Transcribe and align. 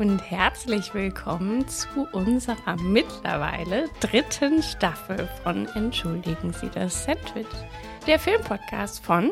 und 0.00 0.18
herzlich 0.30 0.94
willkommen 0.94 1.68
zu 1.68 2.08
unserer 2.12 2.80
mittlerweile 2.82 3.84
dritten 4.00 4.62
Staffel 4.62 5.28
von 5.42 5.66
Entschuldigen 5.74 6.54
Sie 6.54 6.70
das 6.70 7.04
Sandwich, 7.04 7.46
der 8.06 8.18
Filmpodcast 8.18 9.04
von 9.04 9.30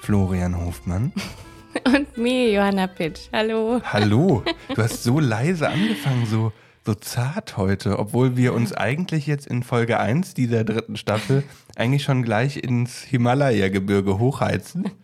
Florian 0.00 0.58
Hofmann 0.58 1.12
und 1.84 2.18
mir, 2.18 2.50
Johanna 2.50 2.88
Pitsch. 2.88 3.28
Hallo. 3.32 3.80
Hallo, 3.84 4.42
du 4.74 4.82
hast 4.82 5.04
so 5.04 5.20
leise 5.20 5.68
angefangen, 5.68 6.26
so, 6.26 6.50
so 6.84 6.94
zart 6.94 7.56
heute, 7.56 8.00
obwohl 8.00 8.36
wir 8.36 8.52
uns 8.52 8.72
eigentlich 8.72 9.28
jetzt 9.28 9.46
in 9.46 9.62
Folge 9.62 10.00
1 10.00 10.34
dieser 10.34 10.64
dritten 10.64 10.96
Staffel 10.96 11.44
eigentlich 11.76 12.02
schon 12.02 12.24
gleich 12.24 12.56
ins 12.56 13.02
Himalaya-Gebirge 13.04 14.18
hochheizen. 14.18 14.90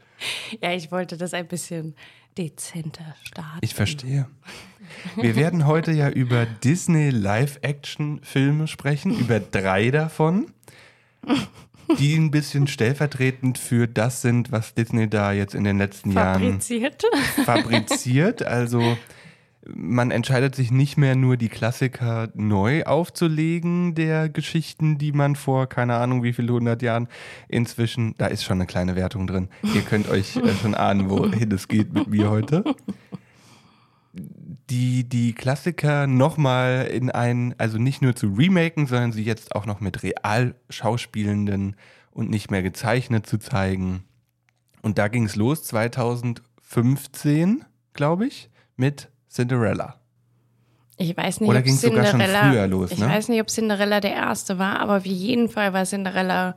Ja, 0.62 0.72
ich 0.72 0.90
wollte 0.90 1.18
das 1.18 1.34
ein 1.34 1.46
bisschen 1.46 1.94
dezenter 2.38 3.14
starten. 3.22 3.58
Ich 3.60 3.74
verstehe. 3.74 4.26
Wir 5.16 5.36
werden 5.36 5.66
heute 5.66 5.92
ja 5.92 6.08
über 6.08 6.46
Disney 6.46 7.10
Live-Action-Filme 7.10 8.68
sprechen, 8.68 9.18
über 9.18 9.40
drei 9.40 9.90
davon, 9.90 10.46
die 11.98 12.14
ein 12.14 12.30
bisschen 12.30 12.66
stellvertretend 12.66 13.58
für 13.58 13.88
das 13.88 14.22
sind, 14.22 14.52
was 14.52 14.74
Disney 14.74 15.08
da 15.08 15.32
jetzt 15.32 15.54
in 15.54 15.64
den 15.64 15.78
letzten 15.78 16.12
Fabriziert. 16.12 17.02
Jahren 17.02 17.44
fabriziert. 17.44 18.42
Also 18.42 18.96
man 19.74 20.10
entscheidet 20.10 20.54
sich 20.54 20.70
nicht 20.70 20.96
mehr 20.96 21.16
nur 21.16 21.36
die 21.36 21.48
Klassiker 21.48 22.28
neu 22.34 22.84
aufzulegen 22.84 23.94
der 23.94 24.28
Geschichten, 24.28 24.98
die 24.98 25.12
man 25.12 25.36
vor 25.36 25.68
keine 25.68 25.96
Ahnung 25.96 26.22
wie 26.22 26.32
viele 26.32 26.52
hundert 26.52 26.82
Jahren 26.82 27.08
inzwischen, 27.48 28.14
da 28.18 28.26
ist 28.26 28.44
schon 28.44 28.58
eine 28.58 28.66
kleine 28.66 28.96
Wertung 28.96 29.26
drin. 29.26 29.48
Ihr 29.74 29.82
könnt 29.82 30.08
euch 30.08 30.36
äh, 30.36 30.54
schon 30.54 30.74
ahnen, 30.74 31.10
wohin 31.10 31.50
es 31.52 31.68
geht 31.68 31.92
mit 31.92 32.08
mir 32.08 32.30
heute. 32.30 32.64
Die, 34.70 35.08
die 35.08 35.32
Klassiker 35.32 36.06
nochmal 36.06 36.88
in 36.92 37.10
ein, 37.10 37.54
also 37.58 37.78
nicht 37.78 38.02
nur 38.02 38.16
zu 38.16 38.28
remaken, 38.28 38.86
sondern 38.86 39.12
sie 39.12 39.22
jetzt 39.22 39.54
auch 39.54 39.66
noch 39.66 39.80
mit 39.80 40.02
real 40.02 40.54
Schauspielenden 40.70 41.76
und 42.10 42.30
nicht 42.30 42.50
mehr 42.50 42.62
gezeichnet 42.62 43.26
zu 43.26 43.38
zeigen. 43.38 44.04
Und 44.82 44.98
da 44.98 45.08
ging 45.08 45.24
es 45.24 45.36
los 45.36 45.64
2015, 45.64 47.64
glaube 47.92 48.26
ich, 48.26 48.50
mit 48.76 49.10
Cinderella. 49.36 49.96
Ich 50.98 51.14
weiß 51.16 51.40
nicht, 51.40 51.50
Oder 51.50 51.58
ob 51.58 51.64
ging's 51.64 51.82
sogar 51.82 52.06
schon 52.06 52.20
Cinderella. 52.20 52.50
früher 52.50 52.66
los, 52.66 52.90
ich 52.90 52.98
ne? 52.98 53.06
weiß 53.06 53.28
nicht, 53.28 53.40
ob 53.40 53.48
Cinderella 53.50 54.00
der 54.00 54.14
erste 54.14 54.58
war, 54.58 54.80
aber 54.80 54.96
auf 54.96 55.04
jeden 55.06 55.48
Fall 55.50 55.72
war 55.74 55.84
Cinderella 55.84 56.54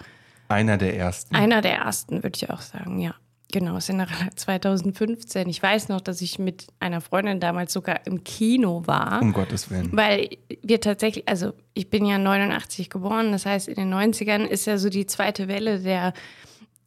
Einer 0.47 0.77
der 0.77 0.95
ersten. 0.97 1.35
einer 1.35 1.61
der 1.61 1.73
ersten, 1.75 2.23
würde 2.23 2.37
ich 2.37 2.49
auch 2.49 2.61
sagen, 2.61 2.99
ja. 2.99 3.13
Genau, 3.51 3.79
Cinderella 3.79 4.29
2015. 4.35 5.49
Ich 5.49 5.61
weiß 5.61 5.89
noch, 5.89 6.01
dass 6.01 6.21
ich 6.21 6.37
mit 6.39 6.67
einer 6.79 7.01
Freundin 7.01 7.39
damals 7.39 7.73
sogar 7.73 8.05
im 8.05 8.23
Kino 8.23 8.83
war. 8.85 9.21
um 9.21 9.33
Gottes 9.33 9.69
Willen. 9.71 9.89
Weil 9.91 10.29
wir 10.61 10.79
tatsächlich, 10.79 11.27
also 11.27 11.53
ich 11.73 11.89
bin 11.89 12.05
ja 12.05 12.17
89 12.19 12.89
geboren, 12.91 13.31
das 13.31 13.45
heißt 13.47 13.67
in 13.67 13.75
den 13.75 13.93
90ern 13.93 14.45
ist 14.45 14.67
ja 14.67 14.77
so 14.77 14.89
die 14.89 15.05
zweite 15.07 15.47
Welle 15.47 15.79
der 15.79 16.13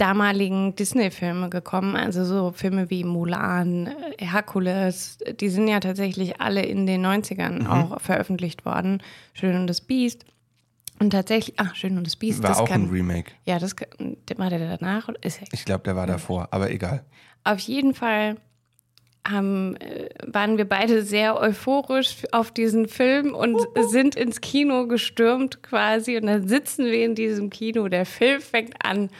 damaligen 0.02 0.74
Disney-Filme 0.74 1.48
gekommen. 1.48 1.94
Also 1.94 2.24
so 2.24 2.50
Filme 2.52 2.90
wie 2.90 3.04
Mulan, 3.04 3.94
Herkules, 4.18 5.18
die 5.40 5.48
sind 5.48 5.68
ja 5.68 5.78
tatsächlich 5.78 6.40
alle 6.40 6.62
in 6.64 6.86
den 6.88 7.06
90ern 7.06 7.68
auch 7.68 8.00
veröffentlicht 8.00 8.64
worden. 8.64 9.00
Schön 9.32 9.54
und 9.54 9.68
das 9.68 9.80
Biest. 9.80 10.24
Und 10.98 11.10
tatsächlich, 11.10 11.54
ach, 11.58 11.76
Schön 11.76 11.96
und 11.96 12.06
das 12.06 12.16
Biest, 12.16 12.42
War 12.42 12.50
das 12.50 12.58
auch 12.58 12.68
kann, 12.68 12.84
ein 12.86 12.90
Remake. 12.90 13.30
ja, 13.44 13.60
das 13.60 13.76
war 14.36 14.50
der 14.50 14.76
danach? 14.76 15.08
Ist 15.22 15.40
ja 15.40 15.46
Ich 15.52 15.64
glaube, 15.64 15.84
der 15.84 15.94
war 15.94 16.06
davor, 16.08 16.48
aber 16.50 16.70
egal. 16.70 17.04
auf 17.44 17.60
jeden 17.60 17.94
Fall 17.94 18.36
haben, 19.26 19.76
äh, 19.76 20.08
waren 20.26 20.58
wir 20.58 20.68
beide 20.68 21.02
sehr 21.04 21.38
euphorisch 21.40 22.24
auf 22.32 22.50
diesen 22.50 22.88
Film 22.88 23.34
und 23.34 23.60
sind 23.90 24.16
ins 24.16 24.40
Kino 24.40 24.88
gestürmt 24.88 25.62
quasi. 25.62 26.16
Und 26.16 26.26
dann 26.26 26.48
sitzen 26.48 26.86
wir 26.86 27.04
in 27.04 27.14
diesem 27.14 27.50
Kino, 27.50 27.86
der 27.86 28.04
Film 28.04 28.40
fängt 28.40 28.84
an. 28.84 29.10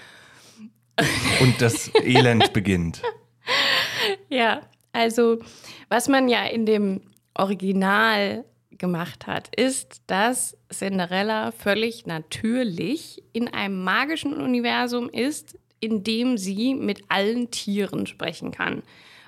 Und 1.40 1.60
das 1.60 1.90
Elend 2.02 2.52
beginnt. 2.52 3.02
Ja, 4.28 4.62
also 4.92 5.38
was 5.88 6.08
man 6.08 6.28
ja 6.28 6.44
in 6.44 6.66
dem 6.66 7.00
Original 7.34 8.44
gemacht 8.70 9.26
hat, 9.26 9.54
ist, 9.54 10.02
dass 10.06 10.56
Cinderella 10.72 11.52
völlig 11.52 12.06
natürlich 12.06 13.22
in 13.32 13.48
einem 13.48 13.82
magischen 13.84 14.34
Universum 14.34 15.08
ist, 15.08 15.58
in 15.80 16.04
dem 16.04 16.36
sie 16.38 16.74
mit 16.74 17.02
allen 17.08 17.50
Tieren 17.50 18.06
sprechen 18.06 18.50
kann. 18.50 18.82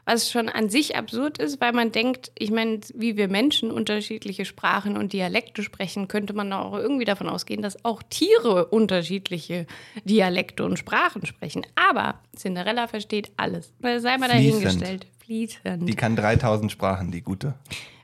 Was 0.06 0.30
schon 0.30 0.48
an 0.48 0.68
sich 0.68 0.96
absurd 0.96 1.38
ist, 1.38 1.60
weil 1.60 1.72
man 1.72 1.90
denkt, 1.90 2.30
ich 2.38 2.50
meine, 2.50 2.80
wie 2.94 3.16
wir 3.16 3.28
Menschen 3.28 3.70
unterschiedliche 3.70 4.44
Sprachen 4.44 4.98
und 4.98 5.12
Dialekte 5.12 5.62
sprechen, 5.62 6.08
könnte 6.08 6.34
man 6.34 6.52
auch 6.52 6.76
irgendwie 6.76 7.06
davon 7.06 7.28
ausgehen, 7.28 7.62
dass 7.62 7.84
auch 7.84 8.02
Tiere 8.02 8.66
unterschiedliche 8.66 9.66
Dialekte 10.04 10.64
und 10.64 10.78
Sprachen 10.78 11.24
sprechen. 11.24 11.66
Aber 11.74 12.20
Cinderella 12.36 12.86
versteht 12.86 13.32
alles. 13.38 13.72
Sei 13.80 14.18
mal 14.18 14.28
dahingestellt. 14.28 15.06
Fließend. 15.24 15.88
Die 15.88 15.94
kann 15.94 16.16
3000 16.16 16.70
Sprachen, 16.70 17.10
die 17.10 17.22
gute. 17.22 17.54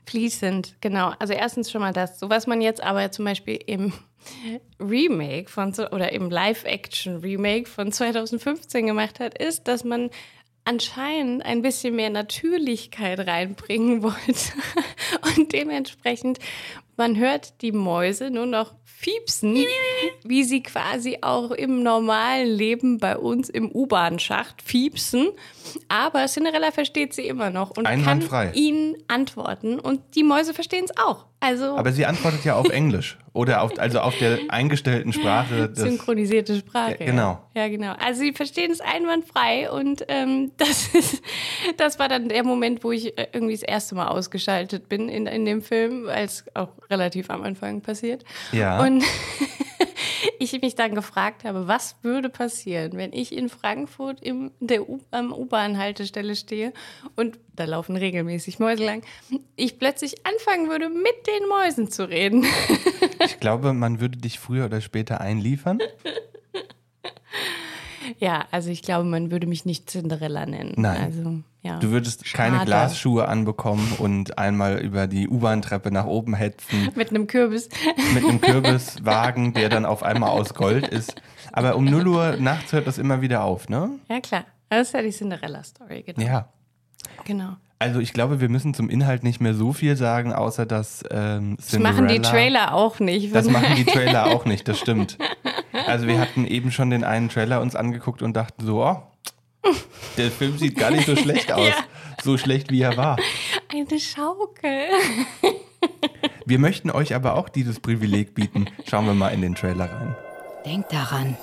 Fließend, 0.07 0.75
genau. 0.81 1.13
Also 1.19 1.33
erstens 1.33 1.69
schon 1.69 1.81
mal 1.81 1.93
das. 1.93 2.19
So 2.19 2.29
was 2.31 2.47
man 2.47 2.61
jetzt 2.61 2.81
aber 2.81 3.11
zum 3.11 3.25
Beispiel 3.25 3.59
im 3.65 3.93
Remake 4.79 5.49
von 5.49 5.73
oder 5.91 6.11
im 6.11 6.29
Live-Action-Remake 6.29 7.69
von 7.69 7.91
2015 7.91 8.87
gemacht 8.87 9.19
hat, 9.19 9.37
ist, 9.37 9.67
dass 9.67 9.83
man 9.83 10.09
anscheinend 10.65 11.45
ein 11.45 11.61
bisschen 11.61 11.95
mehr 11.95 12.09
Natürlichkeit 12.09 13.19
reinbringen 13.27 14.03
wollte. 14.03 14.53
Und 15.37 15.53
dementsprechend, 15.53 16.39
man 16.97 17.17
hört 17.17 17.61
die 17.61 17.71
Mäuse 17.71 18.29
nur 18.29 18.45
noch 18.45 18.73
fiepsen, 19.01 19.65
wie 20.23 20.43
sie 20.43 20.61
quasi 20.61 21.17
auch 21.21 21.51
im 21.51 21.81
normalen 21.81 22.47
Leben 22.47 22.99
bei 22.99 23.17
uns 23.17 23.49
im 23.49 23.71
U-Bahn-Schacht 23.71 24.61
fiepsen. 24.61 25.29
Aber 25.89 26.27
Cinderella 26.27 26.71
versteht 26.71 27.13
sie 27.13 27.27
immer 27.27 27.49
noch 27.49 27.71
und 27.71 27.85
kann 27.85 28.53
ihnen 28.53 28.97
antworten. 29.07 29.79
Und 29.79 30.01
die 30.15 30.23
Mäuse 30.23 30.53
verstehen 30.53 30.85
es 30.85 30.97
auch. 30.97 31.25
Also 31.39 31.75
Aber 31.77 31.91
sie 31.91 32.05
antwortet 32.05 32.45
ja 32.45 32.55
auf 32.55 32.69
Englisch. 32.69 33.17
Oder 33.33 33.61
auf, 33.61 33.79
also 33.79 34.01
auf 34.01 34.17
der 34.17 34.39
eingestellten 34.49 35.13
Sprache 35.13 35.69
des. 35.73 35.79
synchronisierte 35.79 36.57
Sprache. 36.57 36.97
Ja, 36.99 37.05
genau. 37.05 37.39
Ja, 37.55 37.69
genau. 37.69 37.93
Also 37.97 38.21
sie 38.21 38.33
verstehen 38.33 38.71
es 38.71 38.81
einwandfrei 38.81 39.71
und 39.71 40.03
ähm, 40.09 40.51
das, 40.57 40.87
ist, 40.93 41.23
das 41.77 41.97
war 41.97 42.09
dann 42.09 42.27
der 42.27 42.43
Moment, 42.43 42.83
wo 42.83 42.91
ich 42.91 43.17
äh, 43.17 43.27
irgendwie 43.31 43.53
das 43.53 43.63
erste 43.63 43.95
Mal 43.95 44.09
ausgeschaltet 44.09 44.89
bin 44.89 45.07
in, 45.07 45.27
in 45.27 45.45
dem 45.45 45.61
Film, 45.61 46.05
weil 46.05 46.25
es 46.25 46.43
auch 46.53 46.69
relativ 46.89 47.29
am 47.29 47.43
Anfang 47.43 47.81
passiert. 47.81 48.25
Ja. 48.51 48.81
Und 48.83 49.03
ich 50.39 50.59
mich 50.61 50.75
dann 50.75 50.95
gefragt 50.95 51.43
habe, 51.43 51.67
was 51.67 51.95
würde 52.01 52.29
passieren, 52.29 52.93
wenn 52.93 53.13
ich 53.13 53.35
in 53.35 53.49
Frankfurt 53.49 54.21
im, 54.21 54.51
der 54.59 54.89
U 54.89 54.99
am 55.11 55.31
U-Bahn-Haltestelle 55.31 56.35
stehe 56.35 56.73
und 57.15 57.39
da 57.55 57.65
laufen 57.65 57.95
regelmäßig 57.95 58.59
Mäuse 58.59 58.85
lang, 58.85 59.03
ich 59.55 59.77
plötzlich 59.77 60.25
anfangen 60.25 60.69
würde, 60.69 60.89
mit 60.89 61.27
den 61.27 61.47
Mäusen 61.49 61.91
zu 61.91 62.09
reden. 62.09 62.45
Ich 63.25 63.39
glaube, 63.39 63.73
man 63.73 63.99
würde 63.99 64.17
dich 64.17 64.39
früher 64.39 64.65
oder 64.65 64.81
später 64.81 65.21
einliefern. 65.21 65.79
Ja, 68.21 68.45
also 68.51 68.69
ich 68.69 68.83
glaube, 68.83 69.03
man 69.05 69.31
würde 69.31 69.47
mich 69.47 69.65
nicht 69.65 69.89
Cinderella 69.89 70.45
nennen. 70.45 70.73
Nein. 70.77 71.01
Also, 71.01 71.35
ja. 71.63 71.79
Du 71.79 71.89
würdest 71.89 72.23
keine 72.33 72.57
Schade. 72.57 72.65
Glasschuhe 72.67 73.27
anbekommen 73.27 73.93
und 73.97 74.37
einmal 74.37 74.77
über 74.77 75.07
die 75.07 75.27
U-Bahn-Treppe 75.27 75.89
nach 75.91 76.05
oben 76.05 76.35
hetzen 76.35 76.89
Mit 76.95 77.09
einem 77.09 77.25
Kürbis. 77.25 77.69
mit 78.13 78.23
einem 78.23 78.39
Kürbiswagen, 78.39 79.53
der 79.53 79.69
dann 79.69 79.85
auf 79.85 80.03
einmal 80.03 80.29
aus 80.29 80.53
Gold 80.53 80.87
ist. 80.87 81.15
Aber 81.51 81.75
um 81.75 81.85
0 81.85 82.07
Uhr 82.07 82.37
nachts 82.39 82.71
hört 82.73 82.85
das 82.87 82.97
immer 82.99 83.21
wieder 83.21 83.43
auf, 83.43 83.69
ne? 83.69 83.89
Ja, 84.09 84.19
klar. 84.21 84.45
Das 84.69 84.87
ist 84.87 84.93
ja 84.93 85.01
die 85.01 85.09
Cinderella-Story, 85.11 86.03
genau. 86.03 86.21
Ja. 86.25 86.47
genau. 87.25 87.53
Also 87.79 87.99
ich 87.99 88.13
glaube, 88.13 88.39
wir 88.39 88.47
müssen 88.49 88.75
zum 88.75 88.89
Inhalt 88.91 89.23
nicht 89.23 89.41
mehr 89.41 89.55
so 89.55 89.73
viel 89.73 89.95
sagen, 89.95 90.31
außer 90.33 90.67
dass 90.67 91.03
ähm, 91.09 91.57
Das 91.57 91.79
machen 91.79 92.07
die 92.07 92.13
Cinderella- 92.19 92.29
Trailer 92.29 92.73
auch 92.75 92.99
nicht. 92.99 93.33
Das 93.33 93.49
machen 93.49 93.75
die 93.75 93.85
Trailer 93.91 94.27
auch 94.27 94.45
nicht, 94.45 94.67
das 94.67 94.77
stimmt. 94.79 95.17
Also 95.87 96.07
wir 96.07 96.19
hatten 96.19 96.45
eben 96.45 96.71
schon 96.71 96.89
den 96.89 97.03
einen 97.03 97.29
Trailer 97.29 97.61
uns 97.61 97.75
angeguckt 97.75 98.21
und 98.21 98.33
dachten 98.33 98.65
so, 98.65 98.83
oh, 98.83 99.01
der 100.17 100.31
Film 100.31 100.57
sieht 100.57 100.77
gar 100.77 100.91
nicht 100.91 101.05
so 101.05 101.15
schlecht 101.15 101.51
aus. 101.53 101.67
Ja. 101.67 101.75
So 102.23 102.37
schlecht, 102.37 102.71
wie 102.71 102.81
er 102.81 102.97
war. 102.97 103.17
Eine 103.71 103.99
Schaukel. 103.99 104.89
Wir 106.45 106.59
möchten 106.59 106.91
euch 106.91 107.15
aber 107.15 107.35
auch 107.35 107.49
dieses 107.49 107.79
Privileg 107.79 108.35
bieten. 108.35 108.69
Schauen 108.89 109.05
wir 109.05 109.13
mal 109.13 109.29
in 109.29 109.41
den 109.41 109.55
Trailer 109.55 109.85
rein. 109.85 110.15
Denk 110.65 110.89
daran, 110.89 111.37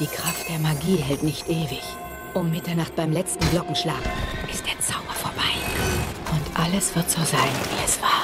die 0.00 0.06
Kraft 0.06 0.48
der 0.48 0.58
Magie 0.58 0.96
hält 0.96 1.22
nicht 1.22 1.48
ewig. 1.48 1.82
Um 2.34 2.50
Mitternacht 2.50 2.94
beim 2.94 3.10
letzten 3.12 3.48
Glockenschlag 3.50 4.02
ist 4.52 4.64
der 4.66 4.78
Zauber 4.80 5.12
vorbei. 5.12 5.42
Und 6.30 6.60
alles 6.60 6.94
wird 6.94 7.10
so 7.10 7.22
sein, 7.22 7.48
wie 7.70 7.84
es 7.84 8.00
war. 8.00 8.22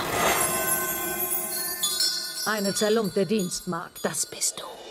Eine 2.54 2.74
zerlumpte 2.74 3.24
Dienstmagd, 3.24 4.04
das 4.04 4.26
bist 4.26 4.60
du. 4.60 4.83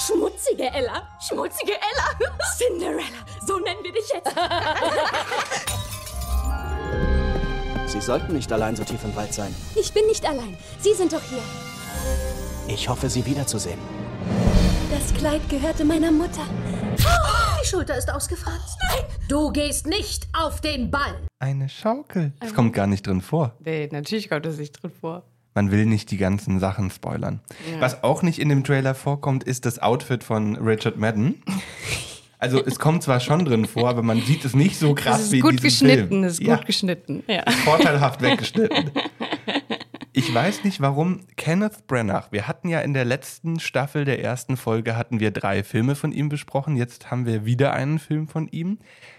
Schmutzige 0.00 0.64
Ella! 0.64 1.02
Schmutzige 1.20 1.72
Ella! 1.72 2.32
Cinderella! 2.56 3.02
So 3.46 3.58
nennen 3.58 3.80
wir 3.82 3.92
dich 3.92 4.08
jetzt! 4.14 4.34
Sie 7.86 8.00
sollten 8.00 8.32
nicht 8.32 8.50
allein 8.52 8.76
so 8.76 8.84
tief 8.84 9.04
im 9.04 9.14
Wald 9.14 9.34
sein. 9.34 9.54
Ich 9.74 9.92
bin 9.92 10.06
nicht 10.06 10.24
allein. 10.24 10.56
Sie 10.78 10.94
sind 10.94 11.12
doch 11.12 11.22
hier. 11.22 11.42
Ich 12.68 12.88
hoffe, 12.88 13.10
Sie 13.10 13.26
wiederzusehen. 13.26 13.78
Das 14.90 15.12
Kleid 15.12 15.46
gehörte 15.48 15.84
meiner 15.84 16.10
Mutter. 16.12 16.46
Die 17.62 17.66
Schulter 17.66 17.96
ist 17.98 18.10
ausgefranst. 18.10 18.78
Nein! 18.88 19.04
Du 19.28 19.52
gehst 19.52 19.86
nicht 19.86 20.28
auf 20.32 20.60
den 20.60 20.90
Ball. 20.90 21.20
Eine 21.40 21.68
Schaukel. 21.68 22.32
Das 22.40 22.54
kommt 22.54 22.72
gar 22.72 22.86
nicht 22.86 23.06
drin 23.06 23.20
vor. 23.20 23.54
Nee, 23.60 23.88
natürlich 23.92 24.28
kommt 24.30 24.46
das 24.46 24.56
nicht 24.56 24.82
drin 24.82 24.92
vor. 24.98 25.24
Man 25.54 25.70
will 25.70 25.86
nicht 25.86 26.10
die 26.10 26.16
ganzen 26.16 26.60
Sachen 26.60 26.90
spoilern. 26.90 27.40
Was 27.80 28.04
auch 28.04 28.22
nicht 28.22 28.38
in 28.38 28.48
dem 28.48 28.62
Trailer 28.64 28.94
vorkommt, 28.94 29.44
ist 29.44 29.66
das 29.66 29.80
Outfit 29.80 30.22
von 30.22 30.56
Richard 30.56 30.96
Madden. 30.96 31.42
Also 32.38 32.64
es 32.64 32.78
kommt 32.78 33.02
zwar 33.02 33.20
schon 33.20 33.44
drin 33.44 33.66
vor, 33.66 33.88
aber 33.88 34.02
man 34.02 34.20
sieht 34.22 34.44
es 34.46 34.54
nicht 34.54 34.78
so 34.78 34.94
krass 34.94 35.30
wie 35.30 35.36
in 35.36 35.42
gut 35.42 35.52
diesem 35.52 35.64
geschnitten, 35.64 36.08
Film. 36.08 36.22
das 36.22 36.32
ist 36.32 36.42
ja, 36.42 36.56
gut 36.56 36.66
geschnitten. 36.66 37.22
Ja. 37.26 37.42
vorteilhaft 37.64 38.22
weggeschnitten. 38.22 38.90
Ich 40.12 40.34
weiß 40.34 40.64
nicht, 40.64 40.80
warum 40.80 41.20
Kenneth 41.36 41.86
Branagh, 41.86 42.28
wir 42.30 42.48
hatten 42.48 42.68
ja 42.68 42.80
in 42.80 42.94
der 42.94 43.04
letzten 43.04 43.60
Staffel 43.60 44.04
der 44.04 44.22
ersten 44.22 44.56
Folge 44.56 44.96
hatten 44.96 45.20
wir 45.20 45.30
drei 45.30 45.62
Filme 45.62 45.94
von 45.94 46.12
ihm 46.12 46.28
besprochen, 46.28 46.76
jetzt 46.76 47.10
haben 47.10 47.26
wir 47.26 47.44
wieder 47.44 47.74
einen 47.74 47.98
Film 47.98 48.26
von 48.26 48.48
ihm. 48.48 48.78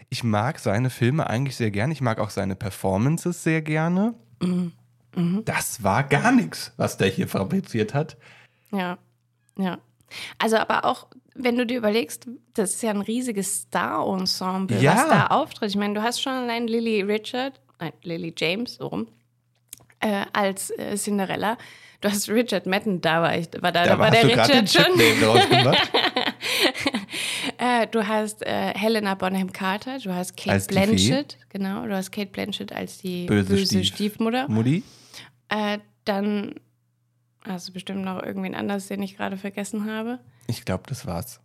Ich 0.10 0.24
mag 0.24 0.60
seine 0.60 0.90
Filme 0.90 1.30
eigentlich 1.30 1.56
sehr 1.56 1.72
gerne, 1.72 1.94
ich 1.94 2.02
mag 2.02 2.20
auch 2.20 2.30
seine 2.30 2.56
Performances 2.56 3.44
sehr 3.44 3.62
gerne. 3.62 4.16
Das 5.46 5.84
war 5.84 6.04
gar 6.04 6.32
nichts, 6.32 6.72
was 6.78 6.98
der 6.98 7.08
hier 7.10 7.28
fabriziert 7.28 7.94
hat. 7.94 8.16
Ja, 8.72 8.98
ja. 9.58 9.78
Also 10.38 10.58
aber 10.58 10.86
auch, 10.86 11.08
wenn 11.36 11.58
du 11.58 11.66
dir 11.66 11.78
überlegst, 11.78 12.28
das 12.54 12.76
ist 12.76 12.84
ja 12.84 12.92
ein 12.92 13.02
riesiges 13.02 13.62
Star-Ensemble, 13.64 14.82
Ja. 14.82 14.96
was 14.96 15.10
da 15.10 15.28
auftritt. 15.28 15.70
Ich 15.70 15.76
meine, 15.78 15.94
du 15.94 16.02
hast 16.04 16.22
schon 16.22 16.34
allein 16.34 16.68
Lily 16.68 17.02
Richard, 17.02 17.60
nein, 17.80 17.94
Lily 18.04 18.34
James, 18.38 18.76
so 18.76 18.88
rum, 18.88 19.08
äh, 20.00 20.26
als 20.34 20.70
äh, 20.72 20.96
Cinderella. 20.96 21.58
Du 22.02 22.10
hast 22.10 22.30
Richard 22.30 22.66
Madden, 22.66 23.00
da 23.00 23.22
war 23.22 23.38
ich, 23.38 23.48
war 23.62 23.72
da, 23.72 23.86
da, 23.86 24.00
war 24.00 24.10
der 24.12 24.26
Richard 24.26 24.70
schon. 24.70 25.00
Äh, 27.58 27.88
du 27.88 28.08
hast 28.08 28.44
äh, 28.46 28.74
Helena 28.74 29.14
Bonham 29.16 29.52
Carter, 29.52 30.00
du 30.00 30.14
hast 30.14 30.36
Kate 30.36 30.52
Als 30.52 30.68
Blanchett, 30.68 31.38
genau, 31.50 31.86
du 31.86 31.96
hast 31.96 32.12
Kate 32.12 32.32
Blanchett 32.32 32.72
als 32.74 32.98
die 33.00 33.26
Böse 33.26 33.50
böse, 33.54 33.66
Stief- 33.84 33.88
Stiefmutter. 33.88 34.48
Mutti? 34.48 34.84
Äh, 35.52 35.80
dann 36.06 36.56
hast 37.46 37.68
du 37.68 37.74
bestimmt 37.74 38.04
noch 38.04 38.24
irgendwen 38.24 38.56
anders, 38.56 38.88
den 38.88 39.04
ich 39.04 39.18
gerade 39.18 39.38
vergessen 39.38 39.92
habe. 39.92 40.20
Ich 40.48 40.64
glaube, 40.66 40.84
das 40.88 41.06
war's. 41.06 41.42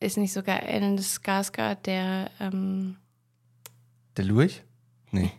Ist 0.00 0.16
nicht 0.16 0.32
sogar 0.32 0.62
Alan 0.62 0.98
Skarsgård, 0.98 1.86
der, 1.86 2.30
ähm, 2.40 2.96
Der 4.16 4.24
Lurch? 4.24 4.62
Nee. 5.12 5.30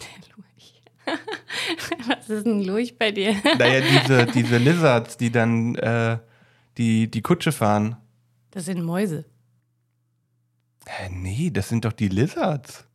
der 0.06 0.36
Lurch. 0.36 2.06
Was 2.06 2.30
ist 2.30 2.46
denn 2.46 2.62
Lurch 2.62 2.96
bei 2.96 3.10
dir? 3.10 3.34
Naja, 3.58 3.80
diese, 3.80 4.26
diese 4.26 4.58
Lizards, 4.58 5.16
die 5.16 5.32
dann 5.32 5.74
äh, 5.76 6.18
die, 6.78 7.10
die 7.10 7.22
Kutsche 7.22 7.50
fahren. 7.50 7.96
Das 8.52 8.66
sind 8.66 8.84
Mäuse. 8.84 9.24
Hä, 10.86 11.08
nee, 11.10 11.50
das 11.50 11.68
sind 11.68 11.84
doch 11.84 11.92
die 11.92 12.08
Lizards. 12.08 12.86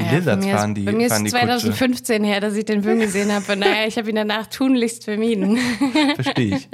Die 0.00 0.04
Ja, 0.04 0.10
Lizards 0.12 0.44
ist, 0.44 0.74
die, 0.76 0.82
Bei 0.84 0.92
mir 0.92 1.06
ist 1.06 1.16
die 1.18 1.22
Kutsche. 1.24 1.36
2015 1.46 2.24
her, 2.24 2.40
dass 2.40 2.56
ich 2.56 2.64
den 2.64 2.82
Film 2.82 2.98
gesehen 2.98 3.30
habe. 3.32 3.44
Von 3.44 3.60
daher, 3.60 3.86
ich 3.86 3.96
habe 3.96 4.10
ihn 4.10 4.16
danach 4.16 4.48
tunlichst 4.48 5.04
vermieden. 5.04 5.56
Verstehe 6.16 6.56
ich. 6.56 6.68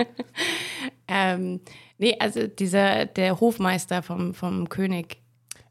ähm, 1.08 1.60
nee, 1.98 2.16
also 2.18 2.46
dieser, 2.46 3.06
der 3.06 3.38
Hofmeister 3.40 4.02
vom, 4.02 4.32
vom 4.34 4.68
König, 4.68 5.18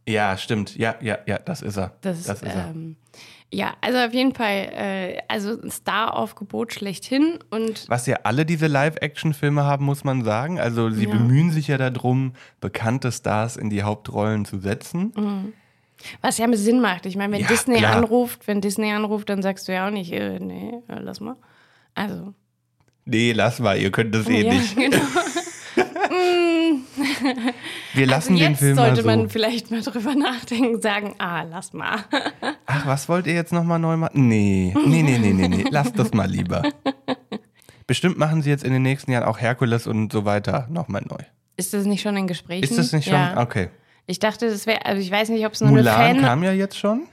Ja, 0.07 0.37
stimmt. 0.37 0.75
Ja, 0.77 0.95
ja, 1.01 1.17
ja, 1.25 1.39
das 1.39 1.61
ist 1.61 1.77
er. 1.77 1.97
Das, 2.01 2.23
das 2.23 2.41
ist 2.43 2.53
er. 2.53 2.69
ähm, 2.69 2.95
ja, 3.51 3.73
also 3.81 3.97
auf 3.97 4.13
jeden 4.13 4.35
Fall, 4.35 4.69
äh, 4.71 5.17
also 5.27 5.59
ein 5.59 5.71
Star-Aufgebot 5.71 6.71
schlechthin 6.73 7.39
und 7.49 7.89
Was 7.89 8.05
ja 8.05 8.17
alle 8.23 8.45
diese 8.45 8.67
Live-Action-Filme 8.67 9.63
haben, 9.63 9.85
muss 9.85 10.03
man 10.03 10.23
sagen. 10.23 10.59
Also 10.59 10.91
sie 10.91 11.05
Ja. 11.05 11.11
bemühen 11.11 11.49
sich 11.49 11.67
ja 11.67 11.77
darum, 11.79 12.33
bekannte 12.61 13.11
Stars 13.11 13.57
in 13.57 13.71
die 13.71 13.81
Hauptrollen 13.81 14.45
zu 14.45 14.59
setzen. 14.59 15.53
Was 16.21 16.37
ja 16.37 16.47
mit 16.47 16.59
Sinn 16.59 16.81
macht. 16.81 17.05
Ich 17.05 17.15
meine, 17.15 17.33
wenn 17.33 17.41
Ja, 17.41 17.47
Disney 17.47 17.77
klar. 17.77 17.95
anruft, 17.97 18.47
wenn 18.47 18.61
Disney 18.61 18.91
anruft, 18.91 19.29
dann 19.29 19.41
sagst 19.41 19.67
du 19.67 19.73
ja 19.73 19.87
auch 19.87 19.91
nicht, 19.91 20.11
äh, 20.11 20.39
nee, 20.39 20.73
äh, 20.87 20.99
lass 20.99 21.19
mal. 21.19 21.35
Also, 21.95 22.33
Nee, 23.05 23.31
lass 23.31 23.59
mal, 23.59 23.77
ihr 23.79 23.91
könnt 23.91 24.13
das 24.13 24.27
eh 24.27 24.43
ja, 24.45 24.53
nicht. 24.53 24.75
genau. 24.75 24.97
Wir 27.93 28.05
lassen 28.07 28.33
Also 28.33 28.43
den 28.43 28.51
jetzt 28.51 28.59
Film 28.59 28.75
mal 28.75 28.85
sollte 28.87 29.01
so. 29.01 29.07
man 29.07 29.29
vielleicht 29.29 29.71
mal 29.71 29.81
drüber 29.81 30.15
nachdenken, 30.15 30.81
sagen, 30.81 31.15
ah, 31.17 31.43
lass 31.43 31.73
mal. 31.73 31.97
Ach, 32.65 32.85
was 32.85 33.09
wollt 33.09 33.27
ihr 33.27 33.33
jetzt 33.33 33.51
nochmal 33.53 33.79
neu 33.79 33.97
machen? 33.97 34.27
Nee, 34.27 34.73
nee, 34.85 35.01
nee, 35.03 35.17
nee, 35.17 35.33
nee, 35.33 35.47
nee. 35.47 35.65
Lasst 35.71 35.97
das 35.97 36.13
mal 36.13 36.29
lieber. 36.29 36.63
Bestimmt 37.87 38.17
machen 38.17 38.41
sie 38.41 38.49
jetzt 38.49 38.63
in 38.63 38.71
den 38.73 38.83
nächsten 38.83 39.11
Jahren 39.11 39.23
auch 39.23 39.39
Herkules 39.39 39.87
und 39.87 40.11
so 40.11 40.25
weiter 40.25 40.67
nochmal 40.69 41.01
neu. 41.09 41.23
Ist 41.57 41.73
das 41.73 41.85
nicht 41.85 42.01
schon 42.01 42.15
in 42.15 42.27
Gesprächen? 42.27 42.63
Ist 42.63 42.77
das 42.77 42.93
nicht 42.93 43.05
schon? 43.05 43.13
Ja. 43.13 43.41
Okay. 43.41 43.69
Ich 44.09 44.17
dachte, 44.17 44.49
das 44.49 44.65
wäre, 44.65 44.87
also 44.87 44.99
ich 44.99 45.11
weiß 45.11 45.29
nicht, 45.29 45.45
ob 45.45 45.53
es 45.53 45.61
nur 45.61 45.69
eine 45.69 45.77
Mulan 45.81 46.15
Fan... 46.15 46.21
kam 46.21 46.43
ja 46.43 46.51
jetzt 46.51 46.75
schon. 46.75 47.03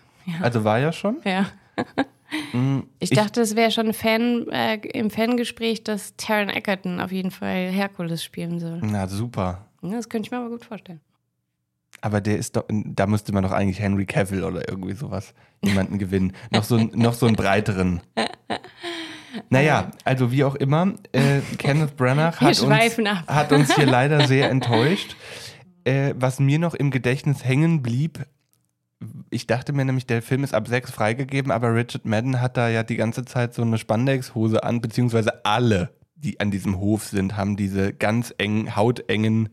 Also 0.40 0.64
war 0.64 0.78
ja 0.78 0.92
schon. 0.92 1.18
Ja. 1.24 1.46
Ich 2.98 3.10
dachte, 3.10 3.42
es 3.42 3.54
wäre 3.54 3.70
schon 3.70 3.92
Fan, 3.92 4.48
äh, 4.48 4.76
im 4.76 5.10
Fangespräch, 5.10 5.84
dass 5.84 6.16
Taron 6.16 6.48
Egerton 6.48 6.98
auf 7.00 7.12
jeden 7.12 7.30
Fall 7.30 7.68
Herkules 7.68 8.24
spielen 8.24 8.58
soll. 8.60 8.80
Na 8.82 9.06
super. 9.08 9.66
Ja, 9.82 9.90
das 9.90 10.08
könnte 10.08 10.26
ich 10.26 10.30
mir 10.30 10.38
aber 10.38 10.48
gut 10.48 10.64
vorstellen. 10.64 11.00
Aber 12.00 12.22
der 12.22 12.38
ist 12.38 12.56
doch, 12.56 12.64
da 12.68 13.06
müsste 13.06 13.32
man 13.32 13.42
doch 13.42 13.52
eigentlich 13.52 13.78
Henry 13.78 14.06
Cavill 14.06 14.42
oder 14.42 14.66
irgendwie 14.66 14.94
sowas 14.94 15.34
jemanden 15.62 15.98
gewinnen. 15.98 16.32
Noch 16.50 16.64
so, 16.64 16.78
noch 16.78 17.12
so 17.12 17.26
einen 17.26 17.36
breiteren. 17.36 18.00
Naja, 19.50 19.90
also 20.04 20.32
wie 20.32 20.44
auch 20.44 20.54
immer, 20.54 20.94
äh, 21.12 21.40
Kenneth 21.58 21.96
Branagh 21.96 22.40
hat 22.40 22.58
uns, 22.60 22.98
hat 23.26 23.52
uns 23.52 23.74
hier 23.74 23.86
leider 23.86 24.26
sehr 24.26 24.50
enttäuscht. 24.50 25.14
Äh, 25.86 26.14
was 26.18 26.40
mir 26.40 26.58
noch 26.58 26.74
im 26.74 26.90
Gedächtnis 26.90 27.44
hängen 27.44 27.80
blieb, 27.80 28.26
ich 29.30 29.46
dachte 29.46 29.72
mir 29.72 29.84
nämlich, 29.84 30.06
der 30.06 30.20
Film 30.20 30.42
ist 30.42 30.52
ab 30.52 30.66
sechs 30.66 30.90
freigegeben, 30.90 31.52
aber 31.52 31.72
Richard 31.74 32.06
Madden 32.06 32.40
hat 32.40 32.56
da 32.56 32.68
ja 32.68 32.82
die 32.82 32.96
ganze 32.96 33.24
Zeit 33.24 33.54
so 33.54 33.62
eine 33.62 33.78
Spandexhose 33.78 34.64
an, 34.64 34.80
beziehungsweise 34.80 35.44
alle, 35.44 35.90
die 36.16 36.40
an 36.40 36.50
diesem 36.50 36.78
Hof 36.78 37.04
sind, 37.04 37.36
haben 37.36 37.56
diese 37.56 37.92
ganz 37.92 38.34
engen, 38.36 38.74
hautengen 38.74 39.50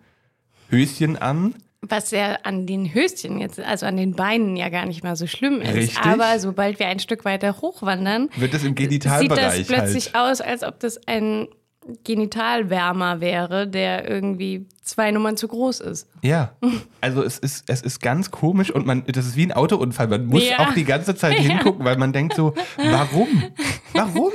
Höschen 0.69 1.17
an. 1.17 1.53
Was 1.81 2.09
ja 2.09 2.37
an 2.43 2.65
den 2.65 2.91
Höschen 2.91 3.39
jetzt, 3.39 3.59
also 3.59 3.85
an 3.85 3.97
den 3.97 4.15
Beinen 4.15 4.55
ja 4.55 4.69
gar 4.69 4.87
nicht 4.87 5.03
mal 5.03 5.15
so 5.15 5.27
schlimm 5.27 5.61
ist. 5.61 5.75
Richtig. 5.75 5.99
Aber 5.99 6.39
sobald 6.39 6.79
wir 6.79 6.87
ein 6.87 6.99
Stück 6.99 7.25
weiter 7.25 7.61
hochwandern, 7.61 8.29
Wird 8.37 8.55
es 8.55 8.63
im 8.63 8.69
sieht 8.75 9.05
das 9.05 9.19
Genitalbereich 9.19 9.67
plötzlich 9.67 10.13
halt. 10.13 10.31
aus, 10.31 10.41
als 10.41 10.63
ob 10.63 10.79
das 10.79 11.05
ein 11.07 11.47
Genitalwärmer 12.03 13.19
wäre, 13.21 13.67
der 13.67 14.09
irgendwie 14.09 14.65
zwei 14.81 15.11
Nummern 15.11 15.37
zu 15.37 15.47
groß 15.47 15.79
ist. 15.81 16.07
Ja, 16.21 16.53
also 17.01 17.23
es 17.23 17.37
ist, 17.39 17.65
es 17.69 17.81
ist 17.81 18.01
ganz 18.01 18.31
komisch 18.31 18.71
und 18.71 18.85
man, 18.85 19.03
das 19.07 19.25
ist 19.25 19.35
wie 19.35 19.45
ein 19.45 19.51
Autounfall. 19.51 20.07
Man 20.07 20.25
muss 20.25 20.47
Ja. 20.47 20.59
auch 20.59 20.73
die 20.73 20.83
ganze 20.85 21.15
Zeit 21.15 21.33
hingucken, 21.39 21.83
weil 21.85 21.97
man 21.97 22.13
denkt 22.13 22.35
so, 22.35 22.53
warum? 22.77 23.43
Warum? 23.93 24.31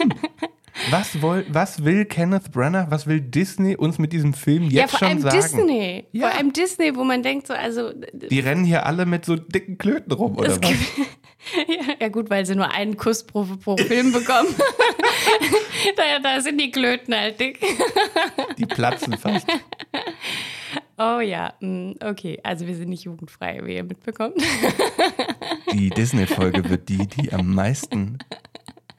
Was, 0.91 1.21
woll, 1.21 1.45
was 1.49 1.85
will 1.85 2.05
Kenneth 2.05 2.51
Branagh, 2.53 2.91
was 2.91 3.07
will 3.07 3.21
Disney 3.21 3.77
uns 3.77 3.99
mit 3.99 4.13
diesem 4.13 4.33
Film 4.33 4.65
jetzt 4.65 4.73
ja, 4.73 4.87
vor 4.87 4.99
schon 4.99 5.09
allem 5.09 5.21
sagen? 5.21 5.37
Disney. 5.37 6.07
Ja. 6.13 6.29
Vor 6.29 6.39
allem 6.39 6.53
Disney, 6.53 6.97
wo 6.97 7.05
man 7.05 7.23
denkt 7.23 7.47
so, 7.47 7.55
also 7.55 7.93
Die 8.13 8.41
rennen 8.41 8.65
hier 8.65 8.87
alle 8.87 9.07
mit 9.07 9.25
so 9.25 9.37
dicken 9.37 9.79
Klöten 9.79 10.13
rum, 10.13 10.37
oder 10.37 10.61
was? 10.61 10.71
Ja, 11.69 11.95
ja 12.01 12.09
gut, 12.09 12.31
weil 12.31 12.45
sie 12.45 12.57
nur 12.57 12.71
einen 12.73 12.97
Kuss 12.97 13.25
pro, 13.25 13.45
pro 13.45 13.77
Film 13.77 14.13
bekommen. 14.13 14.49
da, 15.97 16.19
da 16.21 16.41
sind 16.41 16.61
die 16.61 16.73
Klöten 16.73 17.15
halt 17.15 17.39
dick. 17.39 17.61
Die 18.59 18.67
platzen 18.67 19.17
fast. 19.17 19.47
Oh 21.01 21.21
ja, 21.21 21.55
mm, 21.61 21.93
okay. 22.05 22.41
Also 22.43 22.67
wir 22.67 22.75
sind 22.75 22.89
nicht 22.89 23.05
jugendfrei, 23.05 23.61
wie 23.63 23.77
ihr 23.77 23.85
mitbekommt. 23.85 24.35
Die 25.73 25.91
Disney-Folge 25.91 26.69
wird 26.69 26.89
die, 26.89 27.07
die 27.07 27.33
am 27.33 27.55
meisten 27.55 28.19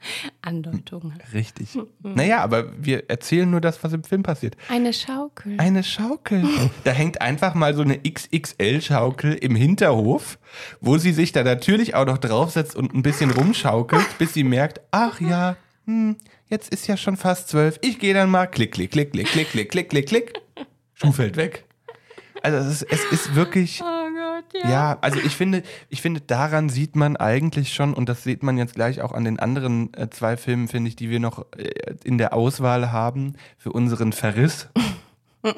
Andeutung. 0.42 1.12
richtig. 1.32 1.78
Naja, 2.02 2.42
aber 2.42 2.72
wir 2.78 3.08
erzählen 3.10 3.50
nur 3.50 3.60
das, 3.60 3.82
was 3.82 3.92
im 3.92 4.04
Film 4.04 4.22
passiert. 4.22 4.56
Eine 4.68 4.92
Schaukel. 4.92 5.54
Eine 5.58 5.82
Schaukel. 5.84 6.44
Da 6.84 6.92
hängt 6.92 7.20
einfach 7.20 7.54
mal 7.54 7.74
so 7.74 7.82
eine 7.82 7.98
XXL-Schaukel 7.98 9.34
im 9.34 9.54
Hinterhof, 9.54 10.38
wo 10.80 10.98
sie 10.98 11.12
sich 11.12 11.32
da 11.32 11.44
natürlich 11.44 11.94
auch 11.94 12.06
noch 12.06 12.18
draufsetzt 12.18 12.74
und 12.74 12.94
ein 12.94 13.02
bisschen 13.02 13.30
rumschaukelt, 13.30 14.06
bis 14.18 14.34
sie 14.34 14.44
merkt, 14.44 14.80
ach 14.90 15.20
ja, 15.20 15.56
hm, 15.86 16.16
jetzt 16.46 16.72
ist 16.72 16.86
ja 16.86 16.96
schon 16.96 17.16
fast 17.16 17.48
zwölf. 17.48 17.78
Ich 17.82 17.98
gehe 17.98 18.14
dann 18.14 18.30
mal 18.30 18.46
klick, 18.46 18.72
klick, 18.72 18.90
klick, 18.92 19.12
klick, 19.12 19.26
klick, 19.28 19.48
klick, 19.50 19.70
klick, 19.70 19.88
klick, 19.90 20.06
klick. 20.06 20.32
Schuh 20.94 21.12
fällt 21.12 21.36
weg. 21.36 21.64
Also 22.42 22.58
es 22.58 22.82
ist, 22.82 22.92
es 22.92 23.04
ist 23.12 23.34
wirklich, 23.34 23.82
oh 23.82 23.99
Gott, 24.52 24.62
ja. 24.62 24.70
ja, 24.70 24.98
also 25.00 25.18
ich 25.18 25.36
finde, 25.36 25.62
ich 25.88 26.02
finde, 26.02 26.20
daran 26.20 26.68
sieht 26.68 26.96
man 26.96 27.16
eigentlich 27.16 27.72
schon, 27.72 27.94
und 27.94 28.08
das 28.08 28.24
sieht 28.24 28.42
man 28.42 28.58
jetzt 28.58 28.74
gleich 28.74 29.00
auch 29.00 29.12
an 29.12 29.24
den 29.24 29.38
anderen 29.38 29.92
äh, 29.94 30.08
zwei 30.10 30.36
Filmen, 30.36 30.68
finde 30.68 30.88
ich, 30.88 30.96
die 30.96 31.10
wir 31.10 31.20
noch 31.20 31.46
äh, 31.56 31.94
in 32.04 32.18
der 32.18 32.34
Auswahl 32.34 32.92
haben 32.92 33.34
für 33.58 33.72
unseren 33.72 34.12
Verriss. 34.12 34.68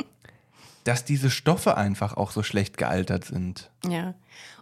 dass 0.85 1.05
diese 1.05 1.31
Stoffe 1.31 1.77
einfach 1.77 2.17
auch 2.17 2.33
so 2.33 2.43
schlecht 2.43 2.77
gealtert 2.77 3.25
sind. 3.25 3.71
Ja. 3.87 4.15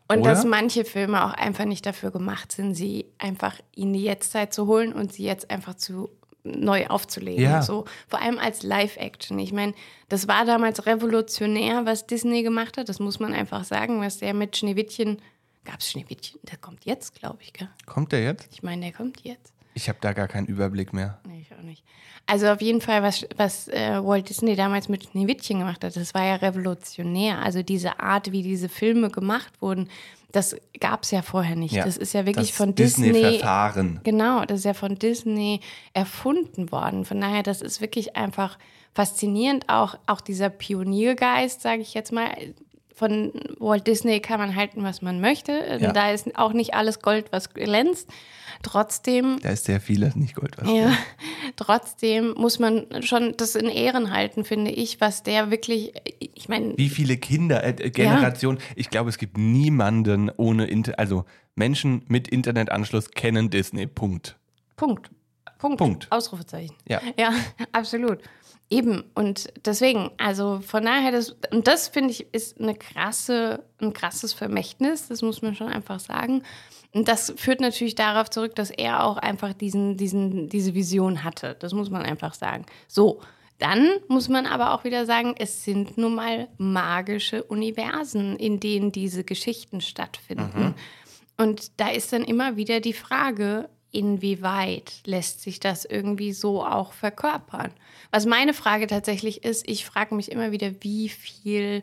Und 0.08 0.20
Oder? 0.20 0.30
dass 0.30 0.44
manche 0.44 0.84
Filme 0.84 1.24
auch 1.24 1.32
einfach 1.32 1.64
nicht 1.64 1.86
dafür 1.86 2.10
gemacht 2.10 2.52
sind, 2.52 2.74
sie 2.74 3.06
einfach 3.18 3.54
in 3.74 3.92
die 3.92 4.02
Jetztzeit 4.02 4.52
zu 4.52 4.66
holen 4.66 4.92
und 4.92 5.12
sie 5.12 5.24
jetzt 5.24 5.50
einfach 5.50 5.74
zu 5.74 6.10
neu 6.44 6.86
aufzulegen. 6.86 7.42
Ja. 7.42 7.62
So, 7.62 7.84
vor 8.08 8.20
allem 8.20 8.38
als 8.38 8.62
Live-Action. 8.62 9.38
Ich 9.38 9.52
meine, 9.52 9.74
das 10.08 10.28
war 10.28 10.44
damals 10.44 10.86
revolutionär, 10.86 11.86
was 11.86 12.06
Disney 12.06 12.42
gemacht 12.42 12.76
hat. 12.76 12.88
Das 12.88 12.98
muss 12.98 13.20
man 13.20 13.32
einfach 13.32 13.64
sagen, 13.64 14.00
was 14.00 14.18
der 14.18 14.34
mit 14.34 14.56
Schneewittchen. 14.56 15.20
Gab 15.64 15.80
es 15.80 15.90
Schneewittchen? 15.90 16.40
Der 16.50 16.56
kommt 16.56 16.84
jetzt, 16.84 17.14
glaube 17.14 17.38
ich, 17.42 17.52
gell? 17.52 17.68
Kommt 17.86 18.12
der 18.12 18.22
jetzt? 18.22 18.48
Ich 18.52 18.62
meine, 18.62 18.82
der 18.82 18.92
kommt 18.92 19.20
jetzt. 19.22 19.52
Ich 19.80 19.88
habe 19.88 19.98
da 20.02 20.12
gar 20.12 20.28
keinen 20.28 20.46
Überblick 20.46 20.92
mehr. 20.92 21.18
Nee, 21.26 21.40
ich 21.40 21.56
auch 21.56 21.62
nicht. 21.62 21.82
Also 22.26 22.48
auf 22.48 22.60
jeden 22.60 22.82
Fall, 22.82 23.02
was, 23.02 23.26
was 23.38 23.66
äh, 23.68 23.98
Walt 24.04 24.28
Disney 24.28 24.54
damals 24.54 24.90
mit 24.90 25.04
Schneewittchen 25.04 25.60
gemacht 25.60 25.82
hat, 25.82 25.96
das 25.96 26.12
war 26.12 26.22
ja 26.22 26.34
revolutionär. 26.34 27.38
Also 27.38 27.62
diese 27.62 27.98
Art, 27.98 28.30
wie 28.30 28.42
diese 28.42 28.68
Filme 28.68 29.08
gemacht 29.08 29.50
wurden, 29.62 29.88
das 30.32 30.54
gab 30.80 31.04
es 31.04 31.12
ja 31.12 31.22
vorher 31.22 31.56
nicht. 31.56 31.72
Ja, 31.72 31.86
das 31.86 31.96
ist 31.96 32.12
ja 32.12 32.26
wirklich 32.26 32.48
das 32.48 32.56
von 32.58 32.74
Disney. 32.74 33.10
Disney-Verfahren. 33.12 34.00
Genau, 34.04 34.44
das 34.44 34.58
ist 34.58 34.64
ja 34.66 34.74
von 34.74 34.96
Disney 34.96 35.60
erfunden 35.94 36.70
worden. 36.70 37.06
Von 37.06 37.18
daher, 37.18 37.42
das 37.42 37.62
ist 37.62 37.80
wirklich 37.80 38.16
einfach 38.16 38.58
faszinierend. 38.92 39.70
Auch, 39.70 39.96
auch 40.06 40.20
dieser 40.20 40.50
Pioniergeist, 40.50 41.62
sage 41.62 41.80
ich 41.80 41.94
jetzt 41.94 42.12
mal. 42.12 42.28
Von 43.00 43.32
Walt 43.58 43.86
Disney 43.86 44.20
kann 44.20 44.38
man 44.38 44.54
halten, 44.54 44.82
was 44.82 45.00
man 45.00 45.22
möchte. 45.22 45.52
Ja. 45.80 45.90
Da 45.90 46.10
ist 46.10 46.36
auch 46.36 46.52
nicht 46.52 46.74
alles 46.74 47.00
Gold, 47.00 47.32
was 47.32 47.54
glänzt. 47.54 48.10
Trotzdem 48.62 49.38
Da 49.42 49.48
ist 49.48 49.64
sehr 49.64 49.80
vieles 49.80 50.16
nicht 50.16 50.34
Gold. 50.34 50.58
Was 50.58 50.68
ja, 50.68 50.92
trotzdem 51.56 52.34
muss 52.36 52.58
man 52.58 53.02
schon 53.02 53.34
das 53.38 53.54
in 53.54 53.70
Ehren 53.70 54.12
halten, 54.12 54.44
finde 54.44 54.70
ich, 54.70 55.00
was 55.00 55.22
der 55.22 55.50
wirklich, 55.50 55.94
ich 56.18 56.50
meine, 56.50 56.76
Wie 56.76 56.90
viele 56.90 57.16
Kinder, 57.16 57.64
äh, 57.64 57.70
äh, 57.70 57.88
Generationen. 57.88 58.58
Ich 58.76 58.90
glaube, 58.90 59.08
es 59.08 59.16
gibt 59.16 59.38
niemanden 59.38 60.30
ohne 60.36 60.66
Internet. 60.66 60.98
Also 60.98 61.24
Menschen 61.54 62.04
mit 62.06 62.28
Internetanschluss 62.28 63.12
kennen 63.12 63.48
Disney. 63.48 63.86
Punkt. 63.86 64.36
Punkt. 64.76 65.10
Punkt. 65.56 65.78
Punkt. 65.78 66.06
Ausrufezeichen. 66.10 66.76
Ja. 66.86 67.00
Ja, 67.18 67.32
absolut. 67.72 68.18
Eben. 68.70 69.02
Und 69.14 69.52
deswegen, 69.64 70.10
also 70.16 70.60
von 70.60 70.84
daher, 70.84 71.10
das, 71.10 71.36
und 71.50 71.66
das 71.66 71.88
finde 71.88 72.12
ich, 72.12 72.32
ist 72.32 72.60
eine 72.60 72.76
krasse, 72.76 73.64
ein 73.80 73.92
krasses 73.92 74.32
Vermächtnis, 74.32 75.08
das 75.08 75.22
muss 75.22 75.42
man 75.42 75.56
schon 75.56 75.66
einfach 75.66 75.98
sagen. 75.98 76.44
Und 76.92 77.08
das 77.08 77.34
führt 77.36 77.60
natürlich 77.60 77.96
darauf 77.96 78.30
zurück, 78.30 78.54
dass 78.54 78.70
er 78.70 79.04
auch 79.04 79.16
einfach 79.16 79.52
diesen, 79.54 79.96
diesen, 79.96 80.48
diese 80.48 80.74
Vision 80.74 81.24
hatte. 81.24 81.56
Das 81.58 81.72
muss 81.72 81.90
man 81.90 82.02
einfach 82.02 82.34
sagen. 82.34 82.64
So. 82.86 83.20
Dann 83.58 83.90
muss 84.08 84.30
man 84.30 84.46
aber 84.46 84.72
auch 84.72 84.84
wieder 84.84 85.04
sagen, 85.04 85.34
es 85.38 85.64
sind 85.64 85.98
nun 85.98 86.14
mal 86.14 86.48
magische 86.56 87.44
Universen, 87.44 88.36
in 88.36 88.58
denen 88.58 88.90
diese 88.90 89.22
Geschichten 89.22 89.82
stattfinden. 89.82 90.74
Und 91.36 91.78
da 91.78 91.88
ist 91.90 92.10
dann 92.14 92.24
immer 92.24 92.56
wieder 92.56 92.80
die 92.80 92.94
Frage, 92.94 93.68
inwieweit 93.92 94.92
lässt 95.04 95.42
sich 95.42 95.60
das 95.60 95.84
irgendwie 95.84 96.32
so 96.32 96.64
auch 96.64 96.92
verkörpern? 96.92 97.70
Was 98.10 98.26
meine 98.26 98.54
Frage 98.54 98.86
tatsächlich 98.86 99.44
ist, 99.44 99.68
ich 99.68 99.84
frage 99.84 100.14
mich 100.14 100.30
immer 100.30 100.52
wieder, 100.52 100.72
wie 100.82 101.08
viel 101.08 101.82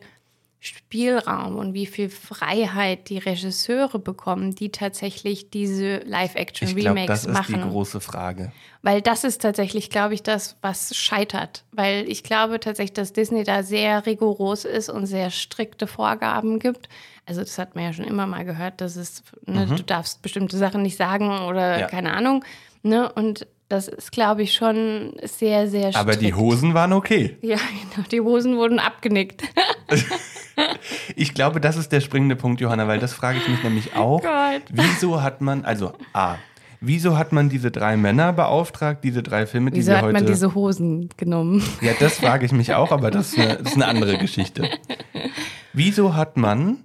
Spielraum 0.59 1.55
und 1.55 1.73
wie 1.73 1.85
viel 1.85 2.09
Freiheit 2.09 3.09
die 3.09 3.19
Regisseure 3.19 3.99
bekommen, 3.99 4.55
die 4.55 4.71
tatsächlich 4.71 5.51
diese 5.51 5.97
Live-Action-Remakes 5.99 7.07
das 7.07 7.25
ist 7.25 7.33
machen. 7.33 7.61
die 7.61 7.69
große 7.69 8.01
Frage. 8.01 8.51
Weil 8.81 9.01
das 9.01 9.23
ist 9.23 9.41
tatsächlich, 9.41 9.89
glaube 9.91 10.15
ich, 10.15 10.23
das, 10.23 10.57
was 10.61 10.95
scheitert. 10.95 11.63
Weil 11.71 12.09
ich 12.09 12.23
glaube 12.23 12.59
tatsächlich, 12.59 12.93
dass 12.93 13.13
Disney 13.13 13.43
da 13.43 13.61
sehr 13.61 14.05
rigoros 14.05 14.65
ist 14.65 14.89
und 14.89 15.05
sehr 15.05 15.29
strikte 15.29 15.85
Vorgaben 15.85 16.57
gibt. 16.57 16.89
Also 17.27 17.41
das 17.41 17.57
hat 17.59 17.75
man 17.75 17.83
ja 17.83 17.93
schon 17.93 18.05
immer 18.05 18.25
mal 18.25 18.45
gehört, 18.45 18.79
dass 18.81 18.95
es, 18.95 19.21
ne, 19.45 19.67
du 19.67 19.83
darfst 19.83 20.21
bestimmte 20.21 20.57
Sachen 20.57 20.81
nicht 20.81 20.97
sagen 20.97 21.29
oder 21.41 21.75
Mhm. 21.75 21.79
Ja. 21.81 21.87
keine 21.87 22.13
Ahnung. 22.13 22.43
Ne? 22.83 23.11
Und 23.11 23.45
das 23.69 23.89
ist, 23.89 24.13
glaube 24.13 24.43
ich, 24.43 24.53
schon 24.53 25.11
sehr, 25.23 25.67
sehr 25.67 25.91
strikt. 25.91 25.97
Aber 25.97 26.15
die 26.15 26.33
Hosen 26.33 26.73
waren 26.73 26.93
okay. 26.93 27.37
Ja, 27.41 27.57
genau. 27.95 28.07
Die 28.09 28.21
Hosen 28.21 28.55
wurden 28.57 28.79
abgenickt. 28.79 29.43
Ich 31.15 31.35
glaube, 31.35 31.61
das 31.61 31.77
ist 31.77 31.91
der 31.91 32.01
springende 32.01 32.35
Punkt, 32.35 32.61
Johanna, 32.61 32.87
weil 32.87 32.97
das 32.99 33.13
frage 33.13 33.37
ich 33.37 33.47
mich 33.47 33.61
nämlich 33.63 33.95
auch. 33.95 34.21
Gott. 34.21 34.63
Wieso 34.71 35.21
hat 35.21 35.39
man, 35.39 35.63
also 35.65 35.93
A, 36.13 36.35
wieso 36.81 37.15
hat 37.17 37.31
man 37.31 37.47
diese 37.49 37.69
drei 37.69 37.95
Männer 37.95 38.33
beauftragt, 38.33 39.03
diese 39.03 39.21
drei 39.21 39.45
Filme, 39.45 39.69
die 39.69 39.77
Wieso 39.79 39.91
wir 39.91 39.97
hat 39.97 40.03
heute. 40.05 40.13
man 40.13 40.25
diese 40.25 40.55
Hosen 40.55 41.09
genommen? 41.15 41.63
Ja, 41.81 41.93
das 41.99 42.17
frage 42.17 42.45
ich 42.45 42.51
mich 42.53 42.73
auch, 42.73 42.91
aber 42.91 43.11
das 43.11 43.33
ist, 43.33 43.39
eine, 43.39 43.57
das 43.57 43.67
ist 43.67 43.75
eine 43.75 43.85
andere 43.87 44.17
Geschichte. 44.17 44.67
Wieso 45.73 46.15
hat 46.15 46.37
man 46.37 46.79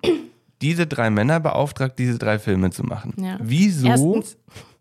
diese 0.62 0.86
drei 0.86 1.10
Männer 1.10 1.40
beauftragt, 1.40 1.98
diese 1.98 2.18
drei 2.18 2.38
Filme 2.38 2.70
zu 2.70 2.84
machen? 2.84 3.14
Ja. 3.18 3.38
Wieso? 3.42 3.86
Erstens. 3.88 4.36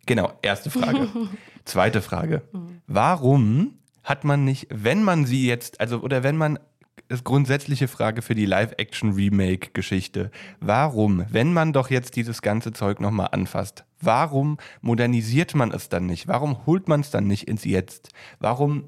Genau, 0.06 0.32
erste 0.42 0.70
Frage. 0.70 1.08
Zweite 1.66 2.02
Frage. 2.02 2.42
Warum 2.88 3.76
hat 4.04 4.24
man 4.24 4.46
nicht, 4.46 4.68
wenn 4.72 5.04
man 5.04 5.26
sie 5.26 5.46
jetzt, 5.46 5.80
also 5.80 6.02
oder 6.02 6.24
wenn 6.24 6.38
man 6.38 6.60
das 7.08 7.20
ist 7.20 7.26
grundsätzliche 7.26 7.90
Frage 7.90 8.22
für 8.22 8.36
die 8.36 8.46
Live-Action-Remake-Geschichte. 8.46 10.32
Warum, 10.62 11.26
wenn 11.30 11.52
man 11.52 11.74
doch 11.74 11.90
jetzt 11.90 12.16
dieses 12.16 12.42
ganze 12.42 12.72
Zeug 12.72 13.02
nochmal 13.02 13.30
anfasst, 13.34 13.84
warum 14.00 14.58
modernisiert 14.80 15.54
man 15.54 15.72
es 15.72 15.90
dann 15.90 16.06
nicht? 16.06 16.30
Warum 16.30 16.66
holt 16.66 16.88
man 16.88 17.02
es 17.02 17.12
dann 17.12 17.28
nicht 17.28 17.50
ins 17.50 17.66
Jetzt? 17.66 18.10
Warum 18.40 18.86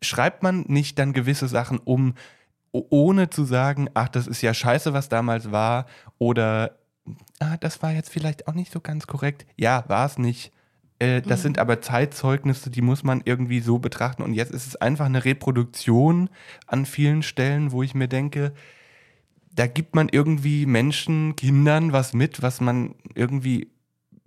schreibt 0.00 0.42
man 0.42 0.64
nicht 0.68 0.98
dann 0.98 1.12
gewisse 1.12 1.48
Sachen 1.48 1.78
um, 1.78 2.14
ohne 2.90 3.30
zu 3.30 3.44
sagen, 3.44 3.88
ach, 3.94 4.08
das 4.08 4.26
ist 4.26 4.42
ja 4.42 4.54
scheiße, 4.54 4.92
was 4.92 5.08
damals 5.08 5.50
war, 5.50 5.86
oder 6.18 6.76
ah, 7.38 7.56
das 7.58 7.82
war 7.82 7.92
jetzt 7.92 8.10
vielleicht 8.10 8.48
auch 8.48 8.54
nicht 8.54 8.72
so 8.72 8.80
ganz 8.80 9.06
korrekt. 9.06 9.46
Ja, 9.56 9.84
war 9.88 10.06
es 10.06 10.18
nicht. 10.18 10.52
Äh, 10.98 11.20
das 11.22 11.42
sind 11.42 11.58
aber 11.58 11.80
Zeitzeugnisse, 11.80 12.70
die 12.70 12.82
muss 12.82 13.04
man 13.04 13.22
irgendwie 13.24 13.60
so 13.60 13.78
betrachten. 13.78 14.22
Und 14.22 14.34
jetzt 14.34 14.52
ist 14.52 14.66
es 14.66 14.76
einfach 14.76 15.06
eine 15.06 15.24
Reproduktion 15.24 16.30
an 16.66 16.86
vielen 16.86 17.22
Stellen, 17.22 17.72
wo 17.72 17.82
ich 17.82 17.94
mir 17.94 18.08
denke, 18.08 18.52
da 19.54 19.66
gibt 19.66 19.94
man 19.94 20.08
irgendwie 20.10 20.66
Menschen, 20.66 21.36
Kindern 21.36 21.92
was 21.92 22.12
mit, 22.12 22.42
was 22.42 22.60
man 22.60 22.94
irgendwie, 23.14 23.70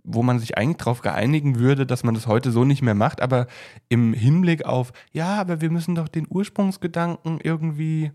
wo 0.03 0.23
man 0.23 0.39
sich 0.39 0.57
eigentlich 0.57 0.77
darauf 0.77 1.01
geeinigen 1.01 1.59
würde, 1.59 1.85
dass 1.85 2.03
man 2.03 2.15
das 2.15 2.27
heute 2.27 2.51
so 2.51 2.65
nicht 2.65 2.81
mehr 2.81 2.95
macht, 2.95 3.21
aber 3.21 3.47
im 3.89 4.13
Hinblick 4.13 4.65
auf, 4.65 4.91
ja, 5.11 5.39
aber 5.39 5.61
wir 5.61 5.69
müssen 5.69 5.93
doch 5.93 6.07
den 6.07 6.25
Ursprungsgedanken 6.27 7.39
irgendwie 7.43 8.11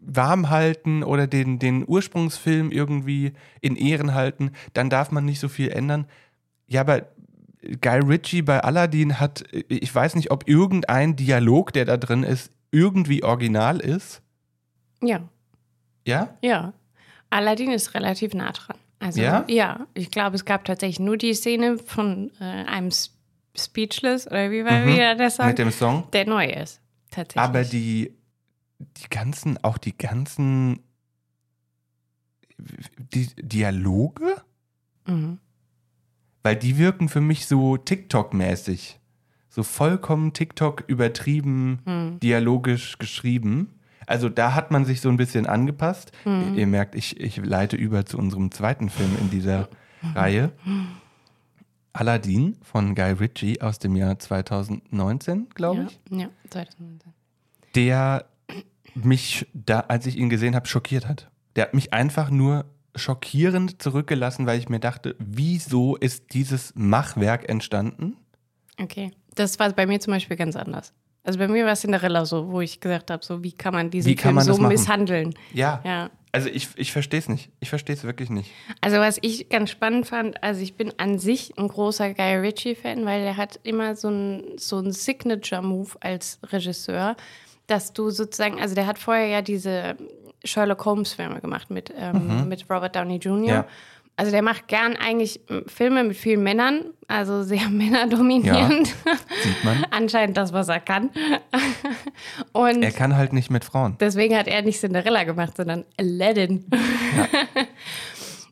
warm 0.00 0.50
halten 0.50 1.02
oder 1.02 1.26
den, 1.26 1.58
den 1.58 1.84
Ursprungsfilm 1.86 2.70
irgendwie 2.70 3.32
in 3.60 3.74
Ehren 3.76 4.14
halten, 4.14 4.52
dann 4.72 4.88
darf 4.90 5.10
man 5.10 5.24
nicht 5.24 5.40
so 5.40 5.48
viel 5.48 5.68
ändern. 5.70 6.06
Ja, 6.68 6.82
aber 6.82 7.08
Guy 7.80 7.98
Ritchie 8.00 8.42
bei 8.42 8.60
Aladdin 8.62 9.18
hat, 9.18 9.44
ich 9.68 9.92
weiß 9.92 10.14
nicht, 10.16 10.30
ob 10.30 10.48
irgendein 10.48 11.16
Dialog, 11.16 11.72
der 11.72 11.86
da 11.86 11.96
drin 11.96 12.22
ist, 12.22 12.52
irgendwie 12.70 13.24
original 13.24 13.80
ist. 13.80 14.20
Ja, 15.02 15.28
Ja? 16.06 16.36
ja. 16.42 16.72
Aladdin 17.30 17.72
ist 17.72 17.94
relativ 17.94 18.32
nah 18.34 18.52
dran. 18.52 18.76
Also, 19.00 19.20
Ja? 19.20 19.44
ja, 19.48 19.86
ich 19.94 20.10
glaube, 20.10 20.36
es 20.36 20.44
gab 20.44 20.64
tatsächlich 20.64 21.00
nur 21.00 21.16
die 21.16 21.34
Szene 21.34 21.78
von 21.78 22.30
äh, 22.40 22.44
einem 22.44 22.90
Speechless, 23.56 24.26
oder 24.26 24.50
wie 24.50 24.64
war 24.64 24.86
wieder 24.86 25.14
der 25.16 25.30
Song, 25.30 25.46
Mhm. 25.46 25.50
Mit 25.50 25.58
dem 25.58 25.70
Song. 25.72 26.04
der 26.12 26.26
neu 26.28 26.46
ist. 26.46 26.80
Tatsächlich. 27.10 27.42
Aber 27.42 27.64
die, 27.64 28.12
die 28.96 29.08
ganzen, 29.10 29.62
auch 29.64 29.78
die 29.78 29.96
ganzen 29.96 30.80
die 33.12 33.26
Dialoge, 33.36 34.36
Mhm. 35.06 35.38
weil 36.42 36.56
die 36.56 36.78
wirken 36.78 37.08
für 37.08 37.20
mich 37.20 37.46
so 37.46 37.76
TikTok-mäßig. 37.76 39.00
So 39.48 39.62
vollkommen 39.62 40.32
TikTok 40.32 40.84
übertrieben, 40.86 41.80
Hm. 41.84 42.20
dialogisch 42.20 42.98
geschrieben. 42.98 43.78
Also 44.06 44.28
da 44.28 44.54
hat 44.54 44.70
man 44.70 44.84
sich 44.84 45.00
so 45.00 45.08
ein 45.08 45.16
bisschen 45.16 45.46
angepasst. 45.46 46.12
Hm. 46.24 46.54
Ihr 46.56 46.66
merkt, 46.66 46.94
ich, 46.94 47.18
ich 47.20 47.36
leite 47.38 47.76
über 47.76 48.04
zu 48.06 48.18
unserem 48.18 48.50
zweiten 48.50 48.88
Film 48.90 49.16
in 49.20 49.30
dieser 49.30 49.68
Reihe. 50.14 50.52
Aladdin 51.92 52.56
von 52.62 52.94
Guy 52.94 53.12
Ritchie 53.12 53.60
aus 53.62 53.78
dem 53.78 53.94
Jahr 53.96 54.18
2019, 54.18 55.48
glaube 55.54 55.84
ich. 55.88 56.00
Ja, 56.10 56.18
ja 56.24 56.28
2019. 56.50 57.12
der 57.74 58.26
mich 58.94 59.46
da, 59.52 59.80
als 59.80 60.06
ich 60.06 60.16
ihn 60.16 60.28
gesehen 60.30 60.54
habe, 60.54 60.66
schockiert 60.66 61.06
hat. 61.08 61.28
Der 61.56 61.64
hat 61.66 61.74
mich 61.74 61.92
einfach 61.92 62.30
nur 62.30 62.64
schockierend 62.96 63.82
zurückgelassen, 63.82 64.46
weil 64.46 64.58
ich 64.58 64.68
mir 64.68 64.80
dachte, 64.80 65.16
wieso 65.18 65.96
ist 65.96 66.32
dieses 66.32 66.72
Machwerk 66.76 67.48
entstanden? 67.48 68.16
Okay. 68.80 69.10
Das 69.34 69.58
war 69.58 69.70
bei 69.72 69.86
mir 69.86 69.98
zum 70.00 70.12
Beispiel 70.12 70.36
ganz 70.36 70.54
anders. 70.56 70.92
Also 71.24 71.38
bei 71.38 71.48
mir 71.48 71.64
war 71.66 71.74
Cinderella 71.74 72.24
so, 72.26 72.50
wo 72.52 72.60
ich 72.60 72.80
gesagt 72.80 73.10
habe, 73.10 73.24
so 73.24 73.42
wie 73.42 73.52
kann 73.52 73.72
man 73.74 73.90
diesen 73.90 74.10
Wie 74.12 74.16
Film 74.16 74.34
man 74.34 74.44
so 74.44 74.56
machen? 74.58 74.68
misshandeln? 74.68 75.34
Ja, 75.52 75.80
Ja. 75.84 76.10
also 76.32 76.48
ich, 76.48 76.68
ich 76.76 76.92
verstehe 76.92 77.18
es 77.18 77.28
nicht. 77.28 77.50
Ich 77.60 77.70
verstehe 77.70 77.96
es 77.96 78.04
wirklich 78.04 78.30
nicht. 78.30 78.50
Also 78.80 78.98
was 78.98 79.18
ich 79.22 79.48
ganz 79.48 79.70
spannend 79.70 80.06
fand, 80.06 80.42
also 80.42 80.60
ich 80.60 80.74
bin 80.76 80.92
an 80.98 81.18
sich 81.18 81.56
ein 81.58 81.66
großer 81.68 82.12
Guy 82.14 82.36
Ritchie-Fan, 82.36 83.06
weil 83.06 83.22
er 83.22 83.36
hat 83.36 83.58
immer 83.64 83.96
so 83.96 84.08
ein, 84.08 84.44
so 84.58 84.78
ein 84.78 84.92
Signature-Move 84.92 85.92
als 86.00 86.38
Regisseur, 86.44 87.16
dass 87.66 87.92
du 87.92 88.10
sozusagen, 88.10 88.60
also 88.60 88.74
der 88.74 88.86
hat 88.86 88.98
vorher 88.98 89.26
ja 89.26 89.42
diese 89.42 89.96
Sherlock 90.44 90.84
Holmes-Filme 90.84 91.40
gemacht 91.40 91.70
mit, 91.70 91.92
ähm, 91.96 92.48
mit 92.48 92.68
Robert 92.70 92.94
Downey 92.94 93.16
Jr. 93.16 93.36
Mhm. 93.38 93.44
Ja. 93.44 93.66
Also 94.16 94.30
der 94.30 94.42
macht 94.42 94.68
gern 94.68 94.96
eigentlich 94.96 95.40
Filme 95.66 96.04
mit 96.04 96.16
vielen 96.16 96.44
Männern, 96.44 96.84
also 97.08 97.42
sehr 97.42 97.68
männerdominierend. 97.70 98.86
Sieht 98.86 99.64
man. 99.64 99.84
Anscheinend 99.90 100.36
das, 100.36 100.52
was 100.52 100.68
er 100.68 100.78
kann. 100.78 101.10
Und 102.52 102.82
Er 102.82 102.92
kann 102.92 103.16
halt 103.16 103.32
nicht 103.32 103.50
mit 103.50 103.64
Frauen. 103.64 103.96
deswegen 103.98 104.36
hat 104.36 104.46
er 104.46 104.62
nicht 104.62 104.78
Cinderella 104.78 105.24
gemacht, 105.24 105.56
sondern 105.56 105.84
Aladdin. 105.98 106.64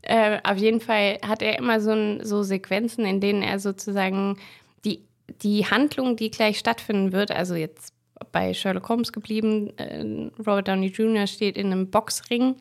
äh, 0.02 0.38
auf 0.42 0.56
jeden 0.56 0.80
Fall 0.80 1.18
hat 1.26 1.42
er 1.42 1.58
immer 1.58 1.80
so, 1.80 1.92
ein, 1.92 2.24
so 2.24 2.42
Sequenzen, 2.42 3.04
in 3.04 3.20
denen 3.20 3.42
er 3.42 3.58
sozusagen 3.60 4.38
die, 4.84 5.04
die 5.42 5.66
Handlung, 5.66 6.16
die 6.16 6.30
gleich 6.30 6.58
stattfinden 6.58 7.12
wird, 7.12 7.30
also 7.30 7.54
jetzt 7.54 7.92
bei 8.30 8.54
Sherlock 8.54 8.88
Holmes 8.88 9.12
geblieben, 9.12 9.72
äh, 9.78 10.30
Robert 10.38 10.68
Downey 10.68 10.88
Jr. 10.88 11.26
steht 11.26 11.56
in 11.56 11.72
einem 11.72 11.90
Boxring 11.90 12.56